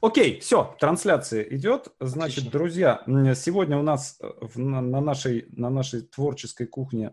[0.00, 1.88] Окей, все, трансляция идет.
[2.00, 2.58] Значит, Отлично.
[2.58, 3.02] друзья,
[3.34, 7.12] сегодня у нас э, в, на, на, нашей, на нашей творческой кухне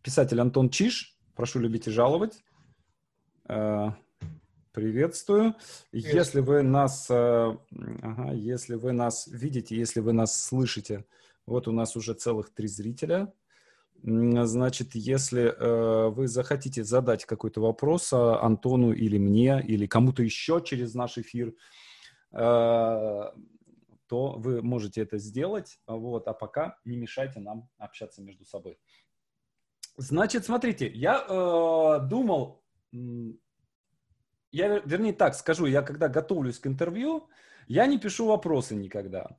[0.00, 1.18] писатель Антон Чиш.
[1.34, 2.44] Прошу любить и жаловать.
[3.48, 3.90] Э,
[4.70, 5.56] приветствую.
[5.90, 6.14] Приветствую.
[6.14, 7.56] Если вы нас, э,
[8.02, 11.06] ага, если вы нас видите, если вы нас слышите,
[11.46, 13.32] вот у нас уже целых три зрителя.
[14.04, 20.94] Значит, если э, вы захотите задать какой-то вопрос Антону или мне, или кому-то еще через
[20.94, 21.54] наш эфир,
[22.34, 23.32] то
[24.08, 25.78] вы можете это сделать.
[25.86, 28.78] Вот, а пока не мешайте нам общаться между собой.
[29.96, 32.64] Значит, смотрите, я э, думал,
[34.50, 37.28] я, вернее так скажу, я когда готовлюсь к интервью,
[37.68, 39.38] я не пишу вопросы никогда.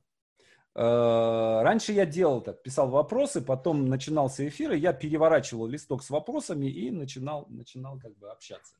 [0.74, 6.10] Э, раньше я делал так, писал вопросы, потом начинался эфир, и я переворачивал листок с
[6.10, 8.76] вопросами и начинал, начинал как бы общаться.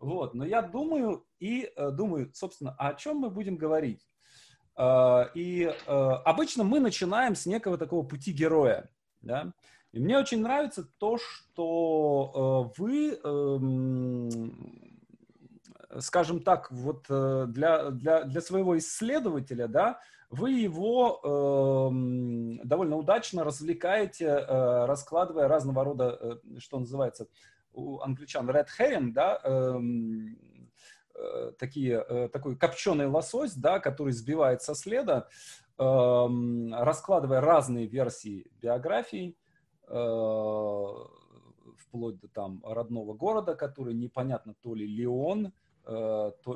[0.00, 4.06] Вот, но я думаю и э, думаю, собственно, о чем мы будем говорить.
[4.76, 8.88] Э, и э, обычно мы начинаем с некого такого пути героя,
[9.20, 9.52] да.
[9.90, 14.52] И мне очень нравится то, что вы, эм,
[15.98, 24.30] скажем так, вот для, для, для своего исследователя, да, вы его э, довольно удачно развлекаете,
[24.36, 27.26] раскладывая разного рода, что называется,
[27.72, 30.38] у англичан red herring, да, эм,
[31.14, 35.28] э, такие, э, такой копченый лосось, да, который сбивает со следа,
[35.78, 36.26] э,
[36.72, 39.36] раскладывая разные версии биографии,
[39.86, 40.86] э,
[41.78, 45.52] вплоть до там родного города, который непонятно то ли Леон,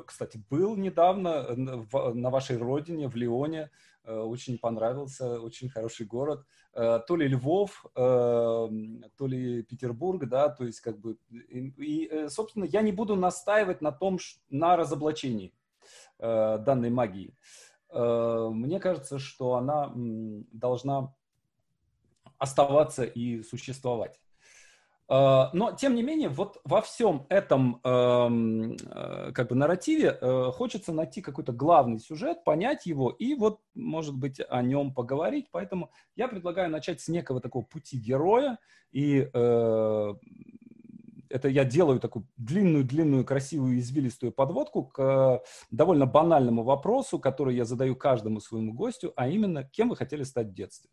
[0.05, 1.45] кстати, был недавно
[1.91, 3.69] в, на вашей родине, в Лионе,
[4.05, 6.45] Э, очень понравился, очень хороший город.
[6.73, 11.17] Э, то ли Львов, э, то ли Петербург, да, то есть как бы...
[11.29, 15.53] И, собственно, я не буду настаивать на том, на разоблачении
[16.19, 17.35] данной магии.
[17.91, 21.13] Мне кажется, что она должна
[22.37, 24.21] оставаться и существовать.
[25.13, 30.51] Э, но, тем не менее, вот во всем этом эм, э, как бы нарративе э,
[30.51, 35.49] хочется найти какой-то главный сюжет, понять его и вот, может быть, о нем поговорить.
[35.51, 38.57] Поэтому я предлагаю начать с некого такого пути героя.
[38.91, 39.27] И
[41.29, 45.41] это я делаю такую длинную-длинную, красивую, извилистую подводку к
[45.71, 50.49] довольно банальному вопросу, который я задаю каждому своему гостю, а именно, кем вы хотели стать
[50.49, 50.91] в детстве?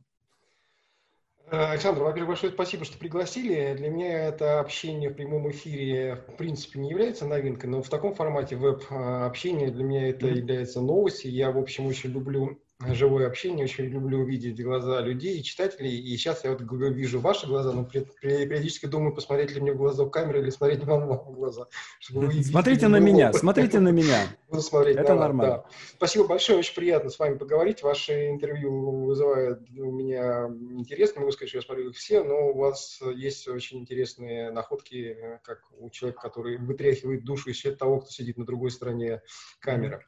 [1.51, 3.75] Э, Александр, во-первых, большое спасибо, что пригласили.
[3.75, 8.15] Для меня это общение в прямом эфире в принципе не является новинкой, но в таком
[8.15, 11.33] формате веб-общения для меня это является новостью.
[11.33, 15.99] Я, в общем, очень люблю живое общение, очень люблю видеть глаза людей и читателей.
[15.99, 20.05] И сейчас я вот вижу ваши глаза, но периодически думаю, посмотреть ли мне в глаза
[20.05, 21.67] в камеру или смотреть вам в глаза.
[21.99, 24.27] Чтобы вы смотрите на меня, смотрите на меня.
[24.49, 24.97] Буду смотреть.
[24.97, 25.57] Это на нормально.
[25.57, 25.65] Да.
[25.97, 27.83] Спасибо большое, очень приятно с вами поговорить.
[27.83, 31.15] Ваши интервью вызывают у меня интерес.
[31.15, 35.17] Не могу сказать, что я смотрю их все, но у вас есть очень интересные находки,
[35.45, 39.23] как у человека, который вытряхивает душу из того, кто сидит на другой стороне
[39.61, 40.05] камеры.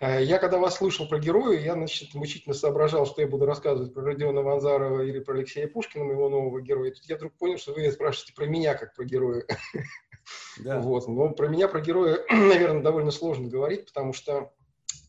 [0.00, 0.24] Mm-hmm.
[0.24, 3.92] Я когда вас слушал про героя, я, значит, значит, мучительно соображал, что я буду рассказывать
[3.92, 6.92] про Родиона Ванзарова или про Алексея Пушкина, моего нового героя.
[6.92, 9.44] тут я вдруг понял, что вы спрашиваете про меня, как про героя.
[10.58, 10.80] Да.
[10.86, 11.08] Вот.
[11.08, 14.52] Но про меня, про героя, наверное, довольно сложно говорить, потому что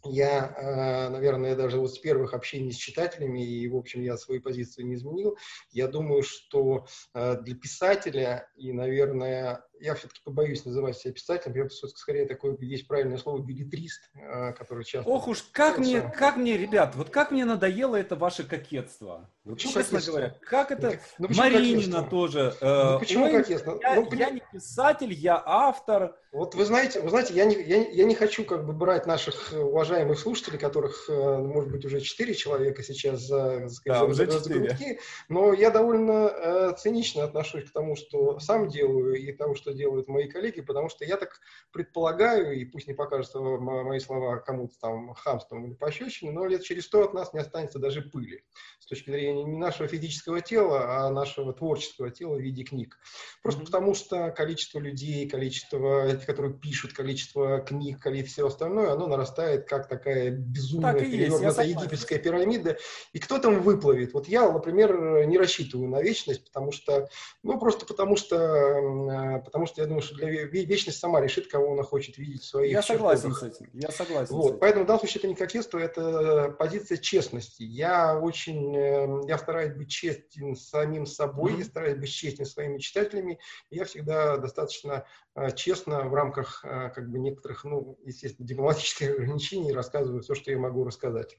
[0.03, 4.41] я, э, наверное, даже вот с первых общений с читателями, и, в общем, я свою
[4.41, 5.37] позицию не изменил,
[5.71, 11.69] я думаю, что э, для писателя и, наверное, я все-таки побоюсь называть себя писателем, я
[11.69, 15.09] скорее такое, есть правильное слово, билетрист, э, который часто...
[15.09, 19.29] Ох уж, как мне, как мне, ребят, вот как мне надоело это ваше кокетство.
[19.43, 20.11] Вот, честно кокетство?
[20.11, 20.99] говоря, как это...
[21.19, 22.09] Ну, Маринина кокетство?
[22.09, 22.53] тоже.
[22.61, 23.79] Ну, почему Ой, кокетство?
[23.81, 26.15] Я, ну, я не писатель, я автор.
[26.31, 29.53] Вот вы знаете, вы знаете, я не, я, я не хочу как бы брать наших
[29.53, 34.49] уважаемых слушателей, которых, может быть, уже четыре человека сейчас за, за, да, за, за, за
[34.49, 34.99] грудки,
[35.29, 40.07] но я довольно э, цинично отношусь к тому, что сам делаю, и тому, что делают
[40.07, 41.39] мои коллеги, потому что я так
[41.71, 46.85] предполагаю, и пусть не покажутся мои слова кому-то там хамством или пощечиной, но лет через
[46.85, 48.43] сто от нас не останется даже пыли
[48.79, 52.97] с точки зрения не нашего физического тела, а нашего творческого тела в виде книг.
[53.43, 53.65] Просто mm-hmm.
[53.65, 59.87] потому что количество людей, количество, которые пишут, количество книг, количество все остальное, оно нарастает как
[59.87, 62.77] такая безумная так перевернутая египетская пирамида,
[63.13, 64.13] и кто там выплывет?
[64.13, 67.09] Вот я, например, не рассчитываю на вечность, потому что,
[67.43, 71.73] ну, просто потому что, потому потому что я думаю, что для вечность сама решит, кого
[71.73, 74.59] она хочет видеть в своих Я согласен с этим, я согласен вот, с этим.
[74.59, 77.63] Поэтому в данном случае это не кокетство, это позиция честности.
[77.63, 81.59] Я очень, эм, я стараюсь быть честен самим собой, mm-hmm.
[81.59, 83.39] я стараюсь быть честен своими читателями,
[83.71, 85.05] я всегда достаточно
[85.35, 90.51] э, честно в рамках э, как бы некоторых, ну, естественно, дипломатических ограничений рассказываю все, что
[90.51, 91.35] я могу рассказать.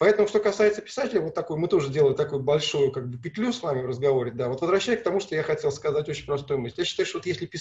[0.00, 3.62] Поэтому, что касается писателя, вот такой, мы тоже делаем такую большую как бы петлю с
[3.62, 6.74] вами в разговоре, да, вот возвращаясь к тому, что я хотел сказать очень простую мысль.
[6.78, 7.59] Я считаю, что вот если писатель,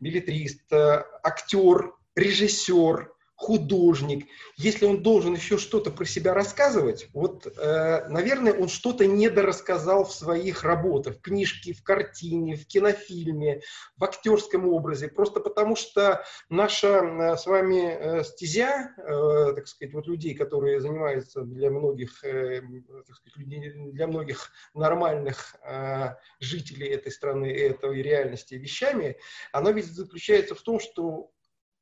[0.00, 4.26] билетрист, э, актер, режиссер, художник,
[4.56, 10.12] если он должен еще что-то про себя рассказывать, вот, э, наверное, он что-то недорассказал в
[10.12, 13.62] своих работах, в книжке, в картине, в кинофильме,
[13.96, 19.94] в актерском образе, просто потому что наша э, с вами э, стезя, э, так сказать,
[19.94, 22.60] вот людей, которые занимаются для многих, э,
[23.06, 29.16] так сказать, людей, для многих нормальных э, жителей этой страны, этой реальности вещами,
[29.52, 31.30] она ведь заключается в том, что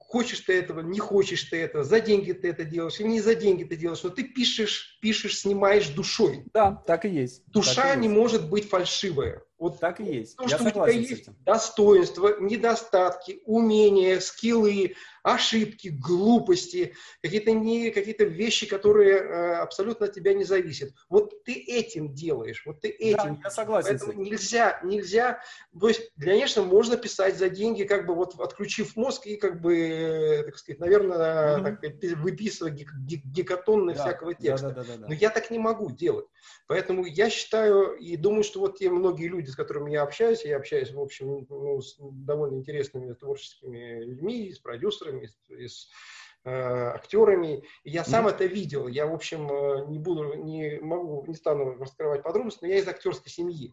[0.07, 3.35] хочешь ты этого, не хочешь ты этого, за деньги ты это делаешь или не за
[3.35, 6.45] деньги ты делаешь, но ты пишешь, пишешь, снимаешь душой.
[6.55, 7.43] Да, так и есть.
[7.51, 8.19] Душа и не есть.
[8.19, 9.43] может быть фальшивая.
[9.59, 10.37] Вот так и есть.
[10.37, 14.95] То, Я что у тебя есть достоинства, недостатки, умения, скиллы,
[15.27, 20.93] ошибки, глупости, какие-то не, какие-то вещи, которые э, абсолютно от тебя не зависят.
[21.09, 23.37] Вот ты этим делаешь, вот ты этим.
[23.37, 23.99] Да, я согласен.
[23.99, 25.41] Поэтому нельзя, нельзя,
[25.79, 30.43] то есть, конечно, можно писать за деньги, как бы вот отключив мозг и как бы,
[30.45, 31.77] так сказать, наверное, mm-hmm.
[31.81, 34.69] так, выписывать гекатонны да, всякого текста.
[34.69, 35.09] Да, да, да, да, да.
[35.09, 36.27] Но я так не могу делать.
[36.69, 40.57] Поэтому я считаю и думаю, что вот те многие люди, с которыми я общаюсь, я
[40.57, 45.89] общаюсь, в общем, ну, с довольно интересными творческими людьми, с продюсерами, с, с
[46.45, 47.65] э, актерами.
[47.85, 48.31] Я сам mm-hmm.
[48.31, 48.89] это видел.
[48.89, 52.89] Я, в общем, э, не буду, не могу, не стану раскрывать подробности, но я из
[52.89, 53.73] актерской семьи.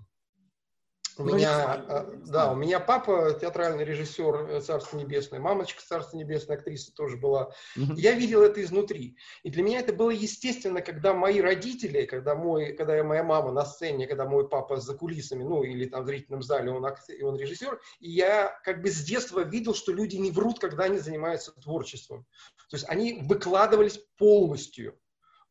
[1.17, 6.17] У ну, меня, а, да, у меня папа театральный режиссер э, Царство Небесное, мамочка Царство
[6.17, 7.51] Небесное, актриса тоже была.
[7.77, 7.93] Угу.
[7.95, 9.17] Я видел это изнутри.
[9.43, 13.65] И для меня это было естественно, когда мои родители, когда, мой, когда моя мама на
[13.65, 17.37] сцене, когда мой папа за кулисами, ну или там в зрительном зале, он, актер, он
[17.37, 21.51] режиссер, и я как бы с детства видел, что люди не врут, когда они занимаются
[21.61, 22.25] творчеством.
[22.69, 24.97] То есть они выкладывались полностью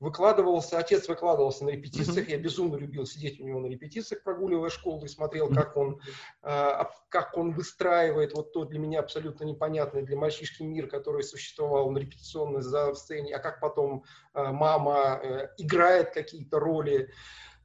[0.03, 5.05] выкладывался, отец выкладывался на репетициях, я безумно любил сидеть у него на репетициях, прогуливая школу,
[5.05, 6.01] и смотрел, как он,
[6.43, 11.89] э, как он выстраивает вот тот для меня абсолютно непонятный для мальчишки мир, который существовал
[11.93, 14.03] на репетиционной за сцене, а как потом
[14.35, 17.09] э, мама э, играет какие-то роли.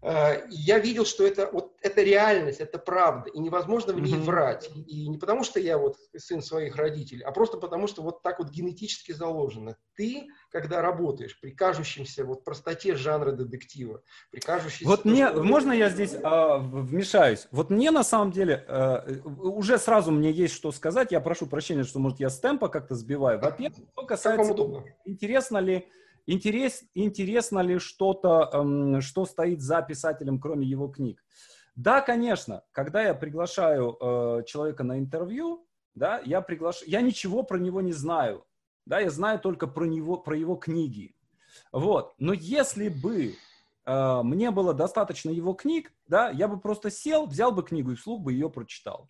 [0.01, 4.21] Э, я видел, что это, вот, это реальность, это правда, и невозможно в ней mm-hmm.
[4.21, 4.69] врать.
[4.87, 8.39] И не потому, что я вот сын своих родителей, а просто потому, что вот так
[8.39, 9.75] вот генетически заложено.
[9.95, 14.87] Ты, когда работаешь при кажущемся вот простоте жанра детектива, при кажущейся...
[14.87, 15.43] Вот мне, что...
[15.43, 17.47] можно я здесь э, вмешаюсь?
[17.51, 21.83] Вот мне на самом деле, э, уже сразу мне есть что сказать, я прошу прощения,
[21.83, 23.39] что, может, я с темпа как-то сбиваю.
[23.39, 25.87] Во-первых, что касается, интересно ли
[26.29, 31.23] Интерес, интересно ли что-то, эм, что стоит за писателем, кроме его книг?
[31.75, 32.63] Да, конечно.
[32.73, 35.65] Когда я приглашаю э, человека на интервью,
[35.95, 38.45] да, я приглашаю, я ничего про него не знаю,
[38.85, 41.15] да, я знаю только про него, про его книги,
[41.71, 42.13] вот.
[42.17, 43.35] Но если бы
[43.85, 47.95] э, мне было достаточно его книг, да, я бы просто сел, взял бы книгу и
[47.95, 49.09] вслух бы ее прочитал.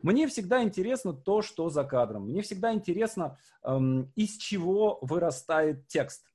[0.00, 2.28] Мне всегда интересно то, что за кадром.
[2.28, 6.31] Мне всегда интересно, эм, из чего вырастает текст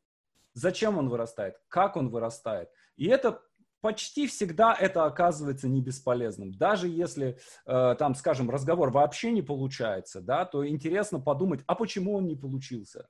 [0.57, 2.69] зачем он вырастает, как он вырастает.
[2.95, 3.41] И это
[3.81, 6.51] почти всегда это оказывается не бесполезным.
[6.51, 12.15] Даже если э, там, скажем, разговор вообще не получается, да, то интересно подумать, а почему
[12.15, 13.07] он не получился?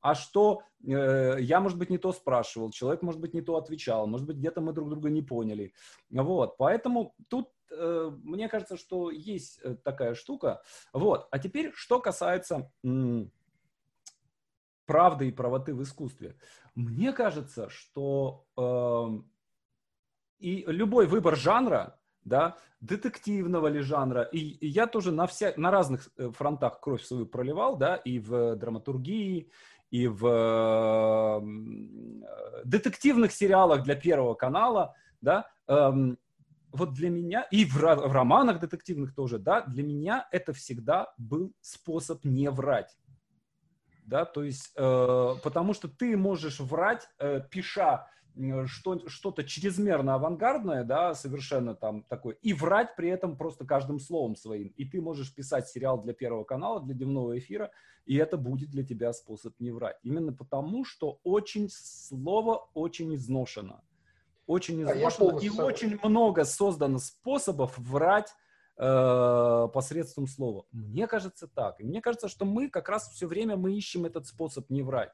[0.00, 4.06] А что, э, я, может быть, не то спрашивал, человек, может быть, не то отвечал,
[4.06, 5.72] может быть, где-то мы друг друга не поняли.
[6.10, 10.62] Вот, поэтому тут э, мне кажется, что есть э, такая штука.
[10.92, 12.70] Вот, а теперь, что касается
[14.86, 16.36] правды и правоты в искусстве.
[16.74, 19.20] Мне кажется, что э,
[20.40, 25.70] и любой выбор жанра, да, детективного ли жанра, и, и я тоже на, вся, на
[25.70, 29.50] разных э, фронтах кровь свою проливал, да, и в драматургии,
[29.90, 31.40] и в э,
[32.64, 35.92] детективных сериалах для Первого канала, да, э,
[36.72, 41.52] вот для меня, и в, в романах детективных тоже, да, для меня это всегда был
[41.60, 42.96] способ не врать
[44.04, 48.06] да, то есть, э, потому что ты можешь врать, э, пиша
[48.66, 54.34] что, что-то чрезмерно авангардное, да, совершенно там такое, и врать при этом просто каждым словом
[54.36, 54.68] своим.
[54.76, 57.70] И ты можешь писать сериал для Первого канала, для дневного эфира,
[58.06, 59.98] и это будет для тебя способ не врать.
[60.02, 63.82] Именно потому, что очень слово очень изношено.
[64.46, 65.38] Очень изношено.
[65.38, 68.34] А и очень много создано способов врать
[68.76, 70.64] э, посредством слова.
[70.72, 71.80] Мне кажется так.
[71.80, 75.12] И мне кажется, что мы как раз все время мы ищем этот способ не врать.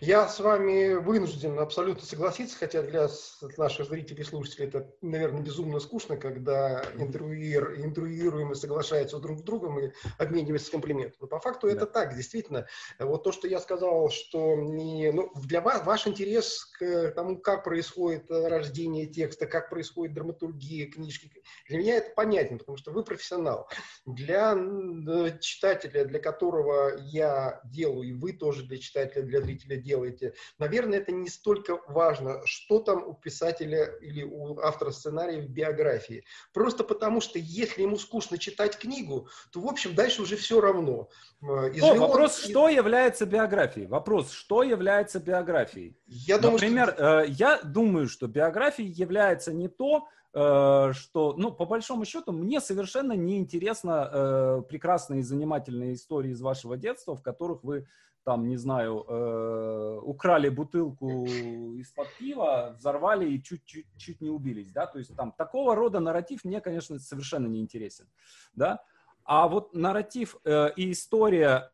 [0.00, 3.08] Я с вами вынужден абсолютно согласиться, хотя для
[3.56, 9.78] наших зрителей и слушателей это, наверное, безумно скучно, когда интервьюер, интервьюируемый соглашаются друг с другом
[9.78, 11.18] и обмениваются комплиментами.
[11.20, 11.74] Но по факту да.
[11.74, 12.66] это так, действительно.
[12.98, 17.64] Вот то, что я сказал, что не, ну, для вас ваш интерес к тому, как
[17.64, 21.30] происходит рождение текста, как происходит драматургия книжки,
[21.68, 23.68] для меня это понятно, потому что вы профессионал.
[24.06, 24.56] Для
[25.40, 30.34] читателя, для которого я делаю, и вы тоже для читателя, для зрителя, зрителя делаете.
[30.58, 36.24] Наверное, это не столько важно, что там у писателя или у автора сценария в биографии.
[36.52, 41.08] Просто потому, что если ему скучно читать книгу, то, в общем, дальше уже все равно.
[41.74, 42.50] Из О, вопрос, из...
[42.50, 43.86] что является биографией?
[43.86, 45.96] Вопрос, что является биографией?
[46.06, 47.20] Я думаю, Например, что...
[47.20, 52.60] э, я думаю, что биографией является не то, э, что, ну, по большому счету, мне
[52.60, 57.86] совершенно не интересно э, прекрасные и занимательные истории из вашего детства, в которых вы
[58.28, 64.98] там, не знаю, э, украли бутылку из-под пива, взорвали и чуть-чуть не убились, да, то
[64.98, 68.06] есть там такого рода нарратив мне, конечно, совершенно не интересен,
[68.52, 68.84] да,
[69.24, 71.72] а вот нарратив э, и история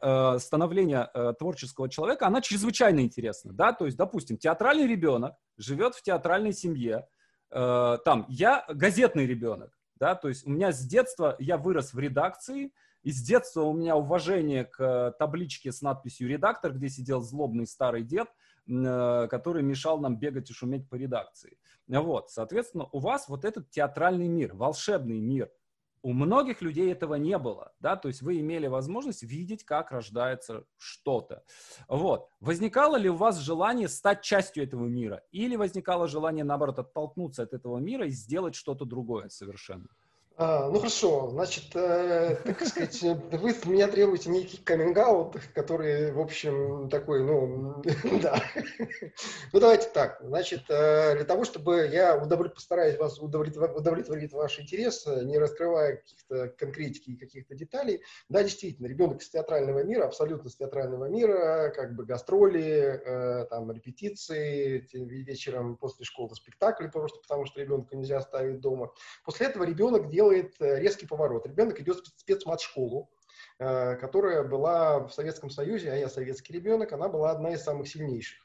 [0.00, 5.94] э, становления э, творческого человека, она чрезвычайно интересна, да, то есть, допустим, театральный ребенок живет
[5.94, 7.06] в театральной семье,
[7.52, 11.98] э, там, я газетный ребенок, да, то есть у меня с детства я вырос в
[12.00, 12.72] редакции,
[13.04, 18.02] и с детства у меня уважение к табличке с надписью «редактор», где сидел злобный старый
[18.02, 18.28] дед,
[18.66, 21.58] э, который мешал нам бегать и шуметь по редакции.
[21.86, 25.50] Вот, соответственно, у вас вот этот театральный мир, волшебный мир.
[26.00, 30.64] У многих людей этого не было, да, то есть вы имели возможность видеть, как рождается
[30.76, 31.44] что-то.
[31.88, 32.28] Вот.
[32.40, 35.22] Возникало ли у вас желание стать частью этого мира?
[35.30, 39.88] Или возникало желание, наоборот, оттолкнуться от этого мира и сделать что-то другое совершенно?
[40.36, 44.98] А, ну хорошо, значит, э, так сказать, вы от меня требуете некий каминг
[45.54, 47.80] который, в общем, такой, ну,
[48.20, 48.42] да.
[49.52, 52.54] Ну давайте так, значит, э, для того, чтобы я удовлет...
[52.54, 58.88] постараюсь вас удовлетворить, удовлетворить ваш интерес, не раскрывая каких-то конкретики и каких-то деталей, да, действительно,
[58.88, 65.76] ребенок из театрального мира, абсолютно из театрального мира, как бы гастроли, э, там, репетиции, вечером
[65.76, 68.92] после школы спектакль, просто потому что ребенка нельзя оставить дома.
[69.24, 71.46] После этого ребенок делает делает э, резкий поворот.
[71.46, 73.10] Ребенок идет в спецмат-школу,
[73.58, 77.88] э, которая была в Советском Союзе, а я советский ребенок, она была одна из самых
[77.88, 78.44] сильнейших.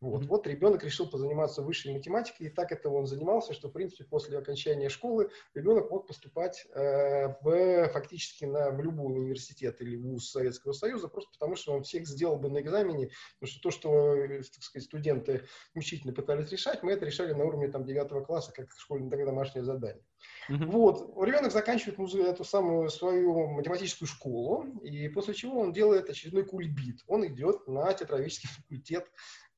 [0.00, 4.04] Вот, вот ребенок решил позаниматься высшей математикой, и так это он занимался, что, в принципе,
[4.04, 10.30] после окончания школы ребенок мог поступать э, в, фактически на, в любой университет или вуз
[10.30, 14.14] Советского Союза, просто потому что он всех сделал бы на экзамене, потому что то, что,
[14.14, 15.42] э, так сказать, студенты
[15.74, 20.04] мучительно пытались решать, мы это решали на уровне там, 9 класса, как школьное домашнее задание.
[20.50, 20.66] Mm-hmm.
[20.66, 26.44] Вот, ребенок заканчивает музы, эту самую свою математическую школу, и после чего он делает очередной
[26.44, 27.00] кульбит.
[27.06, 29.06] Он идет на театровический факультет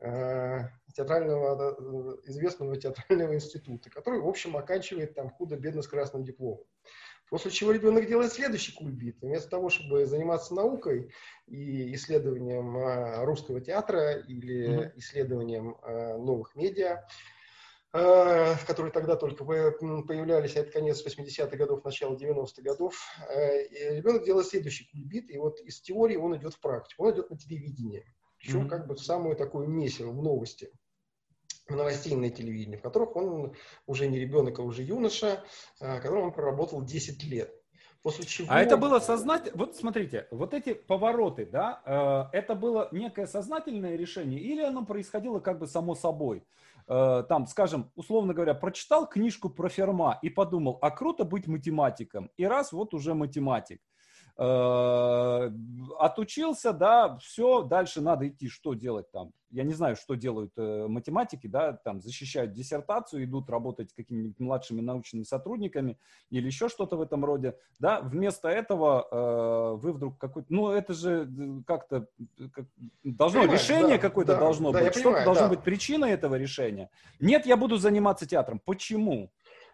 [0.02, 6.64] Э, театрального, э, известного театрального института, который, в общем, оканчивает там худо-бедно с красным дипломом.
[7.28, 9.18] После чего ребенок делает следующий кульбит.
[9.20, 11.12] Вместо того, чтобы заниматься наукой
[11.46, 14.92] и исследованием э, русского театра или mm-hmm.
[14.96, 15.76] исследованием
[16.24, 17.06] новых медиа,
[17.92, 22.94] которые тогда только появлялись, а это конец 80-х годов, начало 90-х годов,
[23.28, 27.36] ребенок делает следующий кульбит, и вот из теории он идет в практику, он идет на
[27.36, 28.04] телевидение.
[28.38, 28.68] Причем mm-hmm.
[28.68, 30.70] как бы в самую такую месиво, в новости,
[31.68, 33.54] в новостейное телевидение, в которых он
[33.86, 35.44] уже не ребенок, а уже юноша,
[35.80, 37.54] а, которым он проработал 10 лет.
[38.02, 38.48] После чего...
[38.50, 43.94] А это было сознательно, вот смотрите, вот эти повороты, да, э, это было некое сознательное
[43.96, 46.42] решение или оно происходило как бы само собой?
[46.90, 52.30] Э, там, скажем, условно говоря, прочитал книжку про Ферма и подумал, а круто быть математиком,
[52.36, 53.80] и раз вот уже математик.
[54.36, 55.50] Э,
[55.98, 59.32] отучился, да, все, дальше надо идти, что делать там.
[59.50, 64.80] Я не знаю, что делают э, математики, да, там защищают диссертацию, идут работать какими-нибудь младшими
[64.80, 65.98] научными сотрудниками
[66.30, 68.00] или еще что-то в этом роде, да.
[68.00, 72.06] Вместо этого э, вы вдруг какой-то, ну это же э, как-то
[72.52, 72.66] как,
[73.02, 75.54] должно понимаю, решение да, какое-то да, должно да, быть, что-то должно да.
[75.54, 76.88] быть причиной этого решения.
[77.18, 78.60] Нет, я буду заниматься театром.
[78.64, 79.30] Почему?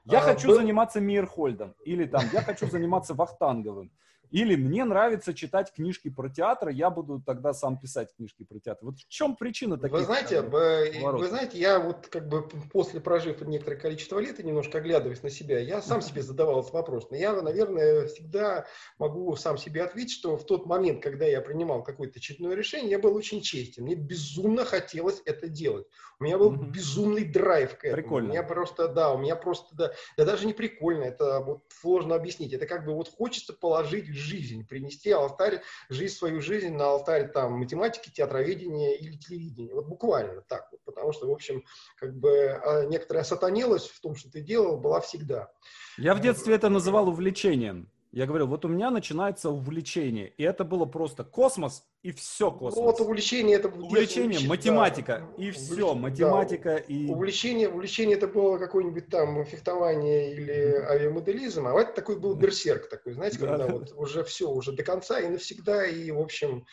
[0.06, 0.56] Я а, хочу был...
[0.56, 3.90] заниматься Мирхольдом или там я хочу заниматься Вахтанговым.
[4.30, 8.86] Или мне нравится читать книжки про театр, я буду тогда сам писать книжки про театр.
[8.86, 11.20] Вот в чем причина таких Вы знаете, поворотов?
[11.20, 15.30] вы знаете, я вот как бы после прожив некоторое количество лет и немножко оглядываясь на
[15.30, 17.10] себя, я сам себе задавал этот вопрос.
[17.10, 18.66] Но я, наверное, всегда
[18.98, 22.98] могу сам себе ответить, что в тот момент, когда я принимал какое-то очередное решение, я
[22.98, 23.84] был очень честен.
[23.84, 25.86] Мне безумно хотелось это делать.
[26.18, 26.70] У меня был mm-hmm.
[26.70, 28.02] безумный драйв к этому.
[28.02, 28.28] Прикольно.
[28.28, 32.14] У меня просто, да, у меня просто, да, да даже не прикольно, это вот сложно
[32.14, 32.54] объяснить.
[32.54, 37.54] Это как бы вот хочется положить жизнь, принести алтарь, жизнь, свою жизнь на алтарь там
[37.54, 39.74] математики, театроведения или телевидения.
[39.74, 41.64] Вот буквально так вот, потому что, в общем,
[41.96, 45.50] как бы а, некоторая сатанелость в том, что ты делал, была всегда.
[45.98, 47.90] Я в детстве это называл увлечением.
[48.12, 50.28] Я говорил, вот у меня начинается увлечение.
[50.28, 52.76] И это было просто космос и все космос.
[52.76, 53.66] Ну, вот увлечение это...
[53.66, 55.42] Увлечение, увлечение математика да.
[55.42, 56.78] и все, математика да.
[56.78, 57.08] и...
[57.08, 60.52] Увлечение, увлечение это было какое-нибудь там фехтование или
[60.88, 63.66] авиамоделизм, а это такой был берсерк такой, знаете, когда да.
[63.66, 66.64] вот уже все, уже до конца и навсегда, и в общем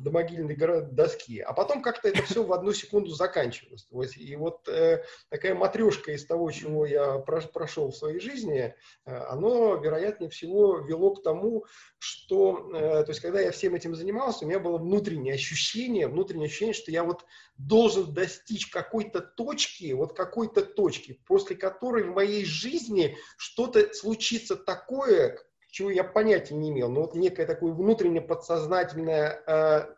[0.00, 0.56] до могильной
[0.90, 1.40] доски.
[1.40, 3.86] А потом как-то это все в одну секунду заканчивалось.
[4.16, 9.76] И вот э, такая матрешка из того, чего я прошел в своей жизни, э, оно,
[9.76, 11.66] вероятнее всего, вело к тому,
[11.98, 16.46] что, э, то есть, когда я всем этим занимался, у меня было внутреннее ощущение, внутреннее
[16.46, 17.24] ощущение, что я вот
[17.56, 25.38] должен достичь какой-то точки, вот какой-то точки, после которой в моей жизни что-то случится такое,
[25.70, 29.94] чего я понятия не имел, но вот некое такое внутреннее подсознательное э,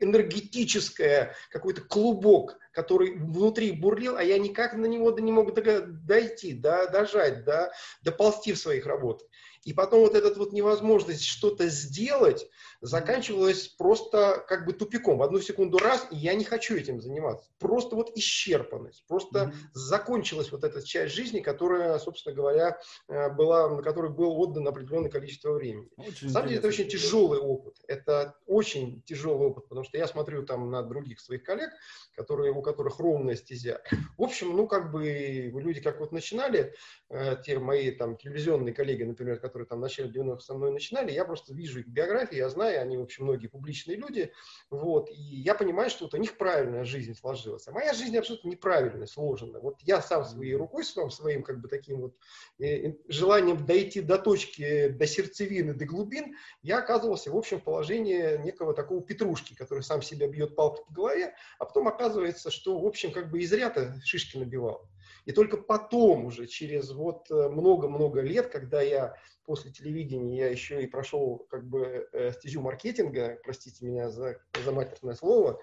[0.00, 6.86] энергетическое, какой-то клубок, который внутри бурлил, а я никак на него не мог дойти, да,
[6.86, 9.26] дожать, да, доползти в своих работах.
[9.66, 12.48] И потом вот эта вот невозможность что-то сделать
[12.80, 15.18] заканчивалась просто как бы тупиком.
[15.18, 17.50] В одну секунду раз, и я не хочу этим заниматься.
[17.58, 19.04] Просто вот исчерпанность.
[19.08, 19.54] Просто mm-hmm.
[19.72, 25.10] закончилась вот эта часть жизни, которая, собственно говоря, э, была, на которую был отдан определенное
[25.10, 25.90] количество времени.
[25.96, 27.74] Очень на самом деле это очень тяжелый опыт.
[27.88, 31.70] Это очень тяжелый опыт, потому что я смотрю там на других своих коллег,
[32.14, 33.82] которые, у которых ровная стезя.
[34.16, 36.72] В общем, ну как бы люди как вот начинали,
[37.08, 40.70] э, те мои там телевизионные коллеги, например, которые которые там в начале 90-х со мной
[40.70, 44.30] начинали, я просто вижу их биографии, я знаю, они, в общем, многие публичные люди,
[44.68, 48.50] вот, и я понимаю, что вот у них правильная жизнь сложилась, а моя жизнь абсолютно
[48.50, 49.60] неправильная, сложена.
[49.60, 52.16] Вот я сам своей рукой, своим, своим как бы таким вот
[52.58, 58.36] э, желанием дойти до точки, до сердцевины, до глубин, я оказывался, в общем, в положении
[58.44, 62.86] некого такого петрушки, который сам себя бьет палкой по голове, а потом оказывается, что, в
[62.86, 64.86] общем, как бы из ряда шишки набивал.
[65.26, 70.82] И только потом, уже через вот э, много-много лет, когда я после телевидения, я еще
[70.82, 75.60] и прошел как бы э, стезю маркетинга, простите меня за, за матерное слово,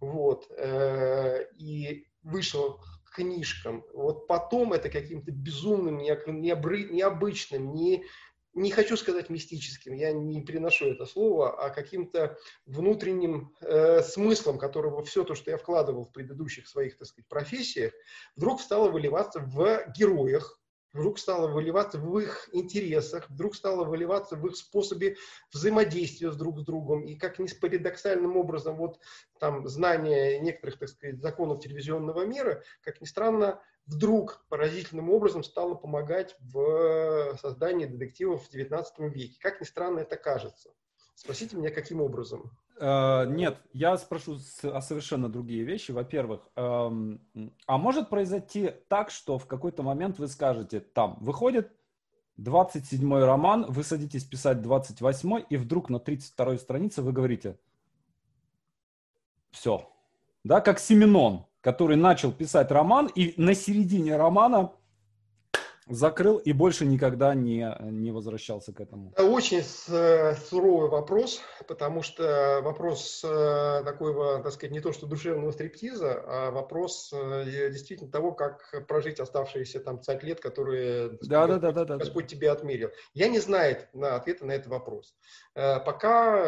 [0.00, 2.80] вот, э, и вышел
[3.12, 3.84] книжкам.
[3.92, 8.04] Вот потом это каким-то безумным, необычным, не,
[8.54, 12.36] не хочу сказать мистическим, я не приношу это слово, а каким-то
[12.66, 17.92] внутренним э, смыслом, которого все то, что я вкладывал в предыдущих своих, так сказать, профессиях,
[18.36, 20.59] вдруг стало выливаться в героях,
[20.92, 25.16] вдруг стало выливаться в их интересах, вдруг стало выливаться в их способе
[25.52, 27.04] взаимодействия с друг с другом.
[27.04, 29.00] И как ни с парадоксальным образом, вот
[29.38, 35.74] там знание некоторых, так сказать, законов телевизионного мира, как ни странно, вдруг поразительным образом стало
[35.74, 39.38] помогать в создании детективов в XIX веке.
[39.40, 40.72] Как ни странно это кажется.
[41.14, 42.50] Спросите меня, каким образом?
[42.80, 45.90] Uh, нет, я спрошу о совершенно другие вещи.
[45.90, 47.20] Во-первых, um,
[47.66, 51.70] а может произойти так, что в какой-то момент вы скажете, там, выходит
[52.38, 57.58] 27 роман, вы садитесь писать 28 и вдруг на 32 странице вы говорите,
[59.50, 59.86] все,
[60.42, 64.72] да, как Семенон, который начал писать роман и на середине романа
[65.90, 69.12] закрыл и больше никогда не, не возвращался к этому?
[69.16, 75.50] Очень э, суровый вопрос, потому что вопрос э, такого, так сказать, не то что душевного
[75.50, 81.60] стриптиза, а вопрос э, действительно того, как прожить оставшиеся там 50 лет, которые да, Господь,
[81.60, 82.90] да, да, да, Господь тебе отмерил.
[83.14, 85.14] Я не знаю на ответа на этот вопрос.
[85.54, 86.44] Пока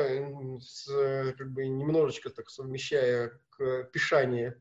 [1.37, 4.61] как бы немножечко так совмещая к пишанию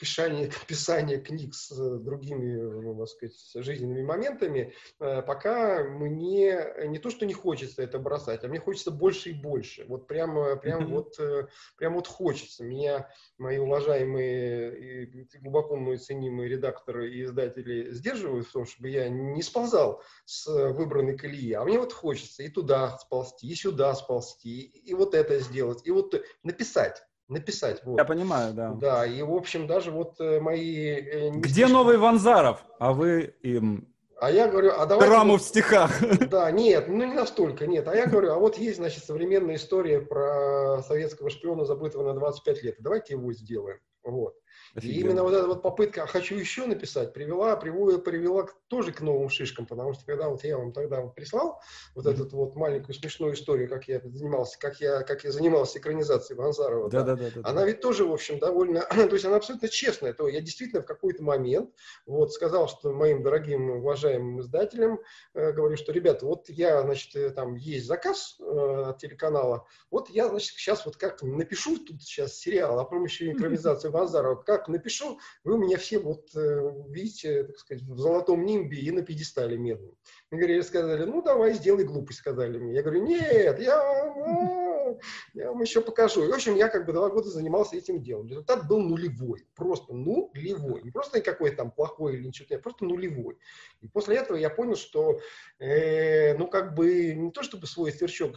[0.00, 6.98] писание, писание книг с э, другими, ну, так сказать, жизненными моментами, э, пока мне не
[6.98, 9.84] то, что не хочется это бросать, а мне хочется больше и больше.
[9.86, 10.88] Вот прямо, прям mm-hmm.
[10.88, 12.64] вот, прям вот хочется.
[12.64, 13.08] Меня
[13.38, 19.42] мои уважаемые и глубоко мной ценимые редакторы и издатели сдерживают в том, чтобы я не
[19.42, 24.94] сползал с выбранной колеи, а мне вот хочется и туда сползти, и сюда сползти, и
[24.94, 27.80] вот это сделать, и вот написать написать.
[27.84, 27.98] Вот.
[27.98, 28.72] Я понимаю, да.
[28.72, 30.86] Да, и в общем даже вот э, мои...
[30.86, 31.72] Э, Где слишком...
[31.72, 32.64] новый Ванзаров?
[32.78, 33.88] А вы им
[34.20, 35.08] А я говорю, а давай...
[35.08, 35.92] Драму в стихах.
[36.30, 37.88] Да, нет, ну не настолько, нет.
[37.88, 42.62] А я говорю, а вот есть, значит, современная история про советского шпиона, забытого на 25
[42.62, 42.76] лет.
[42.80, 43.78] Давайте его сделаем.
[44.02, 44.34] Вот.
[44.74, 44.96] Офигенно.
[44.96, 49.00] И именно вот эта вот попытка «А «хочу еще написать» привела, привела, привела тоже к
[49.00, 51.60] новым шишкам, потому что когда вот я вам тогда вот прислал
[51.94, 52.26] вот mm-hmm.
[52.26, 56.88] эту вот маленькую смешную историю, как я занимался, как я, как я занимался экранизацией Ванзарова,
[56.88, 57.66] да, да, да, да, она да.
[57.66, 61.22] ведь тоже, в общем, довольно, то есть она абсолютно честная, то я действительно в какой-то
[61.22, 61.70] момент
[62.06, 65.00] вот сказал, что моим дорогим, уважаемым издателям,
[65.34, 70.10] э, говорю, что, ребята, вот я, значит, э, там есть заказ э, от телеканала, вот
[70.10, 74.68] я, значит, сейчас вот как напишу тут сейчас сериал о помощи экранизации Ванзарова, как как
[74.68, 79.56] напишу, вы меня все вот э, видите, так сказать, в золотом нимбе и на пьедестале
[79.56, 79.94] медном.
[80.30, 82.74] Мне говорили, сказали, ну давай, сделай глупость, сказали мне.
[82.74, 84.94] Я говорю, нет, я,
[85.34, 86.24] я вам еще покажу.
[86.24, 88.28] И, в общем, я как бы два года занимался этим делом.
[88.28, 90.82] Результат был нулевой, просто нулевой.
[90.82, 93.38] Не просто какой-то там плохой или ничего, просто нулевой.
[93.80, 95.20] И после этого я понял, что,
[95.58, 98.36] э, ну, как бы, не то чтобы свой сверчок,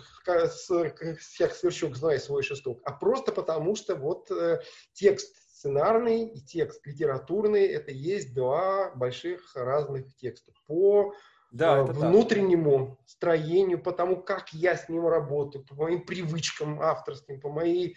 [1.19, 4.61] всех сверчок знает свой шесток, а просто потому что вот э,
[4.93, 10.51] текст сценарный и текст литературный– это есть два больших разных текста.
[10.67, 11.13] По
[11.51, 13.09] да, э, внутреннему так.
[13.09, 17.95] строению, по тому, как я с ним работаю, по моим привычкам авторским, по моей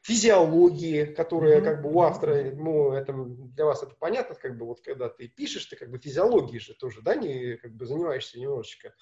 [0.00, 1.64] физиологии, которая mm-hmm.
[1.64, 5.28] как бы у автора, ну, это, для вас это понятно, как бы вот когда ты
[5.28, 8.94] пишешь, ты как бы физиологией же тоже, да, не как бы занимаешься немножечко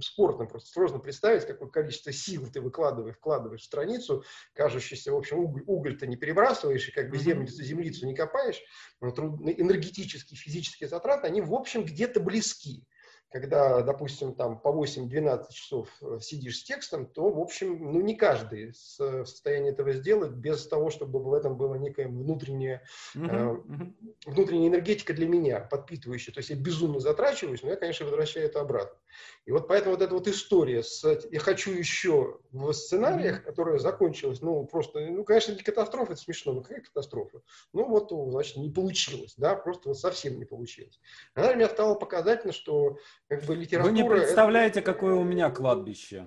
[0.00, 0.48] спортом.
[0.48, 4.22] Просто сложно представить, какое количество сил ты выкладываешь, вкладываешь в страницу,
[4.54, 8.60] кажущийся, в общем, уголь, уголь-то не перебрасываешь, и как бы землицу, землицу не копаешь.
[9.00, 12.86] Но энергетические, физические затраты, они, в общем, где-то близки
[13.30, 18.16] когда, допустим, там по 8-12 часов э, сидишь с текстом, то, в общем, ну, не
[18.16, 18.76] каждый в
[19.26, 22.82] состоянии этого сделать без того, чтобы в этом была некая внутренняя,
[23.14, 23.94] uh-huh, uh-huh.
[24.26, 26.34] внутренняя энергетика для меня, подпитывающая.
[26.34, 28.98] То есть я безумно затрачиваюсь, но я, конечно, возвращаю это обратно.
[29.44, 33.44] И вот поэтому вот эта вот история с «я хочу еще» в сценариях, uh-huh.
[33.44, 37.42] которая закончилась, ну, просто, ну, конечно, не катастрофа, это смешно, но какая катастрофа?
[37.72, 41.00] Ну, вот, значит, не получилось, да, просто вот совсем не получилось.
[41.34, 42.98] Она для меня стала показательно, что
[43.30, 43.92] как бы литература...
[43.92, 44.92] Вы не представляете, это...
[44.92, 46.26] какое у меня кладбище.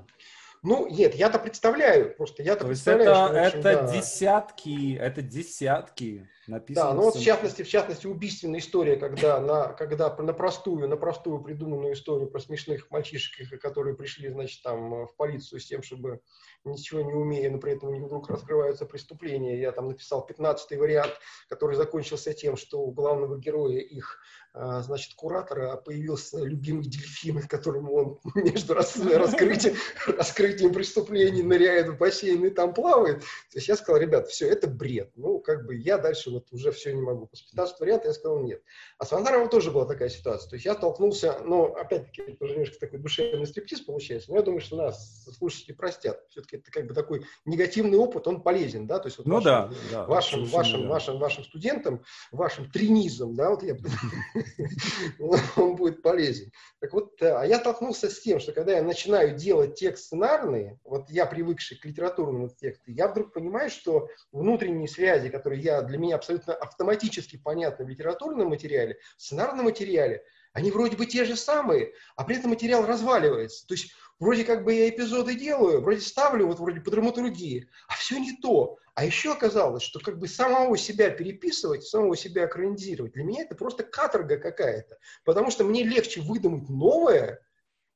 [0.63, 3.93] Ну, нет, я-то представляю, просто я-то представляю, это, что, общем, это да.
[3.93, 6.87] десятки, это десятки написано.
[6.87, 10.95] Да, ну вот в частности, в частности, убийственная история, когда на, когда на простую, на
[10.95, 16.21] простую придуманную историю про смешных мальчишек, которые пришли, значит, там в полицию с тем, чтобы
[16.63, 19.59] ничего не умея, но при этом у них вдруг раскрываются преступления.
[19.59, 21.13] Я там написал 15 вариант,
[21.49, 24.17] который закончился тем, что у главного героя их
[24.53, 29.75] значит, куратора появился любимый дельфин, которому он между раскрытием,
[30.17, 33.21] раскрытием преступлений ныряет в бассейн и там плавает.
[33.21, 35.11] То есть я сказал, ребят, все, это бред.
[35.15, 37.27] Ну, как бы я дальше вот уже все не могу.
[37.27, 38.61] После 15 варианта я сказал нет.
[38.97, 40.49] А с Вандаровым тоже была такая ситуация.
[40.49, 44.43] То есть я столкнулся, ну, опять-таки, это уже немножко такой душевный стриптиз получается, но я
[44.43, 46.21] думаю, что нас слушатели простят.
[46.29, 48.99] Все-таки это как бы такой негативный опыт, он полезен, да?
[48.99, 50.87] То есть вот ну, вашим, да, да, вашим, вашим, да.
[50.89, 53.75] вашим, вашим студентам, вашим тренизам, да, вот я
[55.55, 56.51] он будет полезен.
[56.79, 60.79] Так вот, э, а я столкнулся с тем, что когда я начинаю делать текст сценарный,
[60.83, 65.97] вот я привыкший к литературному тексту, я вдруг понимаю, что внутренние связи, которые я, для
[65.97, 71.35] меня абсолютно автоматически понятны в литературном материале, в сценарном материале, они вроде бы те же
[71.35, 73.67] самые, а при этом материал разваливается.
[73.67, 77.95] То есть вроде как бы я эпизоды делаю, вроде ставлю вот вроде по драматургии, а
[77.95, 78.77] все не то.
[78.95, 83.55] А еще оказалось, что как бы самого себя переписывать, самого себя экранизировать, для меня это
[83.55, 84.97] просто каторга какая-то.
[85.25, 87.41] Потому что мне легче выдумать новое,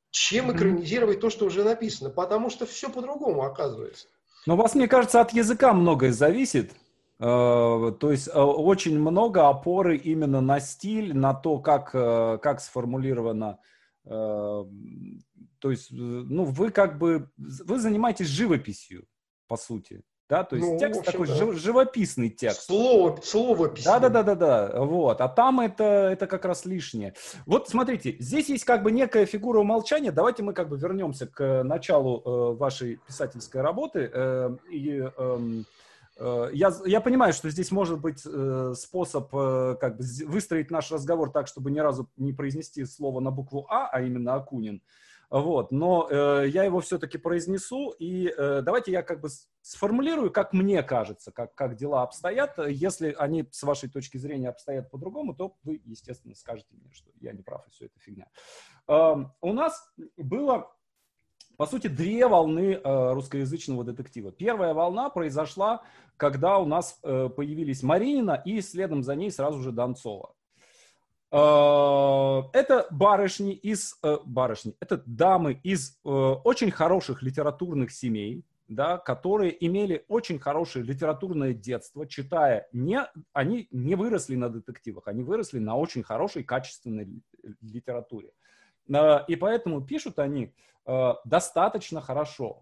[0.10, 2.10] чем экранизировать то, что уже написано.
[2.10, 4.08] Потому что все по-другому оказывается.
[4.48, 6.72] Но у вас, мне кажется, от языка многое зависит.
[7.20, 12.62] Э, то есть э, очень много опоры именно на стиль, на то, как, э, как
[12.62, 13.60] сформулировано.
[14.10, 14.66] То
[15.64, 19.06] есть, ну, вы как бы, вы занимаетесь живописью,
[19.50, 20.02] по сути.
[20.30, 21.54] Да, то есть ну, текст общем, такой да.
[21.54, 22.64] живописный текст.
[22.64, 24.82] Слово, слово Да, да, да, да, да.
[24.82, 25.22] Вот.
[25.22, 27.14] А там это, это как раз лишнее.
[27.46, 30.12] Вот смотрите, здесь есть как бы некая фигура умолчания.
[30.12, 34.12] Давайте мы как бы вернемся к началу э, вашей писательской работы.
[34.14, 35.38] Э, и, э,
[36.20, 41.32] я, я понимаю, что здесь может быть э, способ э, как бы выстроить наш разговор
[41.32, 44.82] так, чтобы ни разу не произнести слово на букву А, а именно Акунин.
[45.30, 49.28] Вот, но э, я его все-таки произнесу, и э, давайте я как бы
[49.62, 52.58] сформулирую, как мне кажется, как, как дела обстоят.
[52.70, 57.34] Если они с вашей точки зрения обстоят по-другому, то вы, естественно, скажете мне, что я
[57.34, 58.28] не прав, и все это фигня.
[58.88, 60.72] Э, у нас было,
[61.58, 64.32] по сути, две волны э, русскоязычного детектива.
[64.32, 65.82] Первая волна произошла,
[66.16, 70.34] когда у нас э, появились Маринина, и следом за ней сразу же Донцова.
[71.30, 80.40] Это барышни из барышни, это дамы из очень хороших литературных семей, да, которые имели очень
[80.40, 83.02] хорошее литературное детство, читая, не,
[83.34, 87.10] они не выросли на детективах, они выросли на очень хорошей, качественной
[87.62, 88.30] литературе.
[88.30, 88.32] Э,
[88.90, 90.54] и поэтому пишут они
[90.86, 92.62] э, достаточно хорошо.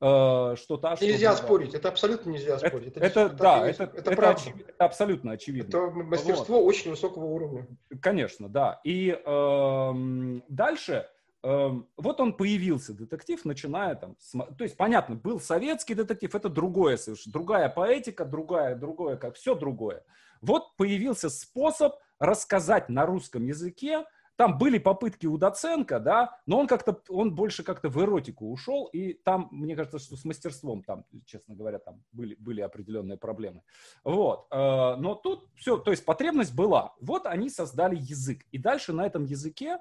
[0.00, 2.96] Э, что та, нельзя что спорить, это абсолютно нельзя спорить.
[2.96, 5.68] Это, это, это да, это, это, это, очевид, это абсолютно очевидно.
[5.68, 6.66] Это мастерство вот.
[6.66, 7.66] очень высокого уровня.
[8.00, 8.80] Конечно, да.
[8.84, 11.08] И э, дальше
[11.44, 16.96] Эм, вот он появился, детектив, начиная там, то есть, понятно, был советский детектив, это другое
[16.96, 20.04] совершенно, другая поэтика, другая, другое, как все другое.
[20.40, 24.04] Вот появился способ рассказать на русском языке,
[24.38, 28.86] там были попытки у Доценко, да, но он как-то, он больше как-то в эротику ушел,
[28.86, 33.62] и там, мне кажется, что с мастерством там, честно говоря, там были, были определенные проблемы.
[34.02, 36.94] Вот, э, но тут все, то есть потребность была.
[37.00, 39.78] Вот они создали язык, и дальше на этом языке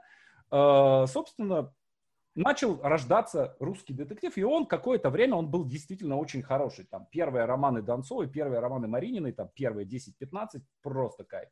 [0.52, 1.74] Э, собственно,
[2.36, 6.86] начал рождаться русский детектив, и он какое-то время, он был действительно очень хороший.
[6.86, 11.50] Там первые романы Донцовой, первые романы Марининой, там первые 10-15, просто кайф.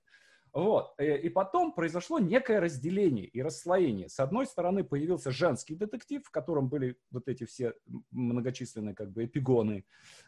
[0.55, 0.93] Вот.
[0.97, 4.07] Э, и потом произошло некое разделение и расслоение.
[4.07, 7.73] С одной стороны появился женский детектив, в котором были вот эти все
[8.11, 9.83] многочисленные как бы эпигоны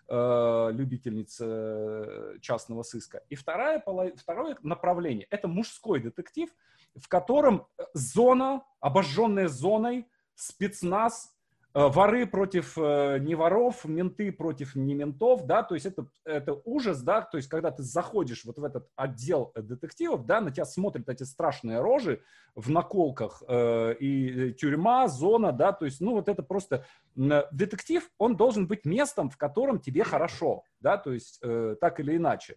[0.09, 3.23] э, любительниц э, частного сыска.
[3.29, 3.81] И вторая,
[4.17, 6.49] второе направление– это мужской детектив,
[6.95, 11.36] в котором зона, обожженная зоной, спецназ, Э,
[11.85, 17.03] воры против э, не воров, менты против не ментов, да, то есть это, это ужас,
[17.03, 21.07] да, то есть когда ты заходишь вот в этот отдел детективов, да, на тебя смотрят
[21.07, 22.23] эти страшные рожи
[22.55, 26.83] в наколках э, и тюрьма, зона, да, то есть, ну, вот это просто
[27.15, 32.17] детектив, он должен быть местом, в котором тебе хорошо, да, то есть э, так или
[32.17, 32.55] иначе.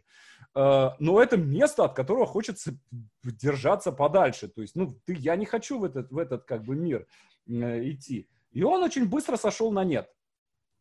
[0.55, 2.73] Э, но это место, от которого хочется
[3.23, 6.75] держаться подальше, то есть, ну, ты, я не хочу в этот, в этот как бы
[6.75, 7.07] мир
[7.47, 8.27] э, идти.
[8.53, 10.11] И он очень быстро сошел на нет.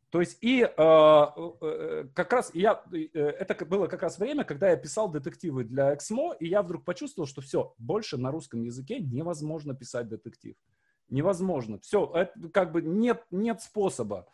[0.10, 4.70] То есть и э, э, как раз я, э, это было как раз время, когда
[4.72, 9.00] я писал детективы для Эксмо, и я вдруг почувствовал, что все, больше на русском языке
[9.00, 10.56] невозможно писать детектив.
[11.10, 11.80] Невозможно.
[11.80, 14.28] Все, это как бы нет, нет способа.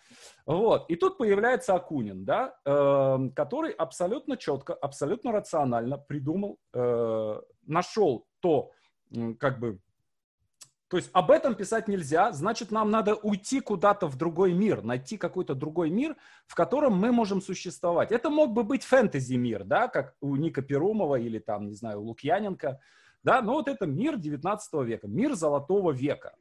[0.45, 0.89] Вот.
[0.89, 8.71] И тут появляется Акунин, да, э, который абсолютно четко, абсолютно рационально придумал, э, нашел то,
[9.39, 9.79] как бы,
[10.87, 15.17] то есть об этом писать нельзя, значит, нам надо уйти куда-то в другой мир, найти
[15.17, 18.11] какой-то другой мир, в котором мы можем существовать.
[18.11, 22.79] Это мог бы быть фэнтези-мир, да, как у Ника Перумова или там, не знаю, Лукьяненко,
[23.23, 26.35] да, но вот это мир 19 века, мир золотого века.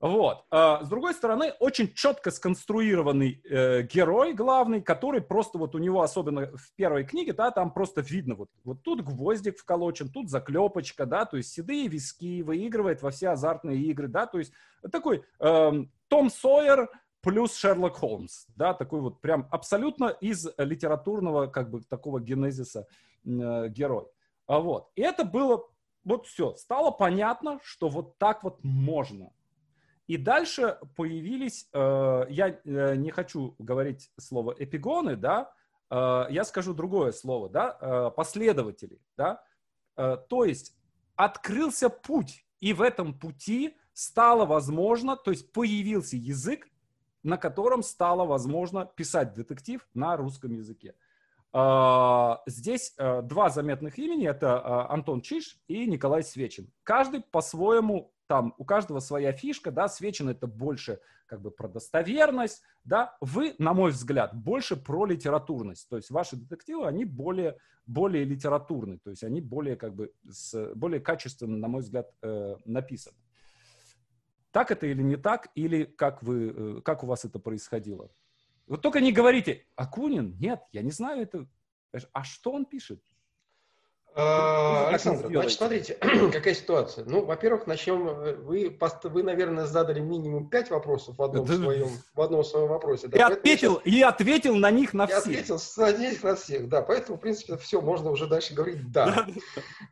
[0.00, 0.46] Вот.
[0.50, 6.00] А, с другой стороны, очень четко сконструированный э, герой главный, который просто вот у него,
[6.00, 11.04] особенно в первой книге, да, там просто видно, вот, вот тут гвоздик вколочен, тут заклепочка,
[11.04, 14.52] да, то есть седые виски, выигрывает во все азартные игры, да, то есть
[14.90, 15.72] такой э,
[16.08, 16.88] Том Сойер
[17.20, 22.86] плюс Шерлок Холмс, да, такой вот прям абсолютно из литературного как бы такого генезиса
[23.26, 24.06] э, герой.
[24.46, 24.90] А вот.
[24.96, 25.68] И это было,
[26.04, 29.30] вот все, стало понятно, что вот так вот можно.
[30.10, 35.52] И дальше появились, э, я э, не хочу говорить слово эпигоны, да,
[35.88, 39.40] э, я скажу другое слово, да, э, последователи, да,
[39.96, 40.76] э, то есть
[41.14, 46.66] открылся путь, и в этом пути стало возможно, то есть появился язык,
[47.22, 50.96] на котором стало возможно писать детектив на русском языке.
[51.52, 56.68] Э, здесь э, два заметных имени, это Антон Чиш и Николай Свечин.
[56.82, 62.62] Каждый по-своему там у каждого своя фишка, да, Свечин это больше как бы про достоверность,
[62.84, 68.22] да, вы, на мой взгляд, больше про литературность, то есть ваши детективы, они более, более
[68.22, 73.16] литературны, то есть они более как бы, с, более качественно, на мой взгляд, э, написаны.
[74.52, 78.12] Так это или не так, или как, вы, э, как у вас это происходило?
[78.68, 81.48] Вот только не говорите, Акунин, нет, я не знаю это,
[82.12, 83.02] а что он пишет?
[84.14, 85.94] А, Александр, значит, смотрите,
[86.32, 87.04] какая ситуация.
[87.04, 88.08] Ну, во-первых, начнем.
[88.08, 93.06] Э, вы, вы, наверное, задали минимум пять вопросов в одном, своем, в одном своем вопросе.
[93.06, 93.94] Да, и, ответил, сейчас...
[93.94, 95.18] и ответил на них на всех.
[95.18, 96.82] ответил на них на всех, да.
[96.82, 99.26] Поэтому, в принципе, все, можно уже дальше говорить «да».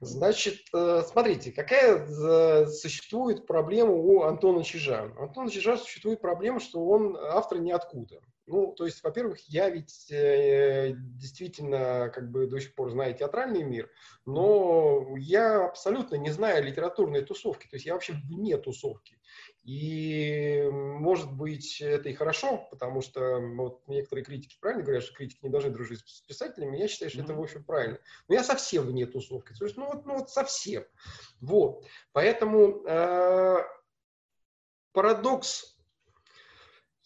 [0.00, 5.08] Значит, э, смотрите, какая э, существует проблема у Антона Чижа.
[5.16, 8.20] У Антона Чижа существует проблема, что он автор ниоткуда.
[8.48, 13.62] Ну, то есть, во-первых, я ведь э, действительно как бы до сих пор знаю театральный
[13.62, 13.90] мир,
[14.24, 19.18] но я абсолютно не знаю литературной тусовки, то есть я вообще вне тусовки.
[19.64, 25.40] И, может быть, это и хорошо, потому что вот, некоторые критики правильно говорят, что критики
[25.42, 26.78] не должны дружить с писателями.
[26.78, 27.24] Я считаю, что mm-hmm.
[27.24, 27.98] это, в общем, правильно.
[28.28, 29.52] Но я совсем вне тусовки.
[29.52, 30.84] То есть, ну, вот, ну, вот совсем.
[31.42, 31.84] Вот.
[32.12, 33.58] Поэтому э,
[34.92, 35.77] парадокс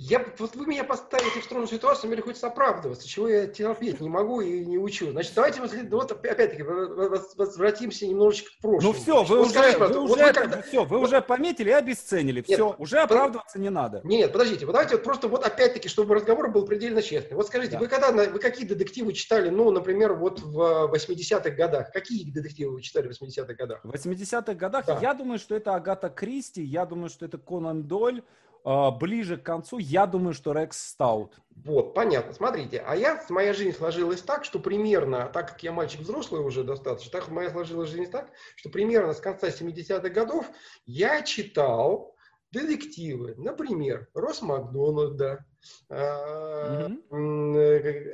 [0.02, 4.08] я, вот вы меня поставите в трудную ситуацию, мне приходится оправдываться, чего я терпеть не
[4.08, 5.12] могу и не учу.
[5.12, 8.92] Значит, давайте вот, вот опять-таки возвратимся немножечко к прошлому.
[8.94, 10.62] Ну все, вы, уже, вы, вот уже, вы, когда...
[10.62, 12.44] все, вы уже пометили и обесценили.
[12.46, 14.00] Нет, все, уже оправдываться не надо.
[14.02, 17.36] Нет, подождите, вот давайте вот просто вот опять-таки, чтобы разговор был предельно честный.
[17.36, 17.78] Вот скажите, да.
[17.78, 21.92] вы когда, вы какие детективы читали, ну, например, вот в 80-х годах?
[21.92, 23.80] Какие детективы вы читали в 80-х годах?
[23.84, 24.84] В 80-х годах?
[24.86, 24.98] Да.
[25.00, 29.42] Я думаю, что это Агата Кристи, я думаю, что это Конан Дойль, а, ближе к
[29.42, 31.38] концу, я думаю, что Рекс Стаут.
[31.64, 32.32] Вот, понятно.
[32.32, 36.64] Смотрите, а я, моя жизнь сложилась так, что примерно, так как я мальчик взрослый уже
[36.64, 40.50] достаточно, так моя сложилась жизнь так, что примерно с конца 70-х годов
[40.86, 42.16] я читал
[42.52, 45.44] детективы, например, Рос Макдональда,
[45.90, 47.02] mm-hmm.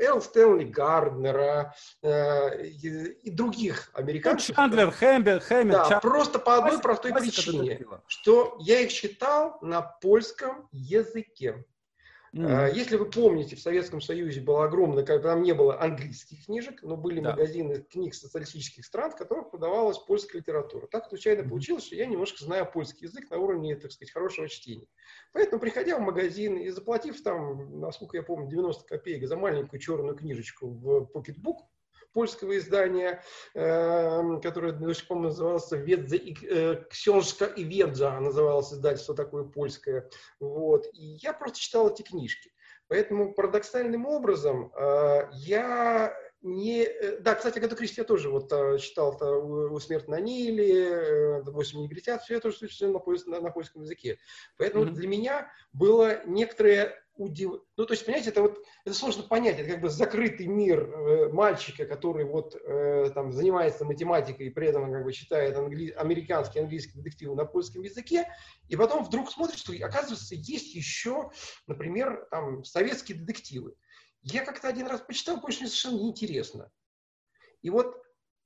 [0.01, 4.51] Эл Стэнли Гарднера э, и других американцев.
[4.51, 5.73] Ну, Чандлер, Хэмбер, Хэмбер.
[5.73, 6.01] Да, Чан...
[6.01, 11.65] просто по одной простой причине, что я их читал на польском языке.
[12.35, 12.75] Mm-hmm.
[12.75, 16.97] Если вы помните, в Советском Союзе было огромное, когда там не было английских книжек, но
[16.97, 17.31] были да.
[17.31, 20.87] магазины книг социалистических стран, в которых продавалась польская литература.
[20.87, 21.49] Так случайно mm-hmm.
[21.49, 24.87] получилось, что я немножко знаю польский язык на уровне, так сказать, хорошего чтения.
[25.33, 30.17] Поэтому, приходя в магазин и заплатив там, насколько я помню, 90 копеек за маленькую черную
[30.17, 31.67] книжечку в покетбук,
[32.13, 33.23] польского издания,
[33.55, 39.45] э, которое до сих пор назывался Ведза и, э, Ксенжка и Ведза, называлось издательство такое
[39.45, 40.09] польское.
[40.41, 40.87] Вот.
[40.93, 42.53] И я просто читал эти книжки.
[42.89, 46.85] Поэтому парадоксальным образом э, я не...
[46.85, 51.43] Э, да, кстати, Агату Кристи я тоже вот а, читал -то у «Смерть на Ниле»,
[51.43, 52.89] «Восемь негритят», все я тоже на,
[53.27, 54.19] на, на польском языке.
[54.57, 54.93] Поэтому mm-hmm.
[54.93, 57.63] для меня было некоторое удив...
[57.77, 59.59] Ну, то есть, понимаете, это вот это сложно понять.
[59.59, 64.69] Это как бы закрытый мир э, мальчика, который вот э, там занимается математикой и при
[64.69, 65.91] этом как бы читает англи...
[65.91, 68.33] американский английский детектив на польском языке,
[68.69, 71.31] и потом вдруг смотрит, что оказывается есть еще,
[71.67, 73.75] например, там советские детективы.
[74.23, 76.71] Я как-то один раз почитал, что мне совершенно неинтересно.
[77.63, 77.97] И вот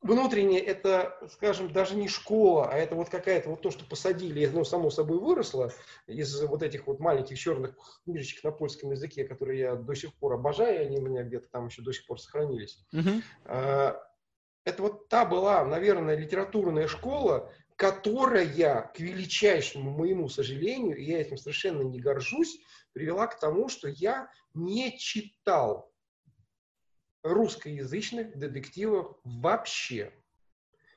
[0.02, 4.64] внутренне это, скажем, даже не школа, а это вот какая-то вот то, что посадили, ну,
[4.64, 5.72] само собой выросло
[6.06, 10.34] из вот этих вот маленьких черных книжечек на польском языке, которые я до сих пор
[10.34, 12.84] обожаю, они у меня где-то там еще до сих пор сохранились.
[12.92, 13.22] Uh-huh.
[14.64, 21.36] Это вот та была, наверное, литературная школа, которая, к величайшему моему сожалению, и я этим
[21.36, 22.60] совершенно не горжусь,
[22.92, 25.91] привела к тому, что я не читал
[27.22, 30.12] русскоязычных детективов вообще.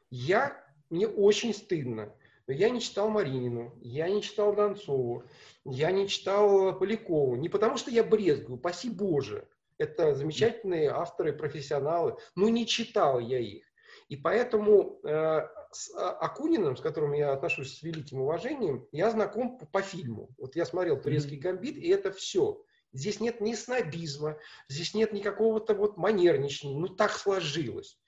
[0.10, 2.14] Я, мне очень стыдно,
[2.48, 5.24] но я не читал Маринину, я не читал Донцову,
[5.66, 7.36] я не читал Полякову.
[7.36, 9.48] Не потому, что я брезгую, паси Боже.
[9.78, 13.66] Это замечательные авторы, профессионалы, но не читал я их.
[14.08, 19.58] И поэтому э, с а, Акуниным, с которым я отношусь с великим уважением, я знаком
[19.58, 20.30] по, по фильму.
[20.38, 22.64] Вот я смотрел «Турецкий гамбит», и это все.
[22.96, 24.38] Здесь нет ни снобизма,
[24.70, 26.78] здесь нет никакого-то вот манерничания.
[26.78, 28.00] Ну, так сложилось.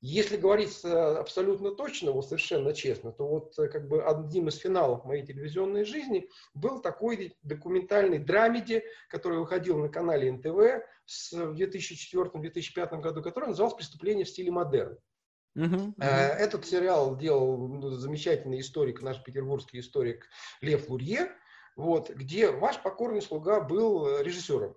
[0.00, 4.56] Если говорить э, абсолютно точно, вот совершенно честно, то вот э, как бы одним из
[4.56, 10.84] финалов моей телевизионной жизни был такой документальный драмеди, который выходил на канале НТВ
[11.32, 14.96] в 2004-2005 году, который назывался «Преступление в стиле модерн».
[15.56, 16.04] Uh-huh, uh-huh.
[16.04, 20.28] Этот сериал делал ну, замечательный историк, наш петербургский историк
[20.60, 21.30] Лев Лурье
[21.76, 24.74] вот, где ваш покорный слуга был э, режиссером.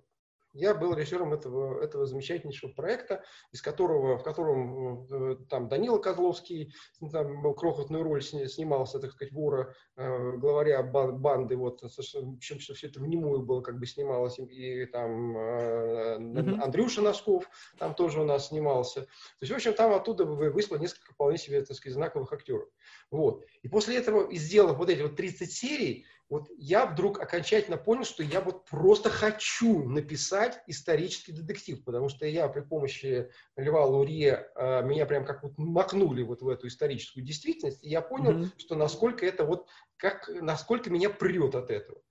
[0.53, 6.73] Я был режиссером этого, этого замечательнейшего проекта, из которого, в котором э, там Данила Козловский
[7.11, 13.43] там, крохотную роль снимался, так сказать, вора, э, главаря банды, вот, причем все это внимую
[13.43, 16.61] было, как бы снималось, и там mm-hmm.
[16.61, 19.01] Андрюша Носков там тоже у нас снимался.
[19.01, 19.07] То
[19.41, 22.67] есть, в общем, там оттуда вышло несколько вполне себе, так сказать, знаковых актеров.
[23.11, 23.45] Вот.
[23.61, 28.21] И после этого, сделав вот эти вот 30 серий, вот я вдруг окончательно понял, что
[28.21, 34.83] я вот просто хочу написать исторический детектив, потому что я при помощи Льва Лурье э,
[34.83, 38.51] меня прям как вот макнули вот в эту историческую действительность, и я понял, mm-hmm.
[38.57, 42.01] что насколько это вот, как, насколько меня прет от этого.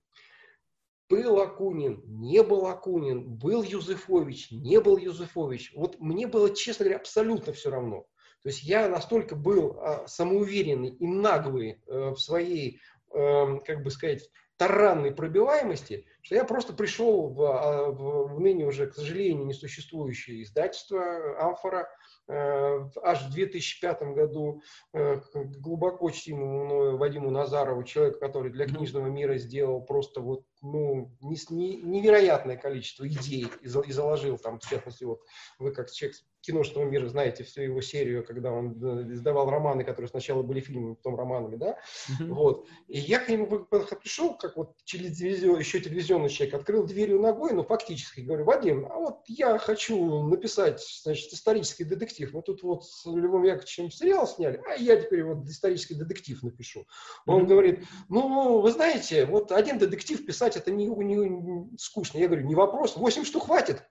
[1.09, 5.73] Был Акунин, не был Акунин, был Юзефович, не был Юзефович.
[5.75, 8.05] Вот мне было, честно говоря, абсолютно все равно.
[8.43, 12.79] То есть я настолько был а, самоуверенный и наглый э, в своей
[13.11, 18.65] Эм, как бы сказать, таранной пробиваемости, что я просто пришел в, а, в, в ныне
[18.65, 21.89] уже, к сожалению, несуществующее издательство «Амфора»,
[22.27, 24.61] э, аж в 2005 году
[24.93, 31.15] э, глубоко чтимому мною Вадиму Назарову, человеку, который для книжного мира сделал просто вот ну,
[31.21, 35.21] невероятное количество идей и заложил там, в частности, вот
[35.57, 40.09] вы как человек киношного мира знаете всю его серию, когда он э, издавал романы, которые
[40.09, 41.77] сначала были фильмами, потом романами, да,
[42.09, 42.27] mm-hmm.
[42.27, 42.67] вот.
[42.87, 47.63] И я к нему пришел, как вот телевизион, еще телевизионный человек, открыл дверью ногой, ну,
[47.63, 52.31] фактически, говорю, Вадим, а вот я хочу написать, значит, исторический детектив.
[52.33, 56.85] Мы тут вот с Львом Яковлевичем сериал сняли, а я теперь вот исторический детектив напишу.
[57.25, 57.47] Он mm-hmm.
[57.47, 62.17] говорит, ну, вы знаете, вот один детектив писать это не, не, не скучно.
[62.17, 63.83] Я говорю, не вопрос, 8 штук хватит.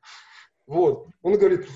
[0.66, 1.08] Вот.
[1.22, 1.68] Он говорит,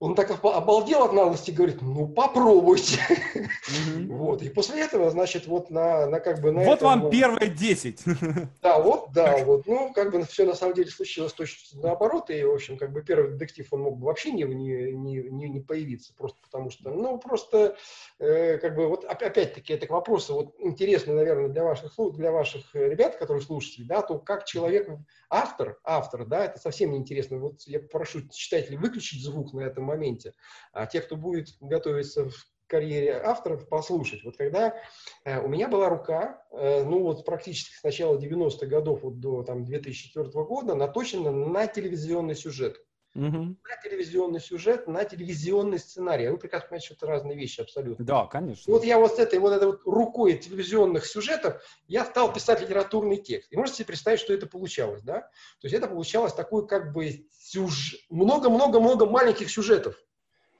[0.00, 3.00] он так обалдел от наглости, говорит, ну попробуйте.
[3.34, 4.18] Угу.
[4.18, 4.42] Вот.
[4.42, 6.50] И после этого, значит, вот на, на как бы...
[6.50, 8.04] На вот этом, вам вот, первые 10.
[8.62, 9.66] Да, вот, да, вот.
[9.66, 12.30] Ну, как бы все на самом деле случилось точно наоборот.
[12.30, 15.60] И, в общем, как бы первый детектив, он мог бы вообще не, не, не, не
[15.60, 16.12] появиться.
[16.16, 17.76] Просто потому что, ну, просто,
[18.18, 23.16] э, как бы, вот опять-таки, это вопросы вот интересные, наверное, для ваших, для ваших ребят,
[23.16, 24.90] которые слушатели, да, то как человек,
[25.30, 27.38] автор, автор, да, это совсем неинтересно.
[27.38, 30.34] Вот я прошу читателей выключить звук на этом моменте.
[30.72, 32.34] А те, кто будет готовиться в
[32.68, 34.22] карьере авторов, послушать.
[34.24, 34.76] Вот когда
[35.24, 39.42] э, у меня была рука, э, ну вот практически с начала 90-х годов вот до
[39.42, 42.76] там, 2004 года, наточена на телевизионный сюжет.
[43.18, 43.56] Угу.
[43.64, 46.26] На телевизионный сюжет, на телевизионный сценарий.
[46.26, 48.04] А вы прекрасно понимаете, что это разные вещи абсолютно.
[48.04, 48.70] Да, конечно.
[48.70, 52.60] И вот я вот с этой вот, этой вот рукой телевизионных сюжетов я стал писать
[52.60, 53.52] литературный текст.
[53.52, 55.22] И можете себе представить, что это получалось, да?
[55.60, 57.96] То есть это получалось такой как бы сюж...
[58.08, 59.96] много-много-много маленьких сюжетов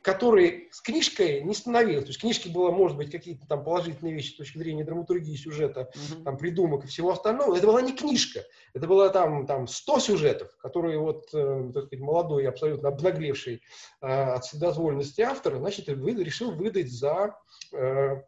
[0.09, 2.05] которые с книжкой не становилось.
[2.05, 5.91] То есть книжки было, может быть, какие-то там положительные вещи с точки зрения драматургии сюжета,
[5.93, 6.23] mm-hmm.
[6.23, 7.55] там, придумок и всего остального.
[7.55, 8.43] Это была не книжка.
[8.73, 13.61] Это было там, там 100 сюжетов, которые вот, э, так сказать, молодой, абсолютно обнаглевший
[14.01, 17.37] э, от вседозволенности автор, значит, вы, решил выдать за
[17.75, 18.23] э,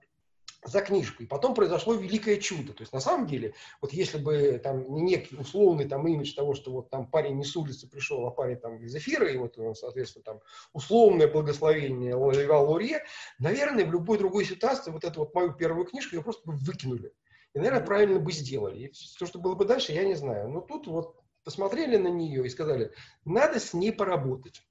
[0.63, 1.23] за книжку.
[1.23, 2.73] И потом произошло великое чудо.
[2.73, 6.55] То есть на самом деле, вот если бы там не некий условный там имидж того,
[6.55, 9.57] что вот там парень не с улицы пришел, а парень там из эфира, и вот,
[9.75, 10.41] соответственно, там
[10.73, 13.05] условное благословение Лавал Луре,
[13.39, 17.13] наверное, в любой другой ситуации вот эту вот мою первую книжку ее просто бы выкинули.
[17.55, 18.79] И, наверное, правильно бы сделали.
[18.79, 20.49] И то, что было бы дальше, я не знаю.
[20.49, 22.93] Но тут вот посмотрели на нее и сказали,
[23.25, 24.63] надо с ней поработать.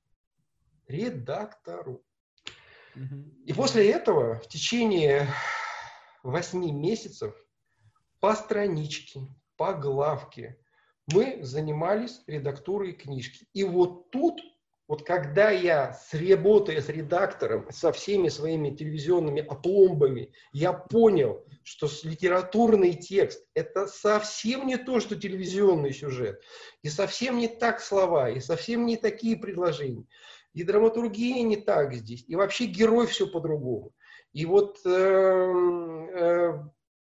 [0.88, 2.04] Редактору.
[3.46, 5.28] И после этого в течение
[6.24, 7.36] восьми месяцев
[8.20, 9.22] по страничке,
[9.58, 10.58] по главке
[11.12, 13.48] мы занимались редактурой книжки.
[13.54, 14.42] И вот тут,
[14.88, 21.88] вот когда я, с, работая с редактором, со всеми своими телевизионными опломбами, я понял, что
[22.04, 26.42] литературный текст– это совсем не то, что телевизионный сюжет.
[26.84, 30.06] И совсем не так слова, и совсем не такие предложения.
[30.54, 32.26] И драматургия не так здесь.
[32.28, 33.94] И вообще герой все по-другому.
[34.34, 36.54] И вот э, э,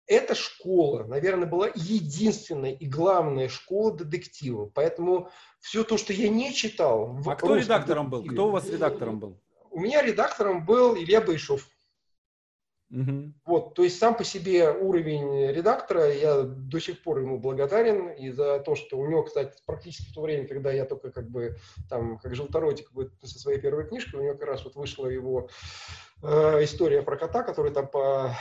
[0.06, 4.70] эта школа, наверное, была единственная и главная школа детектива.
[4.74, 7.18] Поэтому все то, что я не читал...
[7.26, 8.24] А кто редактором был?
[8.24, 9.40] Кто у вас редактором был?
[9.70, 11.68] У меня редактором был Илья Байшов.
[12.90, 13.34] Угу.
[13.44, 18.30] Вот, то есть сам по себе уровень редактора, я до сих пор ему благодарен и
[18.30, 21.56] за то, что у него, кстати, практически в то время, когда я только как бы
[21.90, 22.88] там, как желторотик
[23.22, 25.50] со своей первой книжкой, у него как раз вот вышла его
[26.20, 28.34] история про кота, который там по,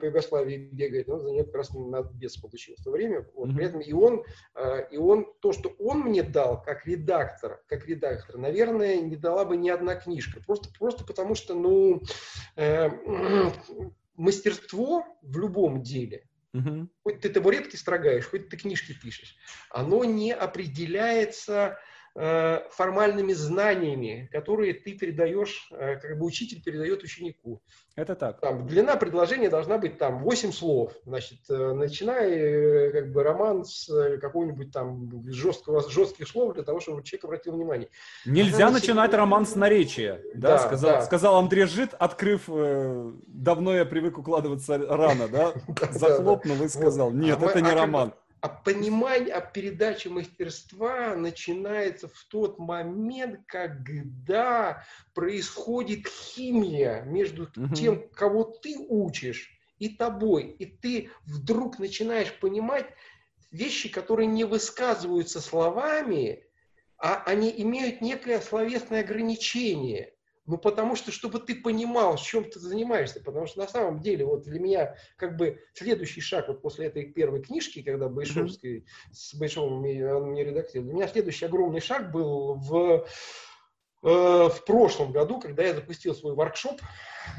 [0.00, 3.26] по Югославии бегает, он за нее как раз на бес получил в то время.
[3.34, 3.54] Вот, mm-hmm.
[3.54, 4.24] При этом и он,
[4.56, 9.44] э, и он, то, что он мне дал как редактор, как редактор, наверное, не дала
[9.44, 10.40] бы ни одна книжка.
[10.44, 12.02] Просто, просто потому что, ну,
[12.56, 12.90] э,
[14.16, 16.88] мастерство в любом деле, mm-hmm.
[17.04, 19.36] хоть ты табуретки строгаешь, хоть ты книжки пишешь,
[19.70, 21.76] оно не определяется Э,
[22.70, 27.62] формальными знаниями, которые ты передаешь, э, как бы учитель передает ученику.
[27.94, 28.40] Это так.
[28.40, 30.92] Там, длина предложения должна быть там 8 слов.
[31.04, 37.02] Значит, э, начиная как бы роман с какого-нибудь там жесткого, жестких слов для того, чтобы
[37.02, 37.88] человек обратил внимание.
[38.24, 39.18] Нельзя Она начинать себе...
[39.18, 41.02] роман с наречия, да, да, сказал, да.
[41.02, 45.52] сказал Андрей Жит, открыв, э, давно я привык укладываться рано, да,
[45.90, 52.08] захлопнул и сказал, нет, а это не а роман а понимание, а передача мастерства начинается
[52.08, 54.84] в тот момент, когда
[55.14, 57.74] происходит химия между угу.
[57.74, 60.56] тем, кого ты учишь, и тобой.
[60.58, 62.86] И ты вдруг начинаешь понимать
[63.50, 66.44] вещи, которые не высказываются словами,
[66.98, 70.12] а они имеют некое словесное ограничение.
[70.48, 73.20] Ну, потому что, чтобы ты понимал, чем ты занимаешься.
[73.20, 77.04] Потому что на самом деле, вот для меня, как бы, следующий шаг вот после этой
[77.04, 79.12] первой книжки, когда Байшовский, mm-hmm.
[79.12, 83.06] с Байшовым он мне редактировал, для меня следующий огромный шаг был в
[84.00, 86.80] в прошлом году, когда я запустил свой воркшоп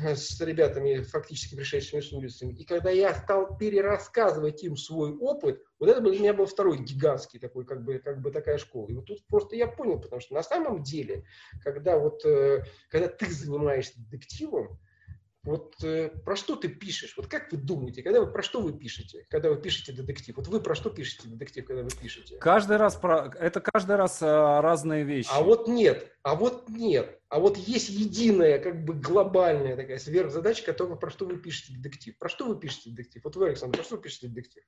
[0.04, 5.90] с ребятами, фактически пришедшими с улицы, и когда я стал перерассказывать им свой опыт, вот
[5.90, 8.88] это для меня был второй гигантский такой, как бы, как бы такая школа.
[8.90, 11.26] И вот тут просто я понял, потому что на самом деле,
[11.64, 14.78] когда вот, э, когда ты занимаешься детективом,
[15.44, 17.14] вот э, про что ты пишешь?
[17.16, 20.36] Вот как вы думаете, когда вы про что вы пишете, когда вы пишете детектив?
[20.36, 22.38] Вот вы про что пишете детектив, когда вы пишете?
[22.38, 25.30] Каждый раз про это каждый раз а, разные вещи.
[25.32, 30.66] А вот нет, а вот нет, а вот есть единая как бы глобальная такая сверхзадача,
[30.66, 32.18] которая про что вы пишете детектив?
[32.18, 33.24] Про что вы пишете детектив?
[33.24, 34.64] Вот вы, Александр, про что вы пишете детектив?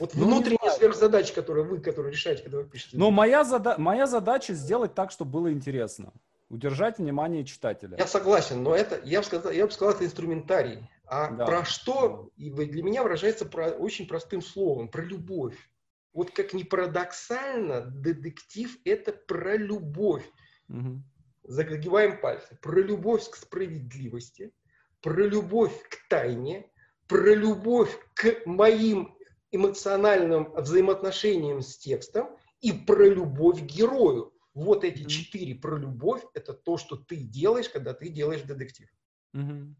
[0.00, 2.96] Вот ну, внутренняя сверхзадача, которую вы, которую решаете, когда вы пишете.
[2.96, 6.12] Но моя, зада моя задача сделать так, чтобы было интересно
[6.50, 7.96] удержать внимание читателя.
[7.96, 10.86] Я согласен, но это, я бы сказал, я бы сказал, это инструментарий.
[11.06, 11.46] А да.
[11.46, 15.56] про что и для меня выражается про, очень простым словом, про любовь.
[16.12, 20.28] Вот как ни парадоксально, детектив– это про любовь.
[20.68, 21.02] Угу.
[21.44, 22.58] Загибаем пальцы.
[22.60, 24.52] Про любовь к справедливости,
[25.00, 26.68] про любовь к тайне,
[27.06, 29.16] про любовь к моим
[29.52, 34.32] эмоциональным взаимоотношениям с текстом и про любовь к герою.
[34.54, 38.88] Вот эти четыре про любовь– это то, что ты делаешь, когда ты делаешь детектив.
[39.34, 39.74] Mm-hmm.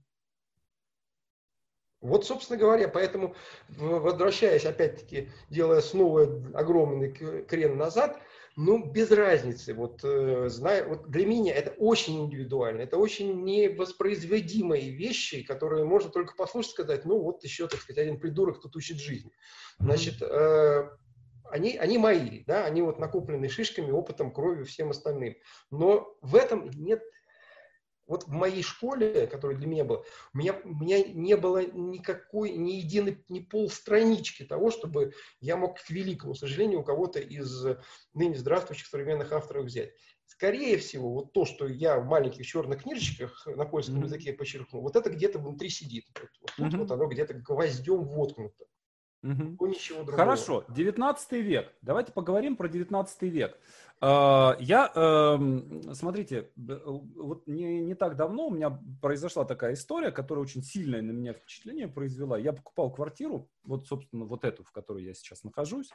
[2.00, 3.34] Вот, собственно говоря, поэтому,
[3.68, 6.22] возвращаясь, опять-таки, делая снова
[6.54, 8.18] огромный крен назад,
[8.56, 9.74] ну, без разницы.
[9.74, 16.10] Вот, э, зная, вот для меня это очень индивидуально, это очень невоспроизводимые вещи, которые можно
[16.10, 19.30] только послушать, сказать, ну, вот еще, так сказать, один придурок тут учит жизнь.
[19.78, 20.90] Значит, э,
[21.50, 25.36] они, они мои, да, они вот накоплены шишками, опытом, кровью, всем остальным.
[25.70, 27.02] Но в этом нет
[28.10, 30.02] вот в моей школе, которая для меня была,
[30.34, 35.78] у меня, у меня не было никакой, ни единой, ни полстранички того, чтобы я мог,
[35.78, 37.64] к великому сожалению, у кого-то из
[38.12, 39.92] ныне здравствующих современных авторов взять.
[40.26, 44.04] Скорее всего, вот то, что я в маленьких черных книжечках на польском mm-hmm.
[44.04, 46.06] языке подчеркнул, вот это где-то внутри сидит.
[46.14, 46.78] Вот, вот, mm-hmm.
[46.78, 48.64] вот оно где-то гвоздем воткнуто.
[49.22, 49.66] Угу.
[49.66, 50.16] Ничего другого.
[50.16, 51.72] Хорошо, 19 век.
[51.82, 53.58] Давайте поговорим про 19 век.
[54.00, 60.42] А, я, эм, смотрите, вот не, не так давно у меня произошла такая история, которая
[60.42, 62.38] очень сильное на меня впечатление произвела.
[62.38, 65.90] Я покупал квартиру, вот, собственно, вот эту, в которой я сейчас нахожусь.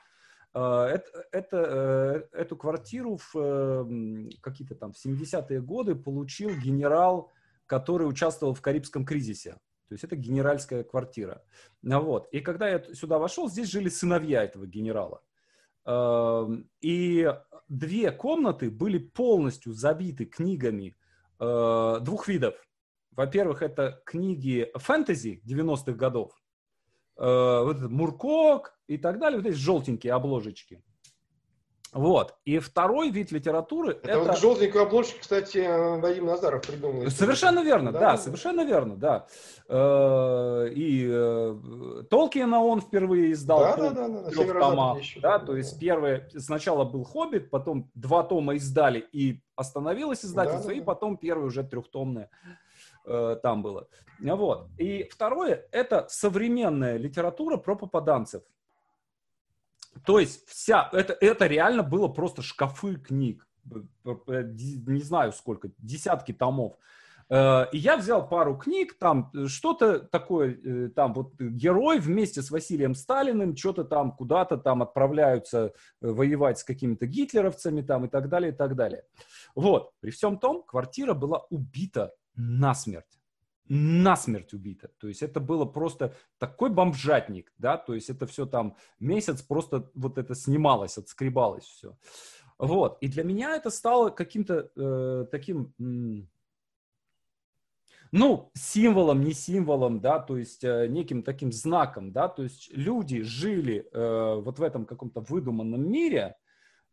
[0.53, 7.32] А, это, это, эту квартиру в эм, какие-то там в 70-е годы получил генерал,
[7.65, 9.57] который участвовал в Карибском кризисе.
[9.88, 11.43] То есть это генеральская квартира.
[11.81, 12.27] Ну вот.
[12.31, 15.21] И когда я сюда вошел, здесь жили сыновья этого генерала.
[15.86, 17.31] Эм, и
[17.69, 20.95] две комнаты были полностью забиты книгами
[21.39, 22.55] э, двух видов.
[23.11, 26.31] Во-первых, это книги фэнтези 90-х годов.
[27.17, 29.39] Э, вот Муркок и так далее.
[29.39, 30.83] Вот эти желтенькие обложечки.
[31.95, 32.35] Вот.
[32.43, 34.09] И второй вид литературы это...
[34.09, 35.65] Это вот желтенькую обложку, кстати,
[36.01, 37.09] Вадим Назаров придумал.
[37.09, 39.27] Совершенно верно, да, да, совершенно верно, да.
[39.69, 45.39] Э, и э, Толкиена он впервые издал да, да, да, да, трех томах, еще, да,
[45.39, 50.75] да, то есть первое, сначала был «Хоббит», потом два тома издали и остановилось издательство, да,
[50.75, 52.29] да, и потом первый уже трехтомное
[53.05, 53.87] э, там было.
[54.19, 54.67] Вот.
[54.77, 58.43] И второе, это современная литература про попаданцев.
[60.03, 63.47] То есть вся, это, это реально было просто шкафы книг,
[64.03, 66.73] не знаю сколько, десятки томов.
[67.29, 72.41] Э, и я взял пару книг, там э, что-то такое, э, там вот герой вместе
[72.41, 78.29] с Василием Сталиным что-то там куда-то там отправляются воевать с какими-то гитлеровцами там и так
[78.29, 79.03] далее, и так далее.
[79.55, 83.19] Вот, при всем том, квартира была убита насмерть
[83.68, 84.89] насмерть убита.
[84.99, 89.89] То есть это было просто такой бомжатник, да, то есть это все там месяц просто
[89.95, 91.97] вот это снималось, отскребалось все.
[92.57, 95.74] Вот, и для меня это стало каким-то э, таким,
[98.11, 103.24] ну, символом, не символом, да, то есть э, неким таким знаком, да, то есть люди
[103.24, 106.38] жили э, вот в этом каком-то выдуманном мире,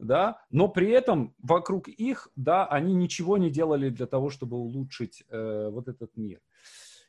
[0.02, 5.24] да, но при этом вокруг их, да, они ничего не делали для того, чтобы улучшить
[5.28, 6.40] э, вот этот мир.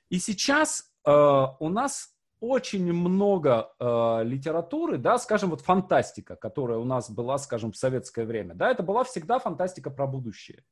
[0.10, 6.86] И сейчас э, у нас очень много э, литературы, да, скажем, вот фантастика, которая у
[6.86, 10.64] нас была, скажем, в советское время, да, это была всегда фантастика про будущее.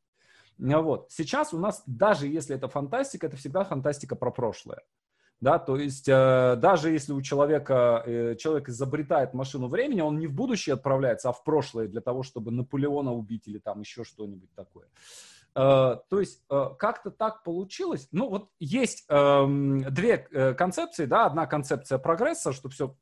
[0.57, 1.09] Вот.
[1.09, 4.84] Сейчас у нас, даже если это фантастика, это всегда фантастика про прошлое.
[5.42, 10.28] Да, то есть э, даже если у человека, э, человек изобретает машину времени, он не
[10.28, 14.54] в будущее отправляется, а в прошлое для того, чтобы Наполеона убить или там еще что-нибудь
[14.54, 14.86] такое.
[14.86, 18.08] Э, то есть э, как-то так получилось.
[18.12, 22.95] Ну вот есть эм, две э, концепции, да, одна концепция прогресса, что все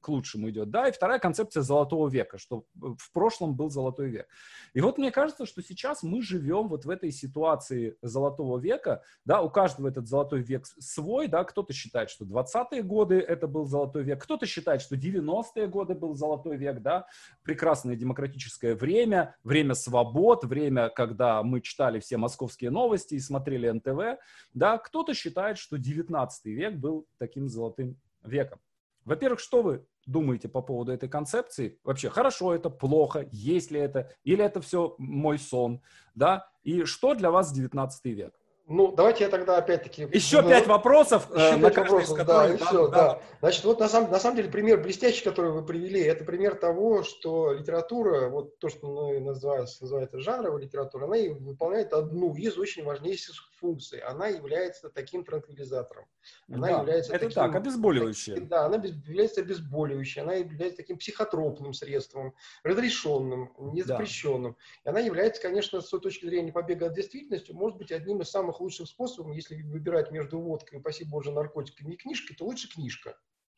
[0.00, 4.26] к лучшему идет, да, и вторая концепция золотого века, что в прошлом был золотой век.
[4.72, 9.42] И вот мне кажется, что сейчас мы живем вот в этой ситуации золотого века, да,
[9.42, 14.02] у каждого этот золотой век свой, да, кто-то считает, что 20-е годы это был золотой
[14.02, 17.06] век, кто-то считает, что 90-е годы был золотой век, да,
[17.42, 23.68] прекрасное демократическое время, время свобод, время, когда мы читаем читали все московские новости и смотрели
[23.68, 24.20] НТВ,
[24.54, 28.60] да, кто-то считает, что 19 век был таким золотым веком.
[29.04, 31.80] Во-первых, что вы думаете по поводу этой концепции?
[31.82, 35.80] Вообще, хорошо это, плохо, есть ли это, или это все мой сон,
[36.14, 36.48] да?
[36.62, 38.32] И что для вас 19 век?
[38.66, 40.08] Ну, давайте я тогда опять-таки...
[40.12, 41.28] Еще ну, пять вопросов.
[41.34, 42.96] Еще э, пять вопросов, да, и все, да.
[42.96, 43.22] да.
[43.40, 47.02] Значит, вот на самом, на самом деле пример блестящий, который вы привели, это пример того,
[47.02, 52.84] что литература, вот то, что ну, называется, называется жанровая литература, она выполняет одну из очень
[52.84, 54.00] важнейших функций.
[54.00, 56.04] Она является таким транквилизатором.
[56.48, 58.34] Она да, является это таким, так, обезболивающее.
[58.34, 62.34] Таким, да, она является обезболивающей, она является таким психотропным средством,
[62.64, 64.56] разрешенным, незапрещенным.
[64.84, 64.90] Да.
[64.90, 68.60] И она является, конечно, с точки зрения побега от действительности, может быть, одним из самых
[68.60, 73.16] лучшим способом, если выбирать между водкой, спасибо Боже, наркотиками и книжкой, то лучше книжка.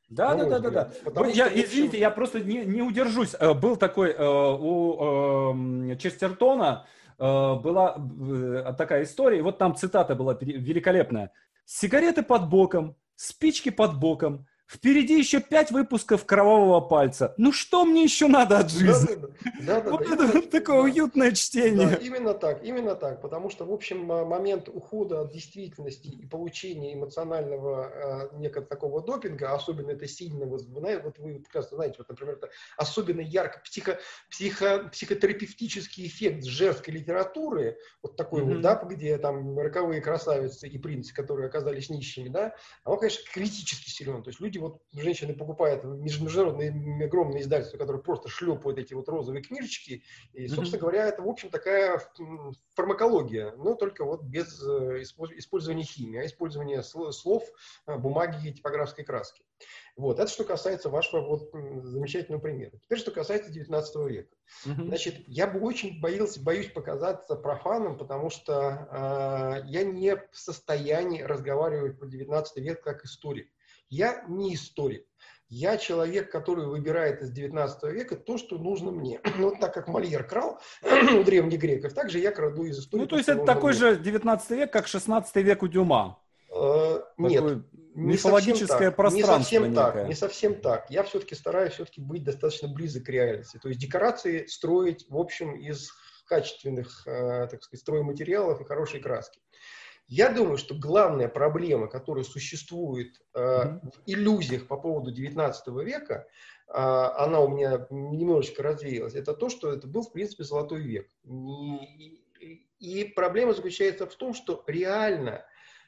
[0.09, 0.92] Да, да, да, да, да.
[1.02, 3.34] Потому я, что, извините, я просто не, не удержусь.
[3.40, 6.86] Э, был такой э, у э, Честертона
[7.19, 11.33] была э, такая история, вот там цитата была великолепная.
[11.65, 17.35] Сигареты под боком, спички под боком, Впереди еще пять выпусков «Кровавого пальца».
[17.37, 19.15] Ну что мне еще надо от жизни?
[19.15, 19.29] Да,
[19.61, 19.91] да, да.
[19.91, 20.83] вот да, это да, такое да.
[20.83, 21.89] уютное чтение.
[21.89, 23.21] Да, именно так, именно так.
[23.21, 29.55] Потому что, в общем, момент ухода от действительности и получения эмоционального э, некого такого допинга,
[29.55, 30.62] особенно это сильно, вот,
[31.19, 33.99] вы прекрасно знаете, вот, например, это особенно ярко психо,
[34.31, 38.55] психо, психотерапевтический эффект женской литературы, вот такой mm-hmm.
[38.55, 42.55] вот, да, где там роковые красавицы и принцы, которые оказались нищими, да,
[42.85, 44.23] он, конечно, критически силен.
[44.23, 49.09] То есть люди люди, вот женщины покупают международные огромные издательства, которые просто шлепают эти вот
[49.09, 50.02] розовые книжечки.
[50.32, 50.80] И, собственно mm-hmm.
[50.80, 52.00] говоря, это, в общем, такая
[52.74, 57.44] фармакология, но только вот без э, использования химии, а использования слов,
[57.86, 59.44] э, бумаги и типографской краски.
[59.96, 61.50] Вот, это что касается вашего вот
[61.84, 62.72] замечательного примера.
[62.82, 64.36] Теперь, что касается 19 века.
[64.66, 64.84] Mm-hmm.
[64.86, 71.22] Значит, я бы очень боялся, боюсь показаться профаном, потому что э, я не в состоянии
[71.22, 73.53] разговаривать про 19 век как историк.
[73.89, 75.07] Я не историк.
[75.49, 79.20] Я человек, который выбирает из 19 века то, что нужно мне.
[79.39, 83.03] Ну, вот так как Мольер крал у древних греков, так же я краду из истории.
[83.03, 83.80] Ну, то есть это такой мне.
[83.80, 86.18] же 19 век, как 16 век у Дюма.
[86.55, 87.62] Э, нет, не
[87.95, 89.37] мифологическое пространство.
[89.37, 89.74] Не совсем некое.
[89.74, 90.91] так, не совсем так.
[90.91, 93.59] Я все-таки стараюсь все-таки быть достаточно близок к реальности.
[93.62, 95.91] То есть декорации строить, в общем, из
[96.26, 99.41] качественных, э, так сказать, стройматериалов и хорошей краски.
[100.07, 106.26] Я думаю, что главная проблема, которая существует э, в иллюзиях по поводу 19 века,
[106.68, 111.09] э, она у меня немножечко развеялась, это то, что это был, в принципе, золотой век.
[111.24, 115.44] И, и проблема заключается в том, что реально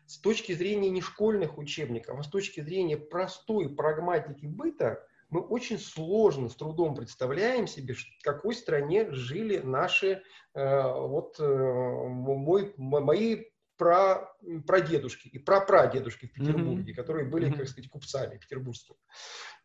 [0.06, 5.78] с точки зрения не школьных учебников, а с точки зрения простой прагматики быта, мы очень
[5.78, 10.22] сложно, с трудом представляем себе, в какой стране жили наши,
[10.54, 13.44] э, вот, э, мой, мои
[13.77, 14.33] про,
[14.66, 16.97] про дедушки и про прадедушки в Петербурге, mm-hmm.
[16.97, 17.59] которые были, mm-hmm.
[17.59, 18.99] как сказать, купцами петербургскими.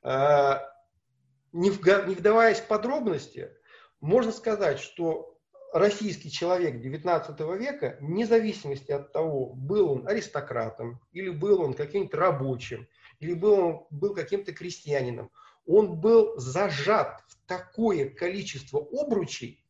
[0.03, 0.61] А,
[1.51, 3.51] не, не вдаваясь в подробности,
[3.99, 5.37] можно сказать, что
[5.73, 12.17] российский человек XIX века, вне зависимости от того, был он аристократом, или был он каким-то
[12.17, 12.87] рабочим,
[13.19, 15.31] или был он был каким-то крестьянином,
[15.65, 19.60] он был зажат в такое количество обручей,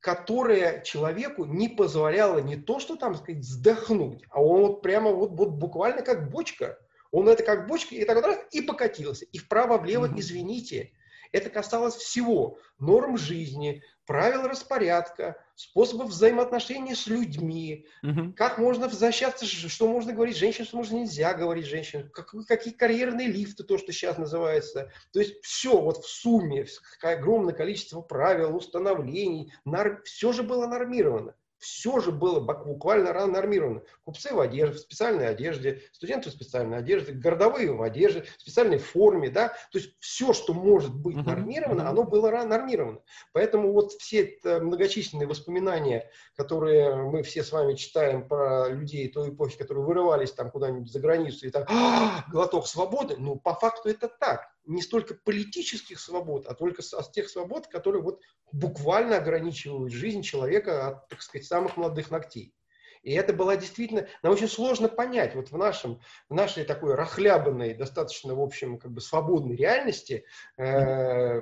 [0.00, 5.32] которая человеку не позволяла не то, что там сказать, вздохнуть, а он вот прямо вот,
[5.32, 6.78] вот буквально как бочка.
[7.10, 9.24] Он это как бочка, и так раз, и покатился.
[9.26, 10.18] И вправо-влево, mm-hmm.
[10.18, 10.92] извините.
[11.32, 12.58] Это касалось всего.
[12.78, 18.32] Норм жизни, правил распорядка, способов взаимоотношений с людьми, угу.
[18.36, 23.28] как можно возвращаться, что можно говорить женщинам, что можно нельзя говорить женщинам, как, какие карьерные
[23.28, 24.90] лифты, то, что сейчас называется.
[25.12, 26.66] То есть все вот в сумме,
[27.00, 30.02] огромное количество правил, установлений, нар...
[30.02, 33.82] все же было нормировано все же было буквально нормировано.
[34.04, 38.78] Купцы в одежде, в специальной одежде, студенты в специальной одежде, городовые в одежде, в специальной
[38.78, 41.26] форме, да, то есть все, что может быть uh-huh.
[41.26, 43.00] нормировано, оно было нормировано.
[43.32, 49.58] Поэтому вот все многочисленные воспоминания, которые мы все с вами читаем про людей той эпохи,
[49.58, 54.08] которые вырывались там куда-нибудь за границу и там «А, глоток свободы, ну, по факту это
[54.08, 58.20] так не столько политических свобод, а только от тех свобод, которые вот
[58.52, 62.54] буквально ограничивают жизнь человека от, так сказать, самых молодых ногтей.
[63.02, 67.74] И это было действительно, нам очень сложно понять, вот в, нашем, в нашей такой рахлябанной,
[67.74, 70.24] достаточно, в общем, как бы свободной реальности,
[70.58, 71.40] э,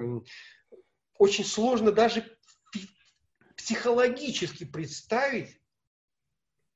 [1.18, 2.24] очень сложно даже
[3.57, 5.58] психологически представить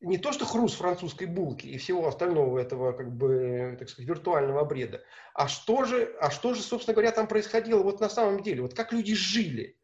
[0.02, 4.60] не то, что хруст французской булки и всего остального этого, как бы, так сказать, виртуального
[4.60, 8.62] обреда, а что же, а что же, собственно говоря, там происходило вот на самом деле,
[8.62, 9.78] вот как люди жили,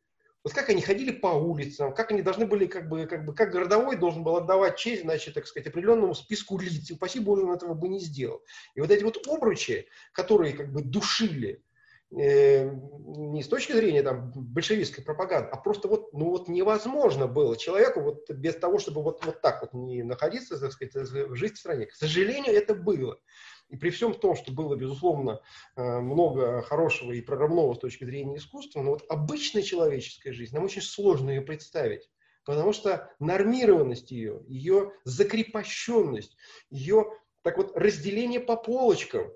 [0.45, 3.51] вот как они ходили по улицам, как они должны были, как бы, как бы, как
[3.51, 6.91] городовой должен был отдавать честь, значит, так сказать, определенному списку лиц.
[6.91, 8.43] И, упаси Боже, он этого бы не сделал.
[8.75, 11.63] И вот эти вот обручи, которые как бы душили,
[12.11, 18.01] не с точки зрения там большевистской пропаганды, а просто вот, ну вот невозможно было человеку
[18.01, 20.95] вот без того, чтобы вот, вот так вот не находиться, так сказать,
[21.37, 21.87] жить в стране.
[21.87, 23.19] К сожалению, это было.
[23.69, 25.43] И при всем том, что было, безусловно,
[25.77, 30.65] э, много хорошего и прорывного с точки зрения искусства, но вот обычная человеческая жизнь, нам
[30.65, 32.09] очень сложно ее представить.
[32.45, 36.35] Потому что нормированность ее, ее закрепощенность,
[36.71, 39.31] ее так вот разделение по полочкам,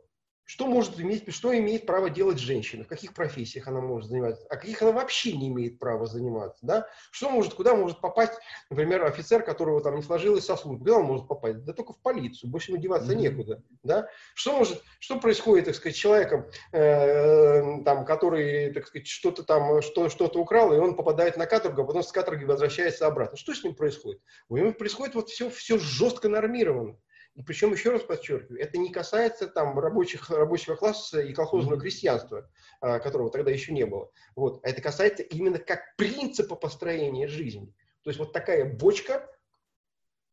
[0.44, 4.56] что может иметь, что имеет право делать женщина, в каких профессиях она может заниматься, а
[4.56, 6.86] каких она вообще не имеет права заниматься, да?
[7.10, 8.34] Что может, куда может попасть,
[8.70, 11.64] например, офицер, которого там не сложилось со службы, куда он может попасть?
[11.64, 13.16] Да только в полицию, больше ему деваться mm-hmm.
[13.16, 14.08] некуда, да?
[14.34, 19.80] Что может, что происходит, так сказать, с человеком, э, там, который, так сказать, что-то там,
[19.82, 23.36] что, что-то украл, и он попадает на каторгу, а потом с каторги возвращается обратно.
[23.36, 24.20] Что с ним происходит?
[24.48, 26.98] У него происходит вот все, все жестко нормировано.
[27.46, 32.98] Причем, еще раз подчеркиваю, это не касается там рабочих, рабочего класса и колхозного крестьянства, а,
[32.98, 34.10] которого тогда еще не было.
[34.36, 34.60] Вот.
[34.64, 37.72] А это касается именно как принципа построения жизни.
[38.02, 39.26] То есть вот такая бочка,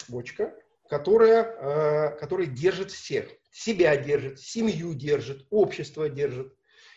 [0.09, 0.53] бочка,
[0.89, 3.29] которая, а, которая держит всех.
[3.49, 6.53] Себя держит, семью держит, общество держит.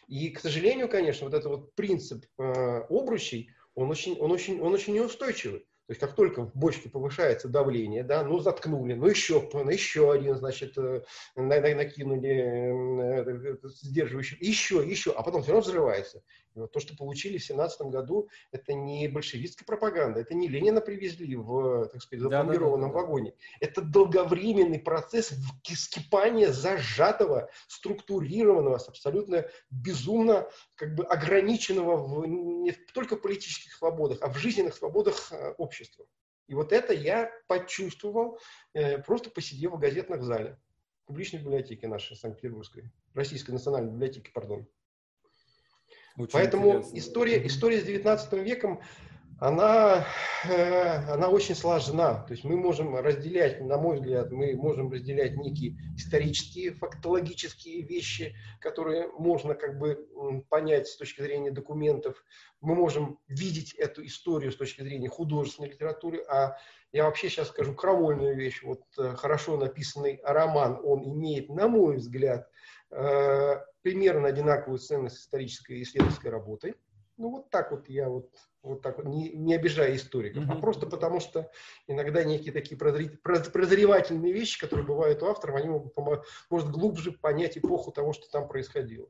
[0.08, 2.42] И, к сожалению, конечно, вот этот вот принцип э,
[2.90, 5.66] обручей, он очень, он, очень, он очень неустойчивый.
[5.86, 10.12] То есть как только в бочке повышается давление, да, ну заткнули, ну еще, ну, еще
[10.12, 11.02] один, значит, э,
[11.34, 12.30] накинули
[13.24, 16.22] э, сдерживающий, еще, еще, а потом все равно взрывается.
[16.54, 20.80] И вот то, что получили в 17 году, это не большевистская пропаганда, это не Ленина
[20.80, 23.34] привезли в, так сказать, запломбированном да, да, да, вагоне.
[23.60, 25.32] Это долговременный процесс
[25.64, 34.28] скипания зажатого, структурированного, абсолютно безумно как бы ограниченного в, не только в политических свободах, а
[34.28, 36.06] в жизненных свободах э, общества.
[36.48, 38.38] И вот это я почувствовал,
[38.74, 40.58] э, просто посидев в газетных зале
[41.06, 44.66] публичной библиотеки нашей Санкт-Петербургской, Российской национальной библиотеки, пардон.
[46.16, 46.98] Очень Поэтому интересно.
[46.98, 48.80] история, история с 19 веком,
[49.42, 50.06] она,
[50.44, 52.22] э, она очень сложна.
[52.22, 58.36] То есть мы можем разделять, на мой взгляд, мы можем разделять некие исторические, фактологические вещи,
[58.60, 60.06] которые можно как бы
[60.48, 62.24] понять с точки зрения документов.
[62.60, 66.56] Мы можем видеть эту историю с точки зрения художественной литературы, а
[66.92, 68.62] я вообще сейчас скажу крамольную вещь.
[68.62, 72.48] Вот э, хорошо написанный роман, он имеет, на мой взгляд,
[72.92, 76.74] э, примерно одинаковую ценность исторической и исследовательской работы.
[77.18, 78.30] Ну, вот так вот я вот,
[78.62, 80.56] вот так вот, не, не обижая историков, mm-hmm.
[80.56, 81.50] а просто потому, что
[81.86, 85.94] иногда некие такие прозревательные вещи, которые бывают у авторов, они могут,
[86.48, 89.08] может глубже понять эпоху того, что там происходило.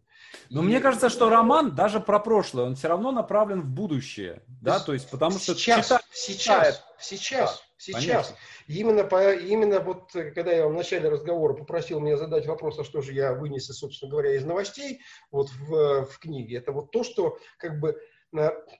[0.50, 0.64] Но и...
[0.64, 4.92] мне кажется, что роман даже про прошлое, он все равно направлен в будущее, да, то
[4.92, 8.34] есть потому что сейчас, читает, сейчас, сейчас, сейчас.
[8.68, 13.02] Именно, по, именно вот, когда я в начале разговора попросил меня задать вопрос, а что
[13.02, 17.38] же я вынес, собственно говоря, из новостей вот в, в книге, это вот то, что
[17.58, 18.00] как бы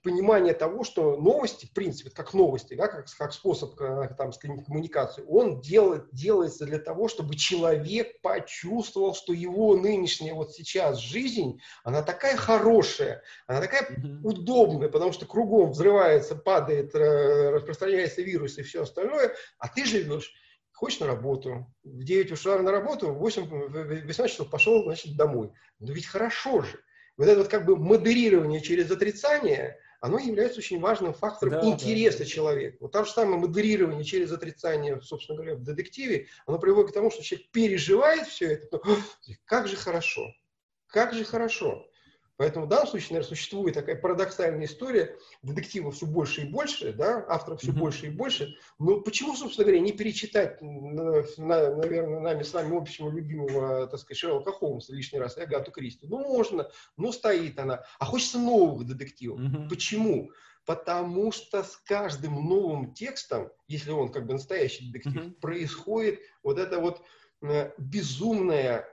[0.03, 5.25] понимание того, что новости, в принципе, как новости, да, как, как способ э, там, коммуникации,
[5.29, 12.03] он делает, делается для того, чтобы человек почувствовал, что его нынешняя вот сейчас жизнь, она
[12.03, 14.21] такая хорошая, она такая mm-hmm.
[14.23, 20.33] удобная, потому что кругом взрывается, падает, э, распространяется вирус и все остальное, а ты живешь
[20.73, 25.17] хочешь на работу, в 9 ушла на работу, в 8, в 18 часов пошел, значит,
[25.17, 25.53] домой.
[25.79, 26.81] Но ведь хорошо же
[27.23, 32.19] вот это вот как бы модерирование через отрицание, оно является очень важным фактором да, интереса
[32.19, 32.25] да.
[32.25, 32.79] человека.
[32.81, 37.13] Вот то же самое модерирование через отрицание, собственно говоря, в детективе, оно приводит к тому,
[37.13, 38.83] что человек переживает все это, то,
[39.45, 40.35] как же хорошо,
[40.89, 41.87] как же хорошо.
[42.43, 47.25] Поэтому в данном случае, наверное, существует такая парадоксальная история, детективов все больше и больше, да,
[47.29, 47.79] авторов все mm-hmm.
[47.79, 48.57] больше и больше.
[48.81, 54.51] Но почему, собственно говоря, не перечитать, наверное, нами с вами общего любимого, так сказать, Шерлока
[54.51, 56.09] Холмса лишний раз, и Агату Кристи?
[56.09, 57.85] Ну, можно, но стоит она.
[58.01, 59.39] А хочется новых детективов.
[59.39, 59.69] Mm-hmm.
[59.69, 60.33] Почему?
[60.67, 65.41] Потому что с каждым новым текстом, если он как бы настоящий детектив, mm-hmm.
[65.41, 67.03] происходит вот это вот
[67.43, 68.92] э, безумное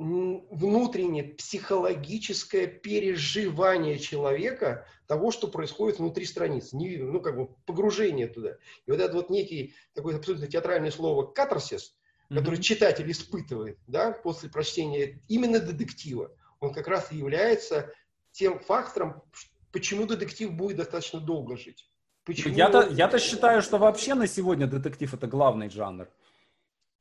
[0.00, 6.76] внутреннее психологическое переживание человека того, что происходит внутри страницы.
[6.76, 8.52] Не, ну, как бы погружение туда.
[8.86, 11.94] И вот это вот некий такое абсолютно театральное слово катарсис,
[12.30, 12.38] mm-hmm.
[12.38, 17.92] который читатель испытывает да, после прочтения именно детектива, он как раз и является
[18.32, 19.22] тем фактором,
[19.70, 21.90] почему детектив будет достаточно долго жить.
[22.24, 22.54] Почему...
[22.54, 26.08] Я-то, я-то считаю, что вообще на сегодня детектив это главный жанр.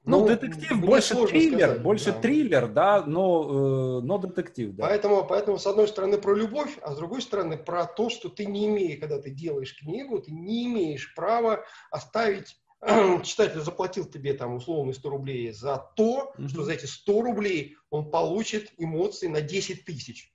[0.06, 2.20] Ну, ну детектив больше триллер, сказать, больше да.
[2.20, 4.88] триллер, да, но, э, но детектив, да.
[4.88, 8.46] Поэтому, поэтому, с одной стороны, про любовь, а с другой стороны, про то, что ты
[8.46, 12.58] не имеешь, когда ты делаешь книгу, ты не имеешь права оставить
[13.24, 16.48] читатель заплатил тебе там условно 100 рублей за то, mm-hmm.
[16.48, 20.32] что за эти 100 рублей он получит эмоции на 10 тысяч.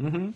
[0.00, 0.32] Угу.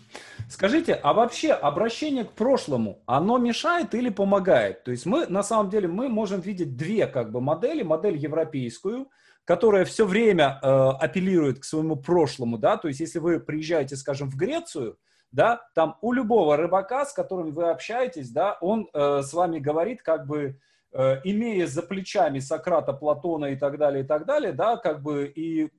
[0.51, 4.85] Скажите, а вообще обращение к прошлому, оно мешает или помогает?
[4.85, 7.83] То есть мы, на самом деле, мы можем видеть две как бы модели.
[7.83, 9.09] Модель европейскую,
[9.45, 14.31] которая все время э, апеллирует к своему прошлому, да, то есть если вы приезжаете, скажем,
[14.31, 14.99] в Грецию,
[15.33, 20.03] да, там у любого рыбака, с которым вы общаетесь, да, он э, с вами говорит
[20.03, 20.59] как бы,
[20.93, 25.27] э, имея за плечами Сократа, Платона и так далее, и так далее, да, как бы
[25.27, 25.71] и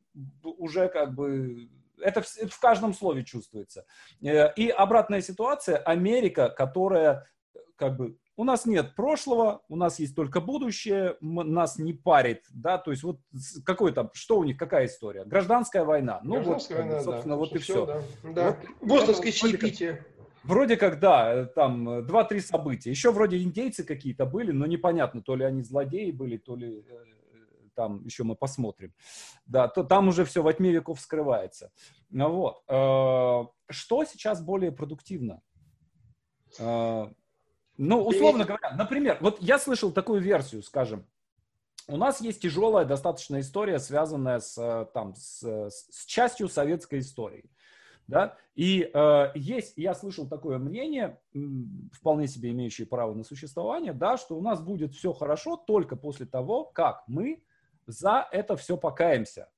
[0.44, 1.70] уже как бы
[2.02, 3.86] это в, в каждом слове чувствуется.
[4.22, 7.28] Э, и обратная ситуация, Америка, которая
[7.76, 12.78] как бы у нас нет прошлого, у нас есть только будущее, нас не парит, да,
[12.78, 13.20] то есть вот
[13.66, 15.24] какой там, что у них, какая история?
[15.24, 16.20] Гражданская война.
[16.24, 17.40] Ну Гражданская вот, война, собственно, да.
[17.40, 17.86] вот и все.
[17.86, 18.02] Да.
[18.24, 18.58] Да.
[18.82, 20.06] Вот, Бостонское чаепитие.
[20.44, 22.92] Вроде как, да, там два-три события.
[22.92, 27.15] Еще вроде индейцы какие-то были, но непонятно, то ли они злодеи были, то ли э,
[27.76, 28.94] там еще мы посмотрим,
[29.46, 31.72] да, то там уже все во тьме веков скрывается.
[32.10, 32.64] Ну вот.
[32.68, 35.42] Э, что сейчас более продуктивно?
[36.60, 37.08] Э,
[37.78, 41.06] ну, условно говоря, например, вот я слышал такую версию, скажем,
[41.88, 47.50] у нас есть тяжелая достаточно история, связанная с, э, там, с, с частью советской истории.
[48.08, 48.38] Да?
[48.56, 51.20] И э, есть, я слышал такое мнение,
[51.92, 56.26] вполне себе имеющее право на существование, да, что у нас будет все хорошо только после
[56.26, 57.44] того, как мы
[57.86, 59.50] за это все покаемся.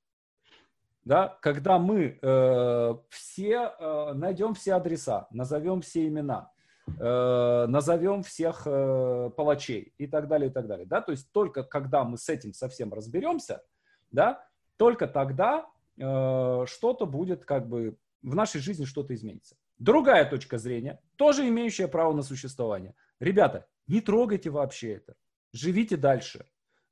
[1.04, 6.50] Да, когда мы э, все э, найдем все адреса, назовем все имена,
[6.86, 10.86] э, назовем всех э, палачей и так далее, и так далее.
[10.86, 11.00] Да?
[11.00, 13.62] То есть только когда мы с этим совсем разберемся,
[14.10, 14.44] да,
[14.76, 15.66] только тогда
[15.96, 19.56] э, что-то будет как бы в нашей жизни что-то изменится.
[19.78, 22.94] Другая точка зрения, тоже имеющая право на существование.
[23.20, 25.14] Ребята, не трогайте вообще это.
[25.52, 26.46] Живите дальше.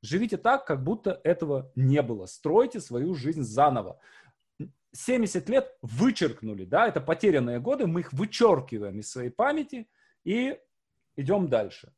[0.07, 2.27] Живите так, как будто этого не было.
[2.27, 3.99] Стройте свою жизнь заново.
[4.93, 9.89] 70 лет вычеркнули, да, это потерянные годы, мы их вычеркиваем из своей памяти
[10.25, 10.59] и
[11.17, 11.93] идем дальше.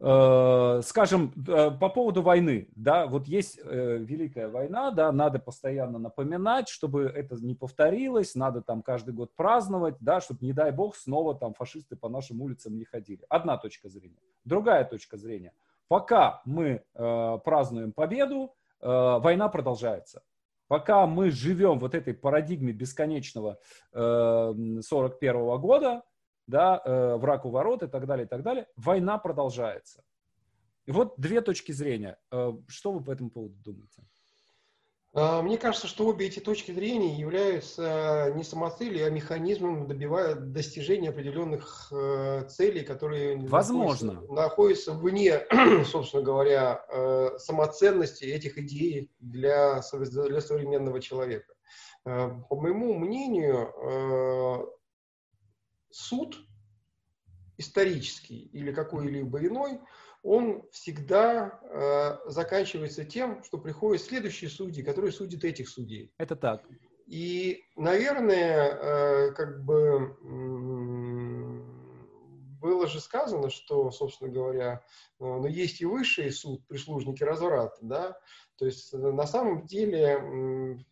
[0.00, 5.98] Э, скажем, э, по поводу войны, да, вот есть э, Великая война, да, надо постоянно
[5.98, 10.96] напоминать, чтобы это не повторилось, надо там каждый год праздновать, да, чтобы, не дай бог,
[10.96, 13.24] снова там фашисты по нашим улицам не ходили.
[13.28, 14.20] Одна точка зрения.
[14.44, 15.52] Другая точка зрения–
[15.90, 20.22] Пока мы э, празднуем победу, э, война продолжается.
[20.68, 23.58] Пока мы живем вот этой парадигме бесконечного
[23.92, 26.02] э, 41 -го года,
[26.46, 30.04] да, э, враг у ворот и так далее, и так далее, война продолжается.
[30.86, 32.16] И вот две точки зрения.
[32.30, 34.04] Э, что вы по этому поводу думаете?
[35.12, 41.08] А, мне кажется, что обе эти точки зрения являются не самоцелью, а механизмом добивая достижения
[41.08, 44.12] определенных э, целей, которые Возможно.
[44.28, 51.54] Находятся, находятся вне, собственно говоря, э, самоценности этих идей для, для современного человека.
[52.04, 54.70] Э, по моему мнению,
[55.90, 56.36] суд
[57.58, 59.80] исторический или какой-либо иной–
[60.22, 66.12] он всегда э, заканчивается тем, что приходят следующие судьи, которые судят этих судей.
[66.18, 66.62] Это так.
[67.06, 70.16] И, наверное, э, как бы
[72.60, 74.84] было же сказано, что, собственно говоря,
[75.18, 78.18] э, ну, есть и высший суд, прислужники разврата, да,
[78.56, 80.84] то есть на самом деле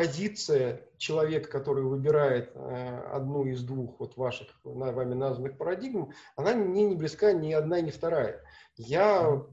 [0.00, 6.84] позиция человека, который выбирает э, одну из двух вот ваших вами названных парадигм, она мне
[6.84, 8.42] не близка ни одна, ни вторая.
[8.78, 9.44] Я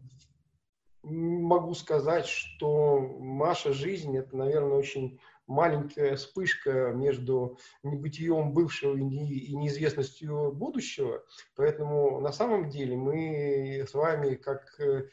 [1.03, 10.53] могу сказать, что наша жизнь это, наверное, очень маленькая вспышка между небытием бывшего и неизвестностью
[10.53, 11.25] будущего.
[11.57, 15.09] Поэтому на самом деле мы с вами, как э,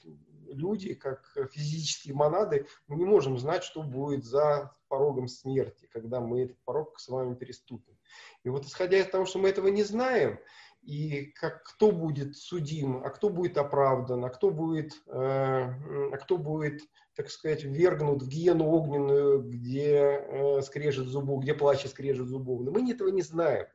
[0.49, 6.43] люди, как физические монады, мы не можем знать, что будет за порогом смерти, когда мы
[6.43, 7.99] этот порог с вами переступим.
[8.45, 10.39] И вот исходя из того, что мы этого не знаем,
[10.83, 16.37] и как, кто будет судим, а кто будет оправдан, а кто будет, э, а кто
[16.37, 16.83] будет,
[17.17, 22.61] так сказать, вергнут в гиену огненную, где э, скрежет зубов, где плачет скрежет зубов.
[22.61, 23.67] Но мы этого не знаем.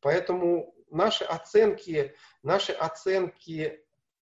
[0.00, 3.85] Поэтому наши оценки, наши оценки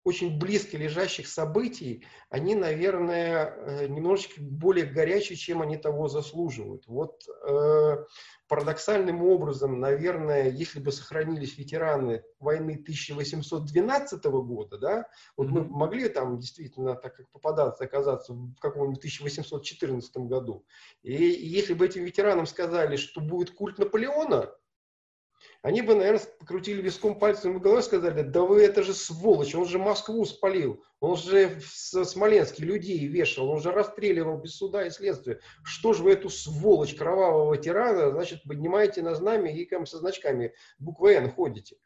[0.05, 6.83] очень близко лежащих событий, они, наверное, э, немножечко более горячие, чем они того заслуживают.
[6.85, 8.05] Вот э,
[8.47, 15.51] парадоксальным образом, наверное, если бы сохранились ветераны войны 1812 года, да, вот mm-hmm.
[15.51, 20.63] мы могли там действительно, так как попадаться, оказаться в каком-нибудь 1814 году,
[21.01, 24.53] и, и если бы этим ветеранам сказали, что будет культ Наполеона,
[25.65, 29.55] они бы, наверное, покрутили виском пальцем в голове и сказали, да вы это же сволочь,
[29.55, 34.85] он же Москву спалил, он же в Смоленске людей вешал, он же расстреливал без суда
[34.85, 35.39] и следствия.
[35.63, 40.53] Что же вы эту сволочь кровавого тирана, значит, поднимаете на знамя и там со значками
[40.77, 41.77] буквы «Н» ходите?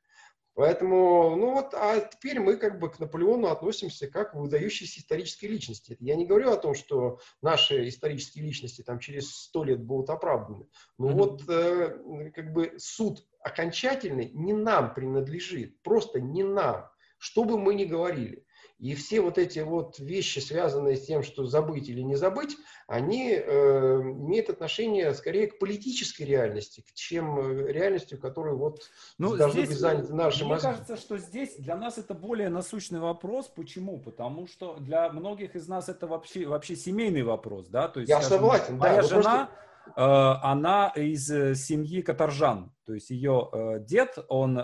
[0.60, 5.46] Поэтому, ну вот, а теперь мы как бы к Наполеону относимся как к выдающейся исторической
[5.46, 5.96] личности.
[6.02, 10.68] Я не говорю о том, что наши исторические личности там через сто лет будут оправданы.
[10.98, 11.14] Но mm-hmm.
[11.14, 16.90] вот э, как бы суд окончательный не нам принадлежит, просто не нам,
[17.20, 18.44] что бы мы ни говорили.
[18.80, 22.56] И все вот эти вот вещи, связанные с тем, что забыть или не забыть,
[22.88, 29.66] они э, имеют отношение скорее к политической реальности, чем э, реальности, которую вот ну, должны
[29.66, 30.68] здесь, быть заняты наши Мне мозги.
[30.68, 33.48] кажется, что здесь для нас это более насущный вопрос.
[33.48, 34.00] Почему?
[34.00, 37.68] Потому что для многих из нас это вообще, вообще семейный вопрос.
[37.68, 37.90] Да?
[37.90, 38.78] То есть, Я скажем, согласен.
[38.78, 39.22] Моя да, жена...
[39.22, 42.72] Просто Э, она из э, семьи Каторжан.
[42.86, 43.50] То есть ее
[43.82, 44.58] дед, он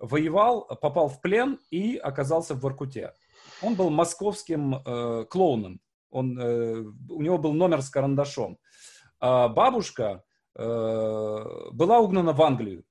[0.00, 3.14] воевал, попал в плен и оказался в Воркуте.
[3.62, 4.82] Он был московским
[5.28, 5.80] клоуном.
[6.10, 8.58] Он, у него был номер с карандашом.
[9.20, 10.24] А бабушка
[10.54, 12.84] была угнана в Англию,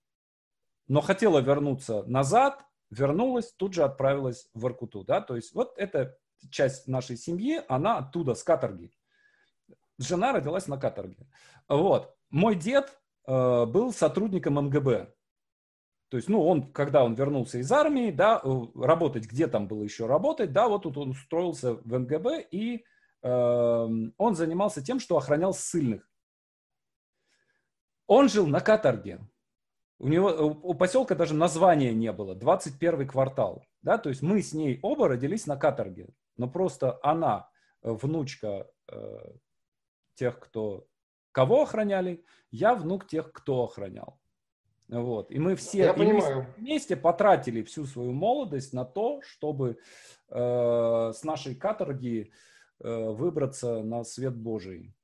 [0.88, 5.04] но хотела вернуться назад, вернулась, тут же отправилась в Воркуту.
[5.04, 5.22] Да?
[5.22, 6.18] То есть вот эта
[6.50, 8.92] часть нашей семьи, она оттуда, с каторги.
[9.98, 11.28] Жена родилась на каторге.
[11.68, 12.16] Вот.
[12.30, 12.98] Мой дед
[13.28, 15.14] э, был сотрудником МГБ.
[16.10, 18.42] То есть, ну, он, когда он вернулся из армии, да,
[18.76, 22.84] работать, где там было еще работать, да, вот тут он устроился в МГБ, и
[23.22, 26.10] э, он занимался тем, что охранял ссыльных.
[28.08, 29.20] Он жил на каторге.
[30.00, 30.30] У него,
[30.64, 35.10] у поселка даже названия не было, 21 квартал, да, то есть мы с ней оба
[35.10, 37.50] родились на каторге, но просто она,
[37.84, 39.34] э, внучка э,
[40.16, 40.88] тех, кто
[41.32, 44.19] кого охраняли, я внук тех, кто охранял.
[44.90, 45.32] Вот.
[45.32, 46.48] И мы все я понимаю.
[46.58, 49.78] вместе потратили всю свою молодость на то, чтобы
[50.30, 52.32] э, с нашей каторги
[52.84, 54.96] э, выбраться на свет Божий.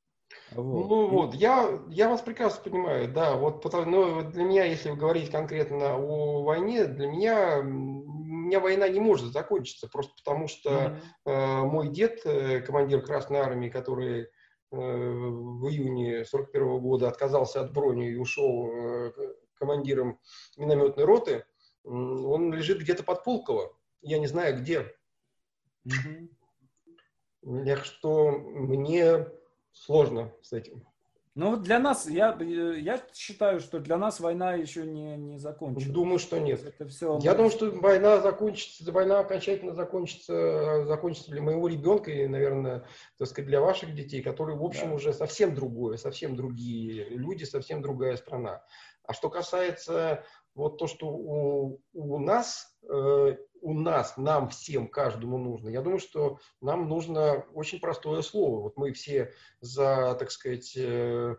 [0.52, 0.90] Вот.
[0.90, 5.30] Ну вот, я, я вас прекрасно понимаю, да, вот потому, но для меня, если говорить
[5.30, 11.32] конкретно о войне, для меня, у меня война не может закончиться, просто потому что mm-hmm.
[11.32, 14.28] э, мой дед, э, командир Красной Армии, который
[14.72, 19.12] Э, в июне 41 года отказался от брони и ушел э,
[19.56, 20.20] командиром
[20.58, 21.46] минометной роты,
[21.84, 23.76] он лежит где-то под Пулково.
[24.02, 24.96] Я не знаю где.
[25.86, 27.64] Угу.
[27.66, 29.28] Так что мне
[29.72, 30.86] сложно с этим.
[31.36, 35.88] Ну, для нас, я, я считаю, что для нас война еще не, не закончилась.
[35.88, 36.64] Думаю, что нет.
[36.64, 37.38] Это все я мы...
[37.38, 42.88] думаю, что война закончится, война окончательно закончится, закончится для моего ребенка и, наверное,
[43.18, 44.96] так сказать, для ваших детей, которые, в общем, да.
[44.96, 48.64] уже совсем другое, совсем другие люди, совсем другая страна.
[49.08, 53.36] А что касается вот то, что у, у нас э,
[53.66, 55.70] у нас, нам всем, каждому нужно?
[55.70, 58.62] Я думаю, что нам нужно очень простое слово.
[58.62, 61.36] Вот мы все за, так сказать, э,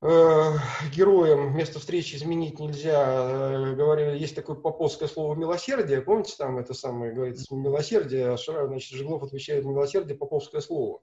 [0.00, 0.52] э,
[0.94, 3.04] героем место встречи изменить нельзя.
[3.06, 6.00] Э, говорили, есть такое поповское слово милосердие.
[6.00, 11.02] Помните, там это самое говорится, милосердие, а значит, Жиглов отвечает милосердие, поповское слово.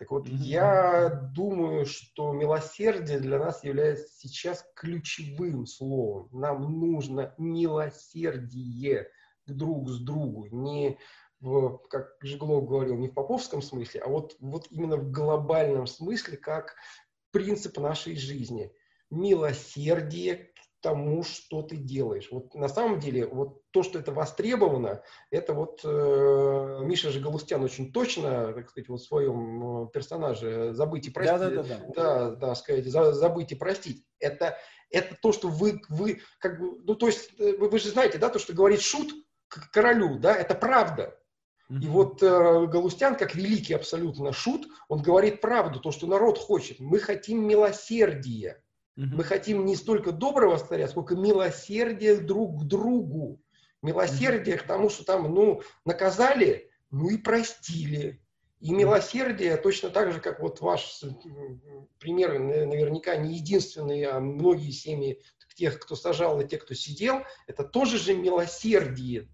[0.00, 0.36] Так вот, mm-hmm.
[0.36, 6.30] я думаю, что милосердие для нас является сейчас ключевым словом.
[6.32, 9.10] Нам нужно милосердие
[9.46, 10.96] друг с другу, не
[11.40, 16.38] в, как Жиглов говорил, не в поповском смысле, а вот, вот именно в глобальном смысле,
[16.38, 16.76] как
[17.30, 18.72] принцип нашей жизни.
[19.10, 20.49] Милосердие
[20.80, 22.28] тому, что ты делаешь.
[22.30, 27.62] Вот на самом деле, вот то, что это востребовано, это вот э, Миша же Галустян
[27.62, 31.38] очень точно, так сказать, вот в своем э, персонаже «Забыть и простить».
[31.38, 31.80] Да, да, да.
[31.94, 34.04] Да, да, сказать, «Забыть и простить».
[34.18, 34.56] Это,
[34.90, 38.18] это то, что вы, вы как бы, ну, то есть, э, вы, вы же знаете,
[38.18, 39.10] да, то, что говорит Шут,
[39.48, 41.16] к королю, да, это правда.
[41.70, 46.80] И вот э, Галустян, как великий абсолютно шут, он говорит правду, то, что народ хочет.
[46.80, 48.60] Мы хотим милосердия.
[48.96, 49.06] Угу.
[49.06, 53.40] Мы хотим не столько доброго царя, сколько милосердия друг к другу.
[53.82, 54.64] Милосердие угу.
[54.64, 58.20] к тому, что там, ну, наказали, ну и простили.
[58.60, 61.02] И милосердие, точно так же, как вот ваш
[61.98, 65.22] пример, наверняка не единственный, а многие семьи
[65.60, 69.28] тех, кто сажал, и тех, кто сидел, это тоже же милосердие.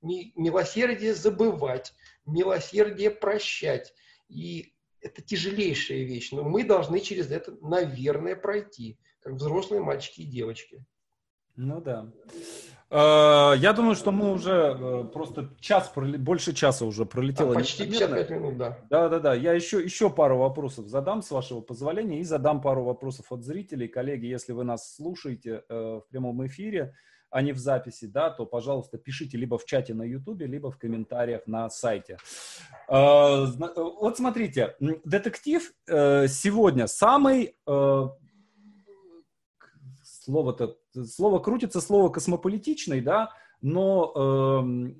[0.00, 1.92] Милосердие забывать,
[2.24, 3.92] милосердие прощать.
[4.28, 4.71] И
[5.02, 10.84] это тяжелейшая вещь, но мы должны через это, наверное, пройти, как взрослые мальчики и девочки.
[11.56, 12.10] Ну да.
[12.90, 17.52] Э, я думаю, что мы уже э, просто час, больше часа уже пролетело.
[17.52, 18.78] А, почти 55 минут, да.
[18.90, 19.34] Да, да, да.
[19.34, 23.88] Я еще, еще пару вопросов задам, с вашего позволения, и задам пару вопросов от зрителей.
[23.88, 26.94] Коллеги, если вы нас слушаете э, в прямом эфире,
[27.32, 30.78] а не в записи, да, то, пожалуйста, пишите либо в чате на YouTube, либо в
[30.78, 32.18] комментариях на сайте.
[32.88, 37.56] Вот смотрите, детектив сегодня самый
[40.04, 40.76] слово-то,
[41.06, 43.30] слово крутится, слово космополитичный, да,
[43.62, 44.92] но э,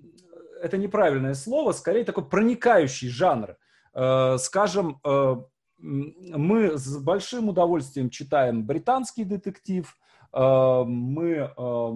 [0.62, 3.57] это неправильное слово, скорее такой проникающий жанр.
[3.95, 5.37] Э, скажем, э,
[5.78, 10.01] мы с большим удовольствием читаем британский детектив, Э,
[10.35, 11.93] мы, э,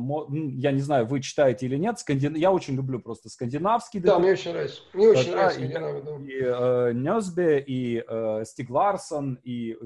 [0.59, 2.34] я не знаю, вы читаете или нет, скандин...
[2.34, 4.82] я очень люблю просто скандинавский Да, мне очень нравится.
[4.93, 6.16] Мне очень да, нравится скандинавы, да.
[6.26, 9.76] И э, Нёсбе, и э, Стиг Ларсон, и э,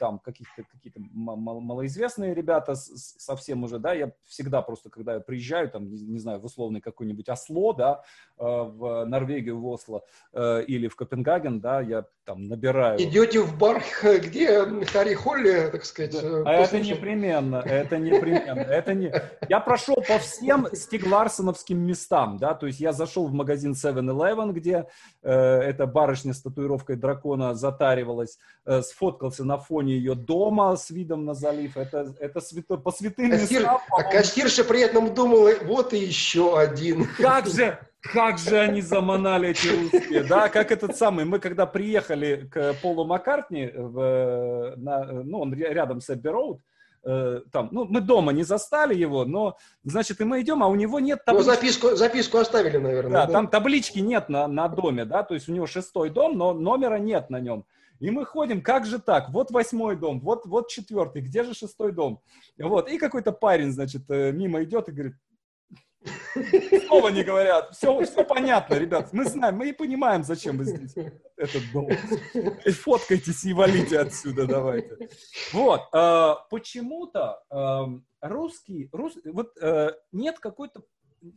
[0.00, 5.88] там какие-то какие малоизвестные ребята совсем уже, да, я всегда просто, когда я приезжаю, там,
[5.88, 8.02] не, знаю, в условный какой-нибудь Осло, да,
[8.38, 13.00] э, в Норвегию, в Осло, э, или в Копенгаген, да, я там набираю.
[13.00, 16.20] Идете в бар, где Харри Холли, так сказать.
[16.20, 16.42] Да.
[16.44, 18.60] А это непременно, это непременно.
[18.60, 19.12] Это не...
[19.48, 24.86] Я прошел по всем стигларсоновским местам, да, то есть я зашел в магазин 7-Eleven, где
[25.22, 31.24] э, эта барышня с татуировкой дракона затаривалась, э, сфоткался на фоне ее дома с видом
[31.24, 31.76] на залив.
[31.76, 32.76] Это, это свято...
[32.76, 33.60] по святым Кассир...
[33.60, 33.80] местам.
[33.90, 37.06] А кассирша при этом думала, вот и еще один.
[37.18, 37.78] Как же,
[38.12, 43.04] как же они заманали эти русские, да, как этот самый, мы когда приехали к Полу
[43.04, 46.60] Маккартни, в, на, ну, он рядом с Эбби Роуд,
[47.06, 50.74] э, там, ну, мы дома не застали его, но, значит, и мы идем, а у
[50.74, 51.48] него нет ну, таблички.
[51.48, 53.12] Ну, записку, записку оставили, наверное.
[53.12, 56.36] Да, да, там таблички нет на, на доме, да, то есть у него шестой дом,
[56.36, 57.64] но номера нет на нем.
[57.98, 59.30] И мы ходим, как же так?
[59.30, 62.20] Вот восьмой дом, вот, вот четвертый, где же шестой дом?
[62.58, 65.14] Вот, и какой-то парень, значит, э, мимо идет и говорит,
[66.86, 67.74] Слова не говорят.
[67.74, 69.12] Все, все понятно, ребят.
[69.12, 70.94] Мы знаем, мы и понимаем, зачем вы здесь
[71.36, 71.88] этот дом.
[72.64, 75.08] Фоткайтесь и валите отсюда, давайте.
[75.52, 75.82] Вот.
[75.92, 80.82] Э, почему-то э, русский, рус, вот э, нет какой-то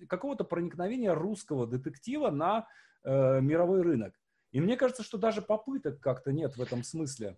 [0.07, 2.67] какого-то проникновения русского детектива на
[3.03, 4.13] э, мировой рынок.
[4.51, 7.37] И мне кажется, что даже попыток как-то нет в этом смысле.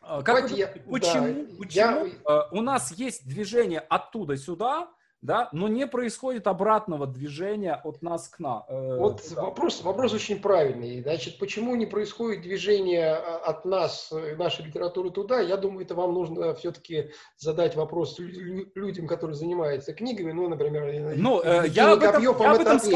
[0.00, 2.48] Э, как вы, я, почему да, почему я...
[2.50, 4.90] У нас есть движение оттуда сюда,
[5.24, 8.64] да, но не происходит обратного движения от нас к нам.
[8.68, 9.42] Э, вот да.
[9.42, 11.00] вопрос, вопрос очень правильный.
[11.00, 15.40] Значит, почему не происходит движение а, от нас, э, нашей литературы туда?
[15.40, 21.40] Я думаю, это вам нужно все-таки задать вопрос людям, которые занимаются книгами, ну, например, ну,
[21.42, 22.90] э, я, об этом, Копьев, я, об этом с,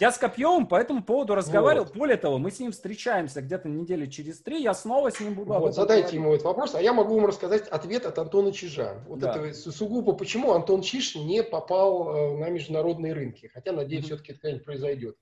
[0.00, 1.84] я с Копьевым по этому поводу разговаривал.
[1.84, 1.94] Вот.
[1.94, 5.52] Более того, мы с ним встречаемся где-то недели через три, я снова с ним буду
[5.52, 6.14] вот, Задайте говорить.
[6.14, 8.94] ему этот вопрос, а я могу вам рассказать ответ от Антона Чижа.
[9.06, 9.36] Вот да.
[9.36, 13.50] это сугубо почему Антон Чиж не попал попал э, на международные рынки.
[13.52, 15.16] Хотя, надеюсь, все-таки это когда-нибудь произойдет.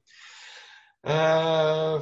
[1.02, 2.00] Э,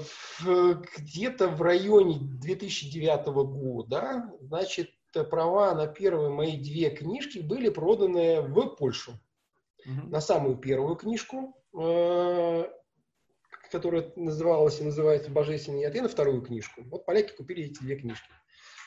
[0.97, 4.91] где-то в районе 2009 года, значит,
[5.31, 9.13] права на первые мои две книжки были проданы в Польшу.
[9.87, 10.09] Угу.
[10.09, 12.65] На самую первую книжку, э,
[13.71, 16.83] которая называлась и называется «Божественный яд», и на вторую книжку.
[16.85, 18.29] Вот поляки купили эти две книжки.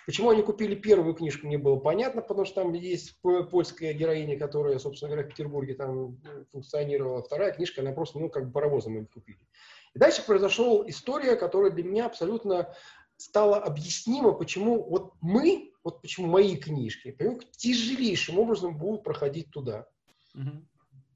[0.05, 4.77] Почему они купили первую книжку, мне было понятно, потому что там есть польская героиня, которая,
[4.79, 6.17] собственно говоря, в Петербурге там
[6.51, 7.23] функционировала.
[7.23, 9.39] Вторая книжка, она просто, ну, как паровозом им купили.
[9.93, 12.73] И дальше произошла история, которая для меня абсолютно
[13.15, 19.87] стала объяснима, почему вот мы, вот почему мои книжки, понимаю, тяжелейшим образом будут проходить туда.
[20.35, 20.49] Угу.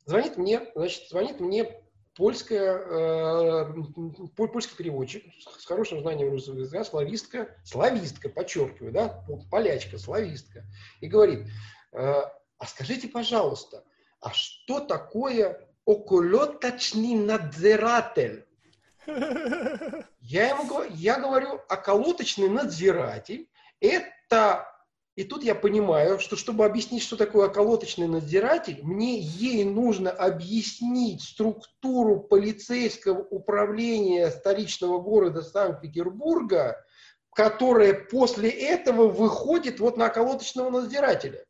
[0.05, 1.81] Звонит мне, значит, звонит мне
[2.17, 3.73] польская, э,
[4.35, 5.23] польский переводчик
[5.59, 10.65] с хорошим знанием русского языка, славистка, славистка, подчеркиваю, да, полячка, славистка,
[10.99, 11.47] и говорит,
[11.93, 12.01] э,
[12.57, 13.83] а скажите, пожалуйста,
[14.19, 18.45] а что такое околоточный надзиратель?
[20.19, 23.47] Я ему я говорю, околоточный надзиратель–
[23.79, 24.67] это
[25.17, 31.23] и тут я понимаю, что чтобы объяснить, что такое околоточный надзиратель, мне ей нужно объяснить
[31.23, 36.85] структуру полицейского управления столичного города Санкт-Петербурга,
[37.33, 41.43] которая после этого выходит вот на околоточного надзирателя.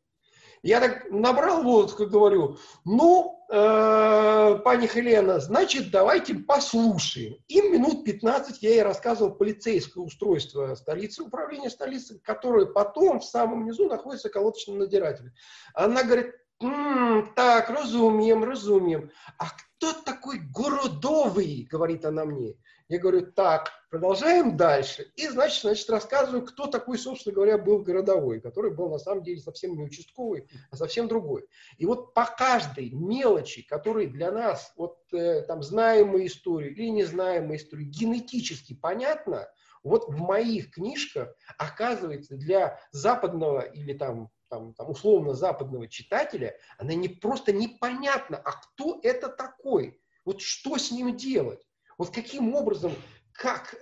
[0.62, 2.56] Я так набрал воздуха, говорю,
[2.86, 7.36] ну, э, пани Хелена, значит, давайте послушаем.
[7.48, 13.64] И минут 15 я ей рассказывал полицейское устройство столицы, управления столицы, которое потом в самом
[13.64, 15.32] низу находится колоточный надзиратель.
[15.74, 19.10] Она говорит, М, так, разумеем, разумеем.
[19.38, 22.56] А кто такой городовый, говорит она мне.
[22.88, 25.12] Я говорю, так, продолжаем дальше.
[25.16, 29.40] И, значит, значит, рассказываю, кто такой, собственно говоря, был городовой, который был на самом деле
[29.40, 31.46] совсем не участковый, а совсем другой.
[31.76, 37.58] И вот по каждой мелочи, которые для нас, вот э, там, знаемые истории или незнаемые
[37.58, 39.48] истории, генетически понятно,
[39.82, 46.94] вот в моих книжках, оказывается, для западного или там там, там, условно западного читателя, она
[46.94, 50.00] не просто непонятна, а кто это такой?
[50.24, 51.67] Вот что с ним делать?
[51.98, 52.94] Вот каким образом,
[53.32, 53.74] как,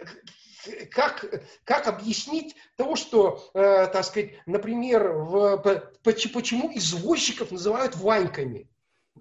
[0.91, 1.25] как,
[1.65, 8.69] как объяснить то, что, э, так сказать, например, в, по, почему извозчиков называют Ваньками?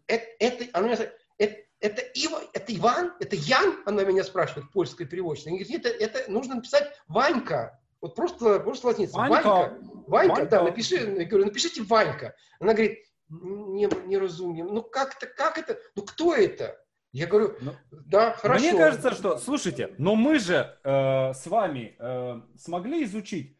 [0.07, 0.97] Это, это, она меня,
[1.37, 5.49] это, это, Ива, это Иван, это Ян, она меня спрашивает, польская переводчица.
[5.49, 7.79] Она говорит, это, это нужно написать Ванька.
[8.01, 9.17] Вот просто, просто латиница.
[9.17, 9.33] Ванька.
[9.33, 9.77] Ванька,
[10.07, 10.45] Ванька, Ванька.
[10.45, 12.35] да, напиши, я говорю, напишите Ванька.
[12.59, 12.99] Она говорит,
[13.29, 14.67] не, не разумеем.
[14.67, 16.79] Ну как это, как это, ну кто это?
[17.15, 18.59] Я говорю, ну, да, хорошо.
[18.61, 23.57] Мне кажется, что, слушайте, но мы же э, с вами э, смогли изучить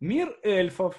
[0.00, 0.96] мир эльфов,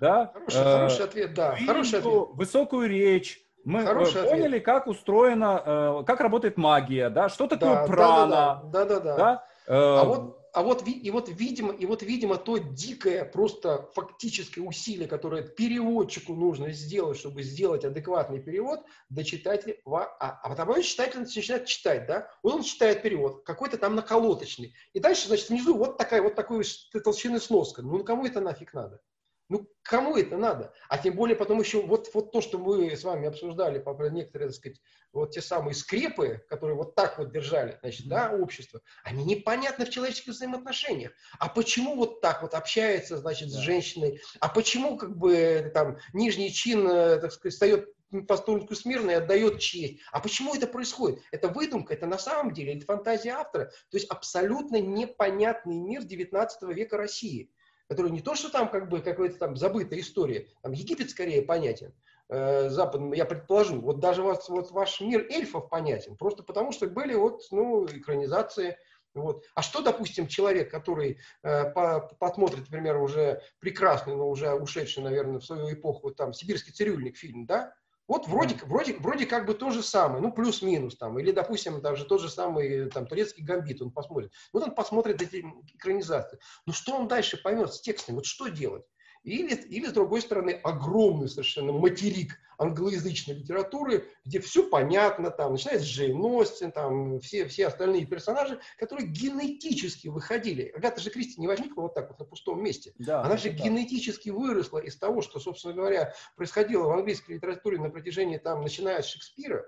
[0.00, 0.32] да?
[0.34, 2.28] Хороший, э, хороший ответ, да, виду, хороший ответ.
[2.32, 3.38] Высокую речь.
[3.64, 4.64] Мы э, Хороший поняли, ответ.
[4.64, 8.62] как устроена, э, как работает магия, да, что такое да, прана.
[8.64, 8.84] Да, да, да.
[8.84, 9.16] да, да.
[9.16, 9.44] да?
[9.68, 14.62] Э, а вот а вот, и вот, видимо, и вот, видимо, то дикое просто фактическое
[14.62, 21.20] усилие, которое переводчику нужно сделать, чтобы сделать адекватный перевод, до читателя, а, а потом читатель
[21.20, 26.20] начинает читать, да, он читает перевод, какой-то там наколоточный, и дальше, значит, внизу вот такая
[26.20, 26.64] вот такой
[27.02, 29.00] толщины сноска, ну, кому это нафиг надо?
[29.48, 30.72] Ну, кому это надо?
[30.88, 34.48] А тем более потом еще вот, вот то, что мы с вами обсуждали, по некоторые,
[34.48, 34.80] так сказать,
[35.12, 39.90] вот те самые скрепы, которые вот так вот держали, значит, да, общество, они непонятны в
[39.90, 41.12] человеческих взаимоотношениях.
[41.38, 44.20] А почему вот так вот общается, значит, с женщиной?
[44.40, 47.88] А почему, как бы, там, нижний чин, э, так сказать, встает
[48.28, 50.00] по столику смирно и отдает честь.
[50.12, 51.20] А почему это происходит?
[51.30, 53.66] Это выдумка, это на самом деле, это фантазия автора.
[53.90, 57.50] То есть абсолютно непонятный мир 19 века России
[57.92, 61.92] который не то, что там как бы какая-то там забытая история, там Египет скорее понятен,
[62.30, 66.86] э, западным, я предположу, вот даже вас, вот ваш мир эльфов понятен, просто потому что
[66.86, 68.78] были вот, ну, экранизации,
[69.12, 69.44] вот.
[69.54, 75.40] А что, допустим, человек, который э, по, посмотрит, например, уже прекрасный, но уже ушедший, наверное,
[75.40, 77.74] в свою эпоху, там, «Сибирский цирюльник» фильм, да,
[78.12, 82.04] вот вроде, вроде, вроде как бы то же самое, ну, плюс-минус там, или, допустим, даже
[82.04, 84.32] тот же самый там турецкий гамбит, он посмотрит.
[84.52, 85.42] Вот он посмотрит эти
[85.74, 86.38] экранизации.
[86.66, 88.84] Ну, что он дальше поймет с текстом, вот что делать?
[89.22, 95.78] Или, или, с другой стороны, огромный совершенно материк англоязычной литературы, где все понятно, там, начиная
[95.78, 100.72] с Джейн Остин, там, все, все остальные персонажи, которые генетически выходили.
[100.74, 102.94] Агата же Кристи не возникла вот так вот на пустом месте.
[102.98, 103.64] Да, Она же да.
[103.64, 109.02] генетически выросла из того, что, собственно говоря, происходило в английской литературе на протяжении, там, начиная
[109.02, 109.64] с Шекспира,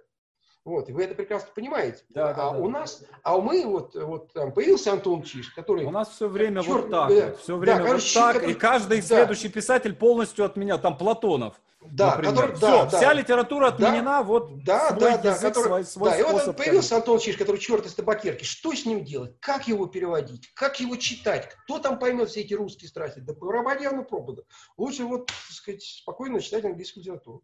[0.64, 2.02] вот, и вы это прекрасно понимаете.
[2.08, 2.80] Да, а да, у да.
[2.80, 5.84] нас, а мы вот, вот там появился Антон Чиш, который...
[5.84, 8.52] У нас все время черт, вот так, да, все время да, короче, вот так, который,
[8.52, 9.06] и каждый да.
[9.06, 11.60] следующий писатель полностью отменял, там Платонов.
[11.90, 12.34] Да, например.
[12.34, 15.84] который, да, все, да, вся литература отменена, да, вот да, свой да, язык, который, свой,
[15.84, 18.44] свой да, и вот появился Антон Чиш, который черт из табакерки.
[18.44, 19.36] Что с ним делать?
[19.40, 20.50] Как его переводить?
[20.54, 21.50] Как его читать?
[21.64, 23.18] Кто там поймет все эти русские страсти?
[23.18, 24.44] Да по Романьяну Пробода.
[24.78, 27.42] Лучше вот, так сказать, спокойно читать английскую литературу.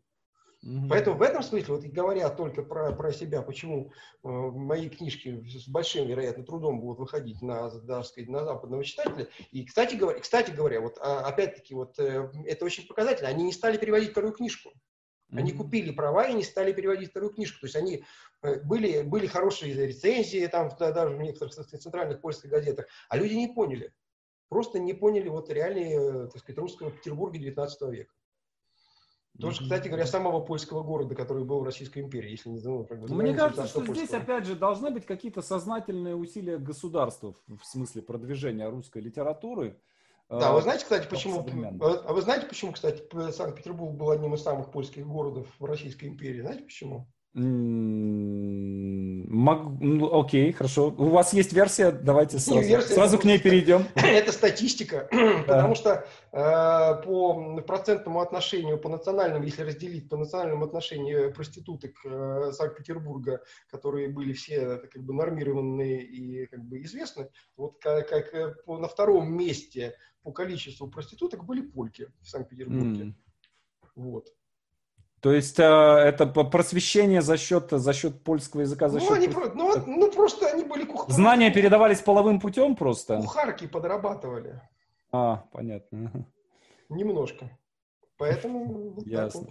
[0.62, 0.88] Угу.
[0.88, 3.92] Поэтому в этом смысле, вот говоря только про, про себя, почему
[4.22, 9.28] э, мои книжки с большим, вероятно, трудом будут выходить на, так сказать, на западного читателя.
[9.52, 13.52] И, кстати говоря, кстати говоря вот а, опять-таки, вот э, это очень показательно, они не
[13.52, 14.70] стали переводить вторую книжку.
[15.32, 17.60] Они купили права и не стали переводить вторую книжку.
[17.60, 18.04] То есть они
[18.42, 23.48] э, были, были хорошие рецензии там даже в некоторых центральных польских газетах, а люди не
[23.48, 23.94] поняли.
[24.48, 28.12] Просто не поняли вот реалии, э, так сказать, русского Петербурга 19 века.
[29.38, 32.84] Тоже, кстати говоря, самого польского города, который был в Российской империи, если не знаю.
[32.84, 33.96] Как бы, Мне кажется, что польского.
[33.96, 39.78] здесь, опять же, должны быть какие-то сознательные усилия государства в смысле продвижения русской литературы.
[40.28, 41.44] Да, вы знаете, кстати, почему?
[41.80, 43.02] А вы знаете, почему, кстати,
[43.32, 46.40] Санкт-Петербург был одним из самых польских городов в Российской империи?
[46.40, 47.08] Знаете почему?
[49.30, 49.80] Мог...
[49.80, 50.88] Ну, окей, хорошо.
[50.98, 51.92] У вас есть версия?
[51.92, 53.86] Давайте сразу, версия, сразу к ней перейдем.
[53.94, 55.08] Это статистика,
[55.46, 62.50] потому что э, по процентному отношению, по национальному, если разделить по национальному отношению проституток э,
[62.50, 68.56] Санкт-Петербурга, которые были все как бы нормированные и как бы известны, вот как, как э,
[68.66, 69.94] по, на втором месте
[70.24, 73.04] по количеству проституток были польки в Санкт-Петербурге.
[73.04, 73.14] Mm.
[73.94, 74.26] Вот.
[75.20, 79.12] То есть э, это просвещение за счет, за счет польского языка, за ну, счет...
[79.12, 81.12] Они, ну, ну, просто они были кухарки.
[81.12, 83.18] Знания передавались половым путем просто?
[83.18, 84.62] Кухарки подрабатывали.
[85.12, 86.10] А, понятно.
[86.88, 87.50] Немножко.
[88.20, 89.40] Поэтому вот Ясно.
[89.40, 89.50] Вот.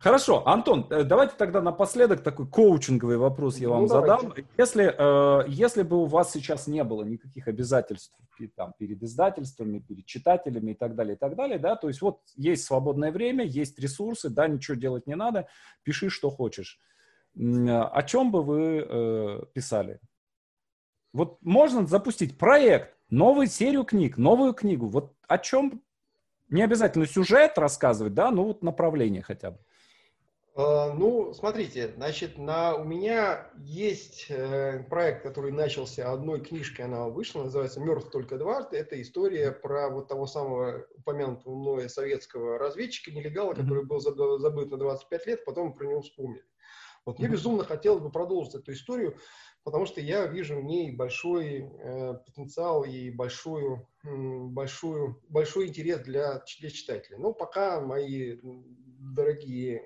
[0.00, 4.34] Хорошо, Антон, э, давайте тогда напоследок такой коучинговый вопрос я вам ну, задам.
[4.56, 8.18] Если, э, если бы у вас сейчас не было никаких обязательств
[8.56, 12.18] там, перед издательствами, перед читателями и так далее, и так далее, да, то есть вот
[12.34, 15.46] есть свободное время, есть ресурсы, да, ничего делать не надо,
[15.84, 16.80] пиши, что хочешь.
[17.36, 20.00] О чем бы вы э, писали?
[21.12, 24.88] Вот можно запустить проект, новую серию книг, новую книгу.
[24.88, 25.82] Вот о чем
[26.50, 29.58] не обязательно сюжет рассказывать, да, ну вот направление хотя бы.
[30.60, 37.06] А, ну, смотрите, значит, на, у меня есть э, проект, который начался одной книжкой, она
[37.06, 38.76] вышла, называется «Мертв только дважды».
[38.76, 44.78] Это история про вот того самого упомянутого мной советского разведчика, нелегала, который был забыт на
[44.78, 46.44] 25 лет, потом про него вспомнили.
[47.06, 49.16] Вот мне безумно хотелось бы продолжить эту историю,
[49.62, 53.86] потому что я вижу в ней большой э, потенциал и большую,
[54.50, 57.18] большую, большой интерес для, для читателя.
[57.18, 59.82] Но пока мои дорогие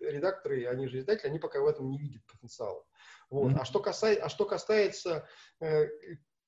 [0.00, 2.84] редакторы, они же издатели, они пока в этом не видят потенциала.
[3.30, 3.52] Вот.
[3.52, 3.58] Mm-hmm.
[3.60, 5.28] А, что касается, а что касается
[5.60, 5.86] э,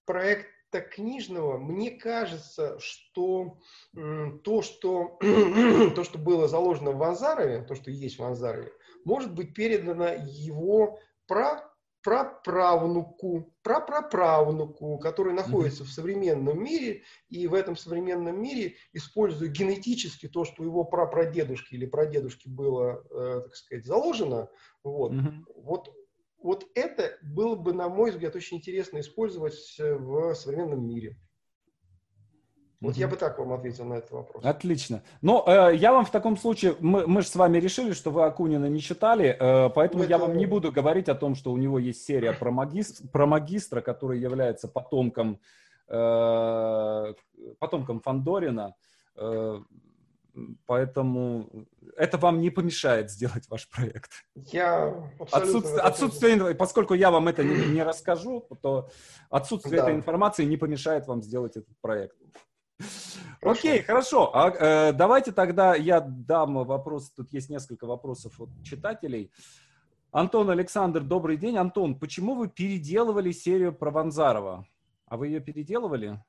[0.05, 3.59] проекта книжного, мне кажется, что
[3.97, 5.19] э, то, что,
[5.95, 8.73] то, что было заложено в Ванзарове, то, что есть в Ванзарове,
[9.05, 11.68] может быть передано его про
[12.09, 15.87] праправнуку, прапраправнуку, который находится mm-hmm.
[15.87, 21.85] в современном мире, и в этом современном мире, используя генетически то, что его прапрадедушке или
[21.85, 24.49] прадедушке было, э, так сказать, заложено,
[24.83, 25.45] вот, mm-hmm.
[25.57, 25.95] вот,
[26.39, 31.19] вот это было бы, на мой взгляд, очень интересно использовать в современном мире.
[32.81, 34.45] Вот я бы так вам ответил на этот вопрос.
[34.45, 35.03] Отлично.
[35.21, 38.25] Но э, я вам в таком случае, мы, мы же с вами решили, что вы
[38.25, 40.11] Акунина не читали, э, поэтому это...
[40.11, 43.03] я вам не буду говорить о том, что у него есть серия про, магис...
[43.13, 45.41] про магистра, который является потомком,
[45.89, 47.15] э,
[47.59, 48.77] потомком Фандорина.
[49.17, 49.59] Э,
[50.67, 51.51] поэтому
[51.97, 54.11] это вам не помешает сделать ваш проект.
[54.37, 54.95] Я
[55.33, 58.89] отсутствие, отсутствие, поскольку я вам это не, не расскажу, то
[59.31, 59.89] отсутствие да.
[59.89, 62.17] этой информации не помешает вам сделать этот проект.
[63.43, 64.31] Окей, хорошо.
[64.35, 67.11] А, э, давайте тогда я дам вопрос.
[67.11, 69.31] Тут есть несколько вопросов от читателей.
[70.11, 71.57] Антон Александр, добрый день.
[71.57, 74.67] Антон, почему вы переделывали серию про Ванзарова?
[75.07, 76.23] А вы ее переделывали?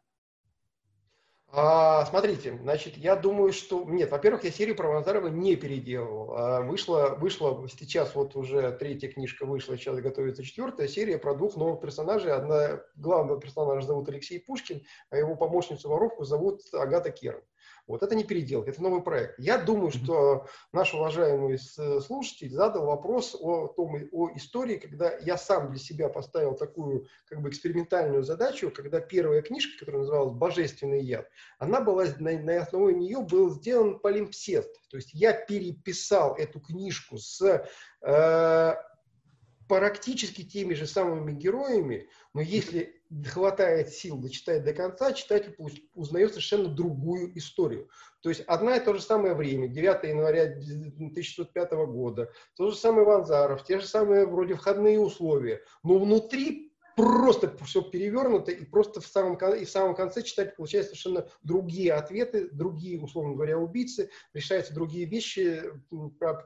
[1.51, 3.83] А, смотрите, значит, я думаю, что...
[3.83, 6.35] Нет, во-первых, я серию про Ванзарова не переделывал.
[6.37, 11.55] А вышла, вышла сейчас, вот уже третья книжка вышла, сейчас готовится четвертая серия про двух
[11.55, 12.31] новых персонажей.
[12.33, 17.41] Одна, главного персонажа зовут Алексей Пушкин, а его помощницу-воровку зовут Агата Керн.
[17.89, 19.39] Вот это не переделка, это новый проект.
[19.39, 25.71] Я думаю, что наш уважаемый слушатель задал вопрос о том, о истории, когда я сам
[25.71, 31.27] для себя поставил такую как бы экспериментальную задачу, когда первая книжка, которая называлась «Божественный яд»,
[31.57, 34.69] она была, на, на основе нее был сделан полимпсест.
[34.91, 37.41] То есть я переписал эту книжку с
[38.01, 38.75] э,
[39.69, 45.55] практически теми же самыми героями, но если хватает сил дочитать до конца, читатель
[45.93, 47.87] узнает совершенно другую историю.
[48.21, 53.05] То есть одна и то же самое время, 9 января 1605 года, то же самое
[53.05, 56.68] Ванзаров, те же самые вроде входные условия, но внутри
[56.99, 61.93] просто все перевернуто, и просто в самом, и в самом конце читатель получает совершенно другие
[61.93, 65.63] ответы, другие, условно говоря, убийцы, решаются другие вещи,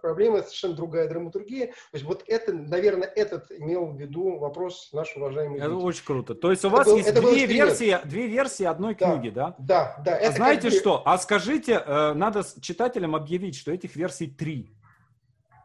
[0.01, 1.67] проблемы, совершенно другая драматургия.
[1.67, 5.57] То есть вот это, наверное, этот имел в виду вопрос наш уважаемый.
[5.57, 5.85] Это зритель.
[5.85, 6.35] очень круто.
[6.35, 9.55] То есть у вас был, есть две версии, две версии одной да, книги, да?
[9.59, 10.15] Да, да.
[10.17, 10.80] А знаете как...
[10.80, 11.01] что?
[11.05, 14.69] А скажите, э, надо читателям объявить, что этих версий три.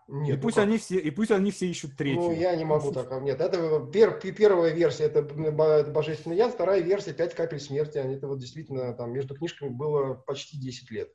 [0.09, 0.65] Нет, и, ну пусть как?
[0.65, 2.23] они все, и пусть они все ищут третью.
[2.23, 3.11] Ну, я не могу так.
[3.21, 7.99] Нет, это пер, первая версия, это Божественный яд, вторая версия «Пять капель смерти».
[7.99, 11.13] Они, это вот действительно там между книжками было почти 10 лет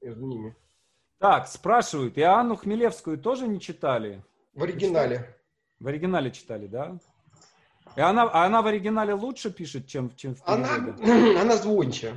[0.00, 0.56] между ними.
[1.18, 4.24] Так, спрашивают, и Анну Хмелевскую тоже не читали?
[4.54, 5.36] В оригинале.
[5.78, 6.98] В оригинале читали, да?
[7.96, 10.94] И она, а она в оригинале лучше пишет, чем, чем в переводе?
[11.02, 12.14] Она, она звонче.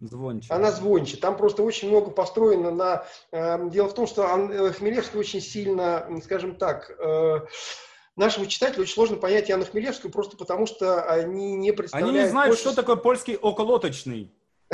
[0.00, 0.52] Звонче.
[0.52, 1.16] Она звонче.
[1.16, 3.06] Там просто очень много построено на...
[3.32, 7.40] Э, дело в том, что Ан, э, Хмелевский очень сильно, скажем так, э,
[8.14, 12.14] нашему читателю очень сложно понять Яну Хмелевскую, просто потому что они не представляют...
[12.14, 12.62] Они не знают, больше...
[12.62, 14.34] что такое польский околоточный.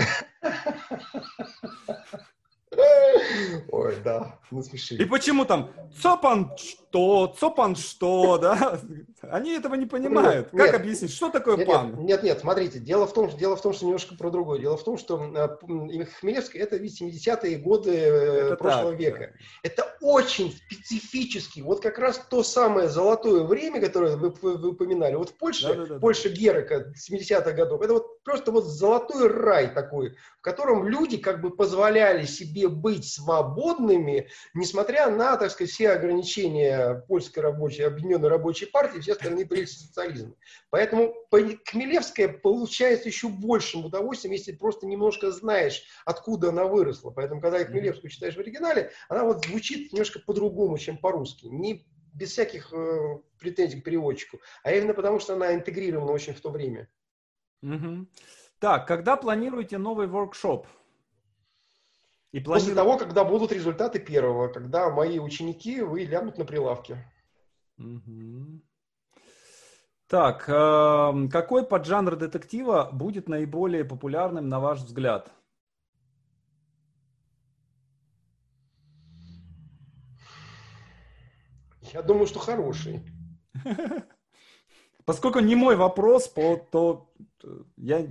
[3.69, 5.03] Ой, да, насмешили.
[5.03, 8.81] И почему там цопан что, цопан что, да?
[9.23, 10.53] Они этого не понимают.
[10.53, 12.05] Нет, как объяснить, что такое нет, пан?
[12.05, 14.59] Нет, нет, смотрите, дело в том, что дело в том, что немножко про другое.
[14.59, 19.33] Дело в том, что э, Хмелевский это ведь 70-е годы э, это прошлого так, века.
[19.33, 19.39] Да.
[19.63, 25.15] Это очень специфический, вот как раз то самое золотое время, которое вы, вы, вы упоминали.
[25.15, 29.28] Вот в Польше, да, да, да, Польша Герека 70-х годов, это вот просто вот золотой
[29.28, 35.70] рай такой, в котором люди как бы позволяли себе быть свободными, несмотря на, так сказать,
[35.70, 40.35] все ограничения польской рабочей, объединенной рабочей партии, все остальные правительства социализма.
[40.70, 47.11] Поэтому Хмелевская получается еще большим удовольствием, если просто немножко знаешь, откуда она выросла.
[47.11, 51.47] Поэтому, когда Хмелевскую читаешь в оригинале, она вот звучит немножко по-другому, чем по-русски.
[51.47, 56.40] Не без всяких э, претензий к переводчику, а именно потому, что она интегрирована очень в
[56.40, 56.89] то время.
[57.63, 58.07] Угу.
[58.59, 60.67] Так, когда планируете новый воркшоп?
[62.33, 62.71] И планируете...
[62.71, 67.05] После того, когда будут результаты первого, когда мои ученики вы лягут на прилавке.
[67.79, 68.63] Угу.
[70.07, 75.33] Так, э, какой поджанр детектива будет наиболее популярным, на ваш взгляд?
[81.93, 83.03] Я думаю, что хороший.
[85.05, 86.29] Поскольку не мой вопрос,
[86.71, 87.11] то
[87.77, 88.06] я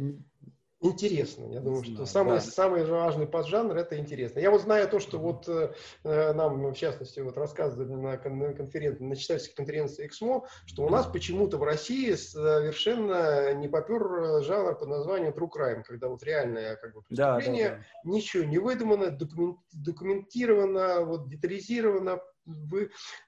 [0.83, 1.45] Интересно.
[1.53, 2.41] Я думаю, что самый, да.
[2.41, 4.39] самый важный поджанр это интересно.
[4.39, 9.03] Я вот знаю то, что вот э, нам, в частности, вот рассказывали на, на конференции,
[9.03, 14.89] на читательской конференции Эксмо, что у нас почему-то в России совершенно не попер жанр под
[14.89, 18.09] названием True Crime, когда вот реальное как бы, преступление, да, да, да.
[18.09, 22.19] ничего не выдумано, документ, документировано, вот детализировано, э,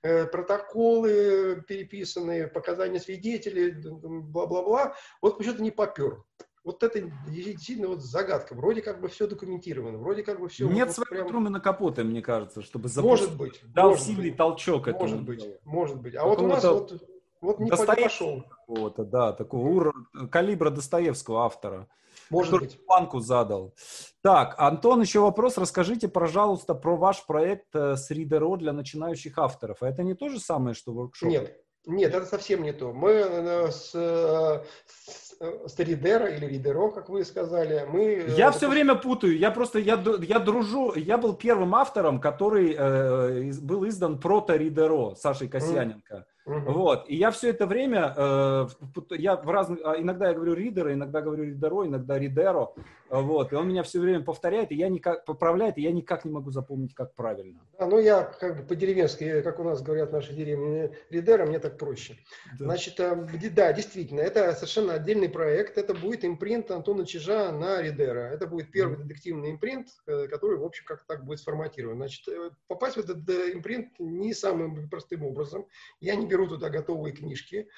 [0.01, 6.23] протоколы переписанные, показания свидетелей, бла-бла-бла, вот почему-то не попер
[6.63, 8.55] вот это действительно вот загадка.
[8.55, 10.67] Вроде как бы все документировано, вроде как бы все...
[10.67, 11.27] Нет вот, своего прям...
[11.27, 13.29] Трумена Капота, мне кажется, чтобы запустить.
[13.29, 13.61] Может быть.
[13.73, 15.01] Дал может сильный быть, толчок этому.
[15.01, 16.15] Может быть, может быть.
[16.15, 17.03] А вот у нас вот,
[17.41, 18.43] вот не пошел.
[18.43, 19.93] Какого-то, да, такого ур...
[20.31, 21.87] калибра Достоевского автора.
[22.29, 22.85] Может быть.
[22.85, 23.73] планку задал.
[24.21, 25.57] Так, Антон, еще вопрос.
[25.57, 29.77] Расскажите, пожалуйста, про ваш проект э, с Ридеро для начинающих авторов.
[29.81, 31.29] А это не то же самое, что воркшоп?
[31.29, 32.93] Нет, нет, это совсем не то.
[32.93, 38.25] Мы э, с, э, с, э, с Ридера или Ридеро, как вы сказали, мы...
[38.37, 39.37] Я все время путаю.
[39.37, 40.93] Я просто, я, я дружу.
[40.95, 46.15] Я был первым автором, который э, был издан прото Ридеро Сашей Касьяненко.
[46.15, 46.32] Mm.
[46.45, 46.71] Угу.
[46.71, 47.09] Вот.
[47.09, 48.67] И я все это время, э,
[49.11, 52.73] я в разных, а, иногда я говорю ридера, иногда говорю ридеро, иногда ридеро.
[53.09, 53.53] Вот.
[53.53, 56.49] И он меня все время повторяет, и я никак, поправляет, и я никак не могу
[56.51, 57.59] запомнить, как правильно.
[57.77, 61.77] Да, ну я как бы по-деревенски, как у нас говорят наши деревни, ридера, мне так
[61.77, 62.17] проще.
[62.57, 62.65] Да.
[62.65, 63.15] Значит, э,
[63.51, 65.77] да, действительно, это совершенно отдельный проект.
[65.77, 68.31] Это будет импринт Антона Чижа на ридера.
[68.33, 69.03] Это будет первый угу.
[69.03, 71.97] детективный импринт, э, который, в общем, как так будет сформатирован.
[71.97, 75.67] Значит, э, попасть в этот импринт не самым простым образом.
[75.99, 77.69] Я не беру туда готовые книжки.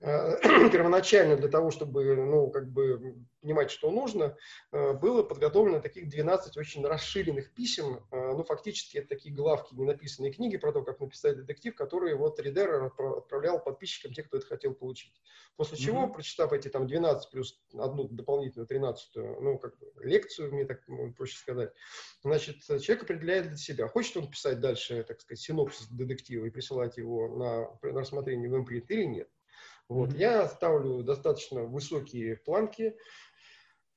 [0.00, 0.36] Э,
[0.70, 4.36] первоначально для того, чтобы, ну, как бы понимать, что нужно,
[4.72, 8.04] э, было подготовлено таких 12 очень расширенных писем.
[8.10, 12.16] Э, ну, фактически это такие главки, не написанные книги про то, как написать детектив, которые
[12.16, 15.20] вот Ридер отправлял подписчикам, тех, кто это хотел получить.
[15.56, 16.12] После чего, mm-hmm.
[16.12, 20.82] прочитав эти там 12 плюс одну дополнительную 13 ну, как бы лекцию, мне так
[21.16, 21.72] проще сказать,
[22.22, 26.96] значит, человек определяет для себя, хочет он писать дальше, так сказать, синопсис детектива и присылать
[26.96, 29.28] его на, на рассмотрение в импринт или нет.
[29.88, 30.10] Вот.
[30.10, 30.18] Mm-hmm.
[30.18, 32.96] Я ставлю достаточно высокие планки,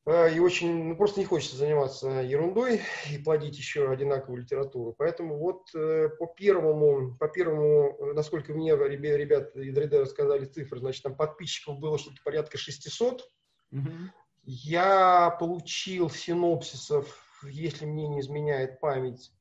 [0.05, 4.93] и очень, ну, просто не хочется заниматься ерундой и плодить еще одинаковую литературу.
[4.97, 10.79] Поэтому вот э, по первому, по первому, насколько мне ребят, ребят из Редера сказали цифры,
[10.79, 13.31] значит, там подписчиков было что-то порядка 600.
[13.71, 14.09] Mm-hmm.
[14.43, 19.31] Я получил синопсисов, если мне не изменяет память,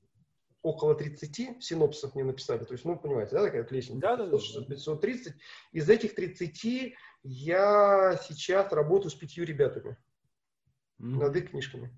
[0.63, 2.63] около 30 синопсисов мне написали.
[2.63, 4.01] То есть, ну, понимаете, да, такая лестница?
[4.01, 4.39] Да, да, да.
[4.39, 5.35] 530.
[5.73, 6.95] Из этих 30
[7.25, 9.97] я сейчас работаю с пятью ребятами.
[11.03, 11.91] Над их книжками.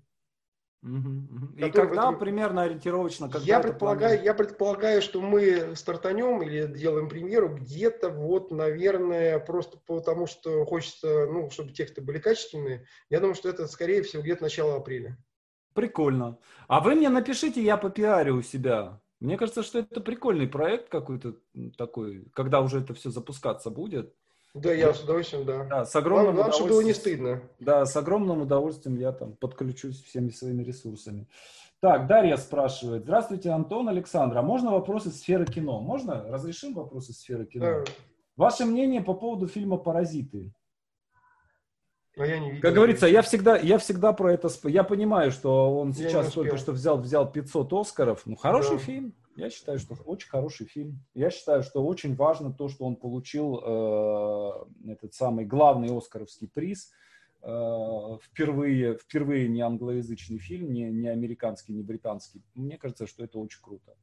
[0.83, 1.55] Mm-hmm.
[1.57, 2.19] И когда этом...
[2.19, 3.27] примерно ориентировочно?
[3.27, 9.79] Когда я, предполагаю, я предполагаю, что мы стартанем или делаем премьеру где-то вот, наверное, просто
[9.87, 12.85] потому, что хочется, ну, чтобы тексты были качественные.
[13.09, 15.17] Я думаю, что это, скорее всего, где-то начало апреля.
[15.73, 16.37] Прикольно.
[16.67, 19.01] А вы мне напишите, я попиарю у себя.
[19.19, 21.35] Мне кажется, что это прикольный проект какой-то
[21.77, 24.13] такой, когда уже это все запускаться будет.
[24.55, 25.65] Да, я с удовольствием, да.
[25.65, 27.41] да с огромным Главное, чтобы было не стыдно.
[27.59, 31.27] Да, с огромным удовольствием я там подключусь всеми своими ресурсами.
[31.81, 33.03] Так, Дарья спрашивает.
[33.03, 34.37] Здравствуйте, Антон, Александр.
[34.37, 35.81] А можно вопросы сферы кино?
[35.81, 36.23] Можно?
[36.29, 37.65] Разрешим вопросы сферы кино?
[37.65, 37.83] Да.
[38.37, 40.53] Ваше мнение по поводу фильма «Паразиты»?
[42.17, 42.61] А я не видел.
[42.61, 44.49] Как говорится, я всегда, я всегда про это...
[44.63, 48.21] Я понимаю, что он сейчас только что взял, взял 500 Оскаров.
[48.25, 48.83] Ну, хороший да.
[48.83, 49.13] фильм.
[49.35, 50.99] Я считаю, что очень хороший фильм.
[51.13, 56.91] Я считаю, что очень важно то, что он получил э, этот самый главный Оскаровский приз.
[57.41, 62.41] Э, впервые, впервые не англоязычный фильм, не, не американский, не британский.
[62.55, 63.95] Мне кажется, что это очень круто.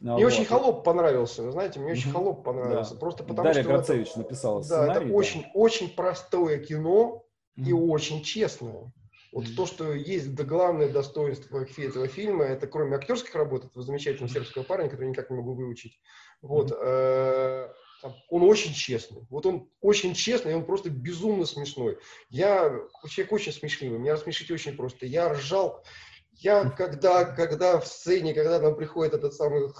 [0.00, 0.24] Мне вот.
[0.24, 2.94] очень холоп понравился, вы знаете, мне очень холоп понравился.
[2.94, 3.00] Да.
[3.00, 3.72] Просто потому Дарья что.
[3.72, 4.86] Грацевич это, написала сценарий.
[4.86, 5.14] Да, это да.
[5.14, 7.24] очень, очень простое кино
[7.56, 8.92] и очень честное.
[9.32, 9.54] Вот mm-hmm.
[9.54, 14.62] то, что есть да, главное достоинство этого фильма, это кроме актерских работ, этого замечательного сербского
[14.62, 16.00] парня, который никак не могу выучить.
[16.40, 17.70] Вот, mm-hmm.
[18.30, 19.26] он очень честный.
[19.30, 21.98] Вот он очень честный, и он просто безумно смешной.
[22.30, 25.06] Я человек очень смешливый, меня рассмешить очень просто.
[25.06, 25.82] Я ржал
[26.40, 29.70] я, когда, когда в сцене, когда нам приходит этот самый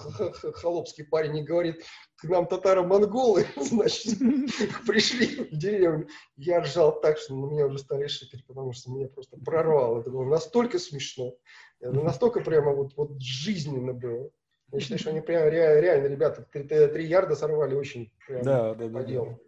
[0.53, 1.85] холопский парень и говорит,
[2.21, 4.17] к нам татаро-монголы, значит,
[4.87, 9.07] пришли в деревню, я ржал так, что на меня уже стали шикать, потому что меня
[9.07, 10.01] просто прорвало.
[10.01, 11.33] Это было настолько смешно,
[11.79, 14.29] это настолько прямо вот, вот жизненно было.
[14.71, 18.75] Я считаю, что они прям реально, реально ребята, три, три ярда сорвали очень прям да,
[18.75, 19.39] да, по да, делу.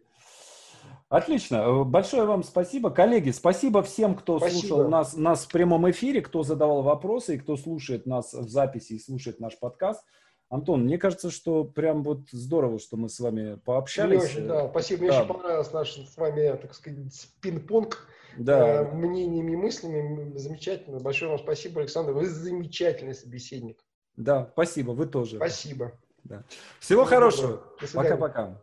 [1.09, 1.57] Отлично.
[1.57, 2.89] Э, большое вам спасибо.
[2.89, 4.59] Коллеги, спасибо всем, кто спасибо.
[4.59, 8.93] слушал нас, нас в прямом эфире, кто задавал вопросы и кто слушает нас в записи
[8.93, 10.03] и слушает наш подкаст.
[10.51, 14.35] Антон, мне кажется, что прям вот здорово, что мы с вами пообщались.
[14.35, 15.03] Очень, да, спасибо.
[15.03, 15.19] Мне да.
[15.19, 18.05] очень понравилось наш с вами, так сказать, пинг-понг
[18.37, 18.81] да.
[18.81, 20.37] э, мнениями и мыслями.
[20.37, 20.99] Замечательно.
[20.99, 22.11] Большое вам спасибо, Александр.
[22.11, 23.79] Вы замечательный собеседник.
[24.17, 24.91] Да, спасибо.
[24.91, 25.37] Вы тоже.
[25.37, 25.93] Спасибо.
[26.25, 26.43] Да.
[26.81, 27.63] Всего Всего хорошего.
[27.93, 28.61] Пока-пока.